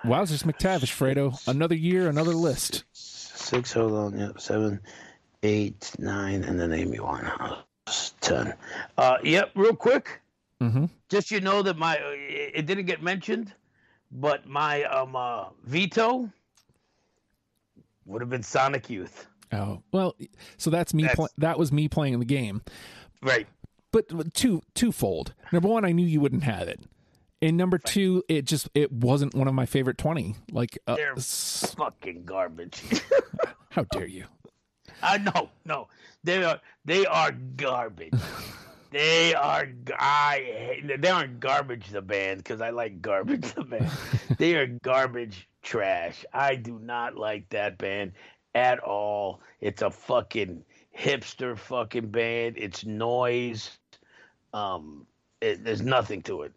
[0.05, 1.37] Wowzers McTavish, Fredo.
[1.49, 2.85] Another year, another list.
[2.93, 4.81] Six, hold on, yep, seven,
[5.43, 8.55] eight, nine, and then Amy Winehouse, ten.
[8.97, 10.21] Uh, yep, real quick,
[10.61, 10.87] Mm-hmm.
[11.09, 13.53] just you know that my it didn't get mentioned,
[14.13, 16.31] but my um uh, veto
[18.07, 19.27] would have been Sonic Youth.
[19.53, 20.15] Oh well,
[20.59, 21.03] so that's me.
[21.05, 22.63] That's- Pl- that was me playing the game.
[23.23, 23.47] Right.
[23.93, 25.35] but two twofold.
[25.53, 26.81] Number one, I knew you wouldn't have it,
[27.43, 30.37] and number two, it just it wasn't one of my favorite twenty.
[30.53, 32.83] Like, uh, They're s- fucking garbage.
[33.71, 34.25] how dare you?
[35.03, 35.89] I know, no,
[36.23, 38.13] they are they are garbage.
[38.91, 39.69] they are.
[39.99, 40.37] I
[40.83, 43.91] hate, they aren't garbage the band because I like garbage the band.
[44.39, 46.25] they are garbage trash.
[46.33, 48.13] I do not like that band
[48.55, 49.41] at all.
[49.61, 50.65] It's a fucking
[50.97, 52.57] hipster fucking band.
[52.59, 53.79] It's noise.
[54.53, 55.07] Um,
[55.41, 56.53] it, there's nothing to it.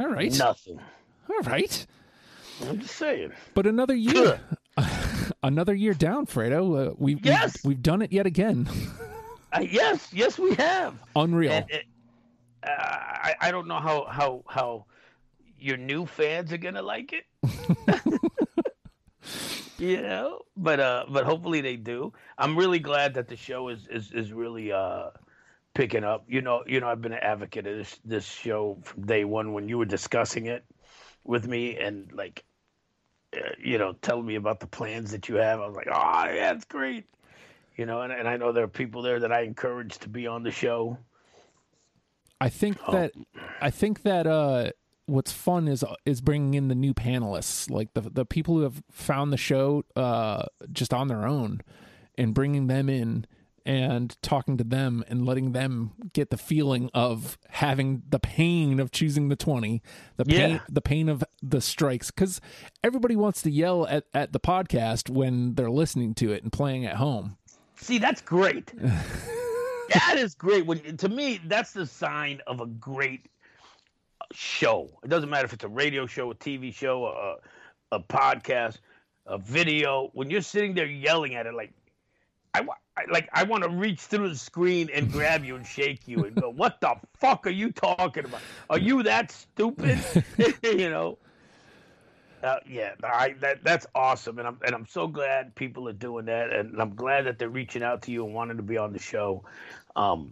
[0.00, 0.80] All right, Nothing.
[1.30, 1.86] all right.
[2.68, 3.32] I'm just saying.
[3.54, 4.40] But another year,
[5.42, 6.90] another year down, Fredo.
[6.90, 7.56] Uh, we Yes!
[7.64, 8.68] we've, we've done it yet again.
[9.54, 11.00] Uh, yes, yes, we have.
[11.14, 11.52] Unreal.
[11.52, 11.84] And it,
[12.66, 14.86] uh, I I don't know how how how
[15.58, 17.24] your new fans are gonna like it.
[19.78, 22.12] you know, but uh, but hopefully they do.
[22.36, 25.10] I'm really glad that the show is is is really uh
[25.72, 26.24] picking up.
[26.28, 29.52] You know, you know, I've been an advocate of this this show from day one
[29.52, 30.64] when you were discussing it
[31.22, 32.44] with me and like.
[33.36, 35.58] Uh, you know, telling me about the plans that you have.
[35.58, 37.04] I was like, oh, yeah, that's great.
[37.76, 40.26] You know, and, and I know there are people there that I encourage to be
[40.26, 40.98] on the show.
[42.40, 42.92] I think Oh.
[42.92, 43.12] that
[43.60, 44.70] I think that uh,
[45.06, 48.82] what's fun is is bringing in the new panelists, like the the people who have
[48.90, 51.62] found the show uh, just on their own,
[52.18, 53.26] and bringing them in
[53.66, 58.90] and talking to them and letting them get the feeling of having the pain of
[58.90, 59.80] choosing the 20
[60.18, 60.58] the pain Yeah.
[60.68, 62.42] the pain of the strikes cuz
[62.82, 66.84] everybody wants to yell at at the podcast when they're listening to it and playing
[66.84, 67.38] at home
[67.84, 68.72] See, that's great.
[68.80, 70.64] that is great.
[70.64, 73.26] When, to me, that's the sign of a great
[74.32, 74.88] show.
[75.02, 78.78] It doesn't matter if it's a radio show, a TV show, a, a podcast,
[79.26, 80.08] a video.
[80.14, 81.74] When you're sitting there yelling at it, like,
[82.54, 85.66] I, wa- I like I want to reach through the screen and grab you and
[85.66, 88.40] shake you and go, "What the fuck are you talking about?
[88.70, 89.98] Are you that stupid?"
[90.62, 91.18] you know.
[92.44, 96.26] Uh, yeah, I, that that's awesome, and I'm and I'm so glad people are doing
[96.26, 98.92] that, and I'm glad that they're reaching out to you and wanting to be on
[98.92, 99.44] the show.
[99.96, 100.30] Um,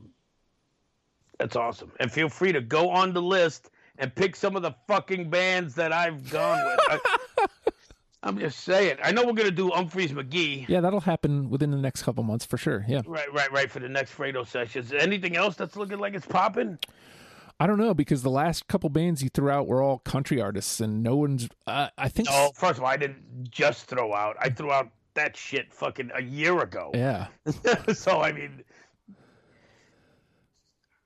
[1.38, 4.72] that's awesome, and feel free to go on the list and pick some of the
[4.86, 6.80] fucking bands that I've gone with.
[6.88, 7.46] I,
[8.24, 8.98] I'm just saying.
[9.02, 10.68] I know we're gonna do Umphrey's McGee.
[10.68, 13.70] yeah that'll happen within the next couple months for sure yeah Right, right, right.
[13.70, 14.92] For the next Fredo sessions.
[14.92, 16.78] Anything else that's looking like it's popping?
[17.62, 20.80] I don't know because the last couple bands you threw out were all country artists,
[20.80, 21.48] and no one's.
[21.64, 22.26] Uh, I think.
[22.30, 24.36] Oh, first of all, I didn't just throw out.
[24.40, 26.90] I threw out that shit fucking a year ago.
[26.92, 27.28] Yeah,
[27.92, 28.64] so I mean,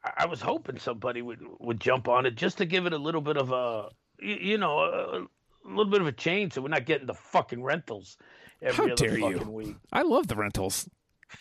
[0.03, 2.99] I- I was hoping somebody would would jump on it just to give it a
[2.99, 5.27] little bit of a, you, you know, a, a
[5.69, 8.16] little bit of a change, so we're not getting the fucking rentals
[8.62, 9.39] every How other dare you.
[9.51, 9.77] week.
[9.93, 10.89] I love the rentals.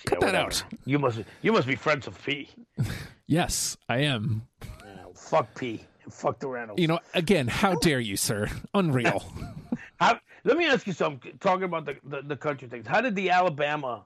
[0.08, 0.66] Cut Yeah, that whatever.
[0.66, 0.80] out.
[0.86, 2.50] You must you must be friends with P.
[3.28, 4.44] Yes, I am.
[5.26, 5.84] Fuck P.
[6.04, 6.80] and Fuck the rentals.
[6.80, 8.50] You know, again, how dare you, sir?
[8.74, 9.24] Unreal.
[10.00, 11.38] How, let me ask you something.
[11.40, 14.04] Talking about the, the, the country things, how did the Alabama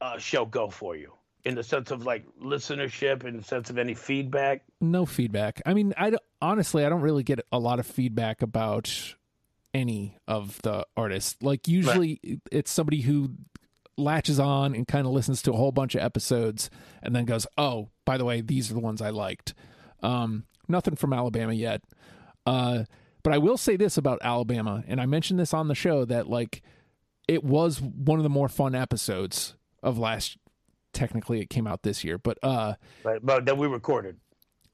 [0.00, 1.12] uh, show go for you
[1.44, 4.64] in the sense of like listenership, in the sense of any feedback?
[4.80, 5.62] no feedback.
[5.64, 9.14] I mean, I honestly, I don't really get a lot of feedback about
[9.72, 11.36] any of the artists.
[11.40, 13.30] Like, usually, it's somebody who
[13.96, 16.68] latches on and kind of listens to a whole bunch of episodes
[17.00, 19.54] and then goes, "Oh, by the way, these are the ones I liked."
[20.02, 21.82] Um, nothing from Alabama yet.
[22.46, 22.84] Uh,
[23.22, 26.28] but I will say this about Alabama, and I mentioned this on the show that
[26.28, 26.62] like
[27.28, 30.36] it was one of the more fun episodes of last.
[30.92, 34.18] Technically, it came out this year, but uh, But, but that we recorded.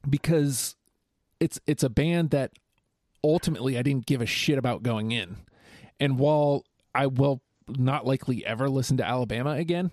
[0.09, 0.75] because
[1.39, 2.51] it's it's a band that
[3.23, 5.37] ultimately I didn't give a shit about going in.
[5.99, 9.91] And while I will not likely ever listen to Alabama again,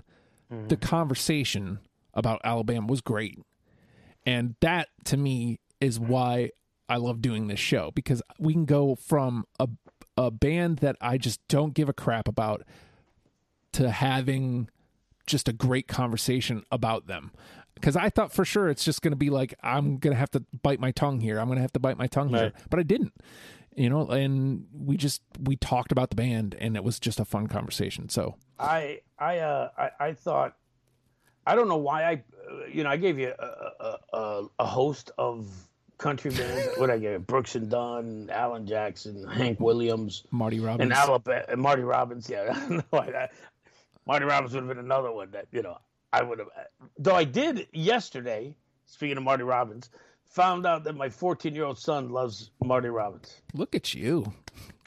[0.69, 1.79] the conversation
[2.15, 3.39] about Alabama was great.
[4.27, 6.51] And that to me is why
[6.89, 9.69] I love doing this show because we can go from a
[10.19, 12.62] a band that I just don't give a crap about
[13.73, 14.70] to having
[15.27, 17.32] just a great conversation about them.
[17.74, 20.31] Because I thought for sure it's just going to be like I'm going to have
[20.31, 21.39] to bite my tongue here.
[21.39, 23.12] I'm going to have to bite my tongue here, but I didn't.
[23.74, 27.27] You know, and we just we talked about the band, and it was just a
[27.27, 28.09] fun conversation.
[28.09, 30.57] So I I uh I, I thought
[31.47, 35.12] I don't know why I uh, you know I gave you a a, a, host
[35.18, 35.48] of
[35.98, 36.68] country bands.
[36.78, 37.18] what I gave you?
[37.18, 42.28] Brooks and Dunn, Alan Jackson, Hank Williams, Marty Robbins, and Alabama and Marty Robbins.
[42.28, 43.32] Yeah, I don't know why that.
[44.06, 45.78] Marty Robbins would have been another one that you know
[46.12, 46.48] I would have.
[46.98, 48.56] Though I did yesterday.
[48.89, 49.90] Speaking of Marty Robbins,
[50.28, 53.40] found out that my 14 year old son loves Marty Robbins.
[53.52, 54.32] look at you.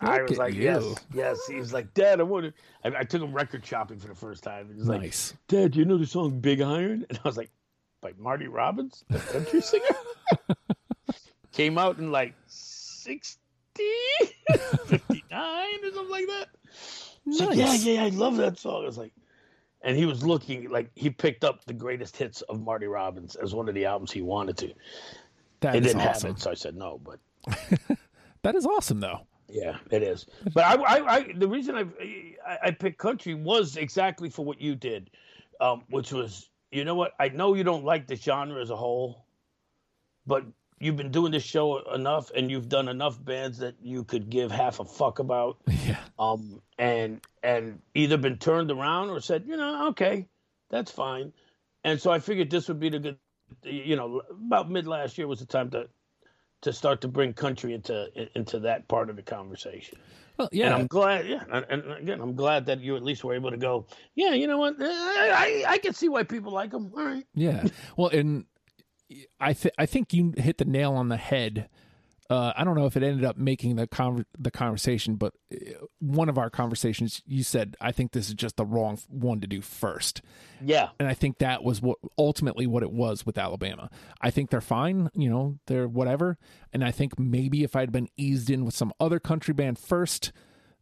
[0.02, 0.64] I was like, you.
[0.64, 0.84] yes,
[1.14, 1.46] yes.
[1.48, 2.54] He was like, Dad, I want to.
[2.96, 4.70] I, I took him record shopping for the first time.
[4.70, 5.34] He was like, Nice.
[5.48, 7.06] Dad, you know the song Big Iron?
[7.10, 7.50] And I was like,
[8.02, 9.84] by Marty Robbins, the country singer?
[11.52, 13.40] Came out in like 60,
[14.86, 15.20] 59
[15.84, 16.48] or something like that.
[17.26, 17.86] He's like, yeah, Nice.
[17.86, 18.84] yeah, I love that song.
[18.84, 19.12] I was like,
[19.82, 23.54] and he was looking like he picked up the greatest hits of Marty Robbins as
[23.54, 24.74] one of the albums he wanted to.
[25.62, 26.30] That They didn't awesome.
[26.30, 27.02] have it, so I said no.
[27.04, 27.20] But
[28.44, 29.22] That is awesome, though.
[29.50, 30.28] Yeah, it is.
[30.54, 31.86] But I, I, I the reason I,
[32.48, 35.10] I, I picked country was exactly for what you did,
[35.60, 37.14] um, which was, you know what?
[37.20, 39.26] I know you don't like the genre as a whole,
[40.28, 40.46] but
[40.80, 44.52] you've been doing this show enough, and you've done enough bands that you could give
[44.52, 45.98] half a fuck about, Yeah.
[46.20, 50.28] um, and and either been turned around or said, you know, okay,
[50.70, 51.34] that's fine,
[51.84, 53.18] and so I figured this would be the good,
[53.64, 55.90] you know, about mid last year was the time to
[56.62, 59.98] to start to bring country into into that part of the conversation.
[60.38, 60.76] Well, And yeah.
[60.76, 61.44] I'm glad, yeah.
[61.52, 64.48] And, and again, I'm glad that you at least were able to go, yeah, you
[64.48, 64.82] know what?
[64.82, 66.92] Eh, I, I, I can see why people like them.
[66.96, 67.26] All right.
[67.36, 67.66] Yeah.
[67.98, 68.46] Well, and
[69.40, 71.68] I th- I think you hit the nail on the head.
[72.30, 75.86] Uh, I don't know if it ended up making the con- the conversation, but uh,
[76.00, 79.48] one of our conversations, you said, "I think this is just the wrong one to
[79.48, 80.22] do first.
[80.64, 80.90] Yeah.
[81.00, 83.90] and I think that was what ultimately what it was with Alabama.
[84.22, 86.38] I think they're fine, you know, they're whatever,
[86.74, 90.32] and I think maybe if I'd been eased in with some other country band first,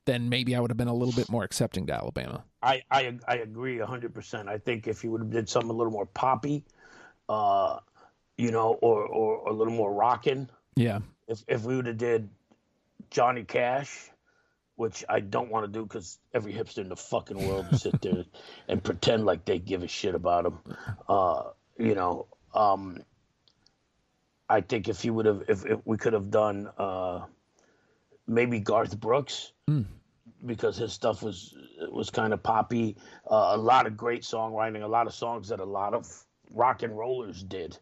[0.08, 2.44] then maybe I would have been a little bit more accepting to Alabama.
[2.64, 4.48] I, I, I agree 100%.
[4.48, 6.64] I think if you would have did something a little more poppy,
[7.30, 7.80] uh,
[8.38, 11.98] you know, or, or, or a little more rocking, Yeah, if, if we would have
[11.98, 12.30] did
[13.10, 14.12] Johnny Cash,
[14.76, 18.00] which I don't want to do because every hipster in the fucking world will sit
[18.02, 18.26] there
[18.68, 20.60] and pretend like they give a shit about him.
[21.10, 21.44] Uh,
[21.80, 23.02] you know, um,
[24.48, 27.26] I think if you would have, if, if we could have done uh,
[28.28, 29.52] maybe Garth Brooks,
[30.46, 31.56] because his stuff was
[31.92, 32.98] was kind of poppy,
[33.30, 36.08] uh, a lot of great songwriting, a lot of songs that a lot of
[36.52, 37.78] rock and rollers did,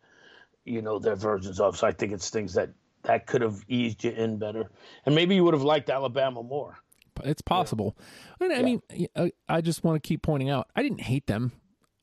[0.63, 1.77] you know, their versions of.
[1.77, 2.69] So I think it's things that
[3.05, 4.69] that could have eased you in better,
[5.05, 6.77] and maybe you would have liked Alabama more.
[7.23, 7.97] it's possible.
[8.39, 8.81] And I mean,
[9.15, 11.51] I, I just want to keep pointing out, I didn't hate them.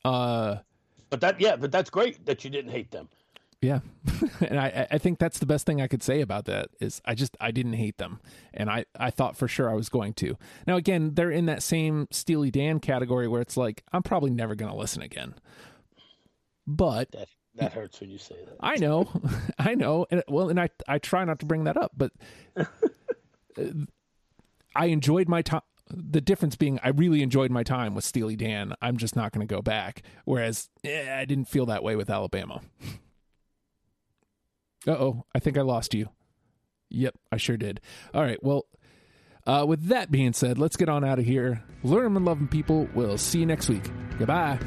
[0.03, 0.57] Uh,
[1.09, 3.07] But that, yeah, but that's great that you didn't hate them.
[3.61, 3.79] yeah,
[4.41, 7.13] and I I think that's the best thing I could say about that is I
[7.15, 8.19] just I didn't hate them,
[8.53, 10.37] and I I thought for sure I was going to.
[10.67, 14.55] Now again, they're in that same Steely Dan category where it's like I'm probably never
[14.55, 15.35] going to listen again.
[16.67, 17.13] But
[17.55, 18.55] That hurts when you say that.
[18.59, 19.09] I know,
[19.59, 22.11] I know, and well, and I I try not to bring that up, but
[22.57, 22.65] uh,
[24.75, 25.61] I enjoyed my time.
[25.89, 28.73] The difference being, I really enjoyed my time with Steely Dan.
[28.81, 30.01] I'm just not going to go back.
[30.25, 32.61] Whereas eh, I didn't feel that way with Alabama.
[34.87, 36.09] Uh oh, I think I lost you.
[36.89, 37.79] Yep, I sure did.
[38.13, 38.65] All right, well,
[39.45, 41.63] uh, with that being said, let's get on out of here.
[41.83, 42.87] Learn and love 'em, people.
[42.95, 43.83] We'll see you next week.
[44.17, 44.59] Goodbye.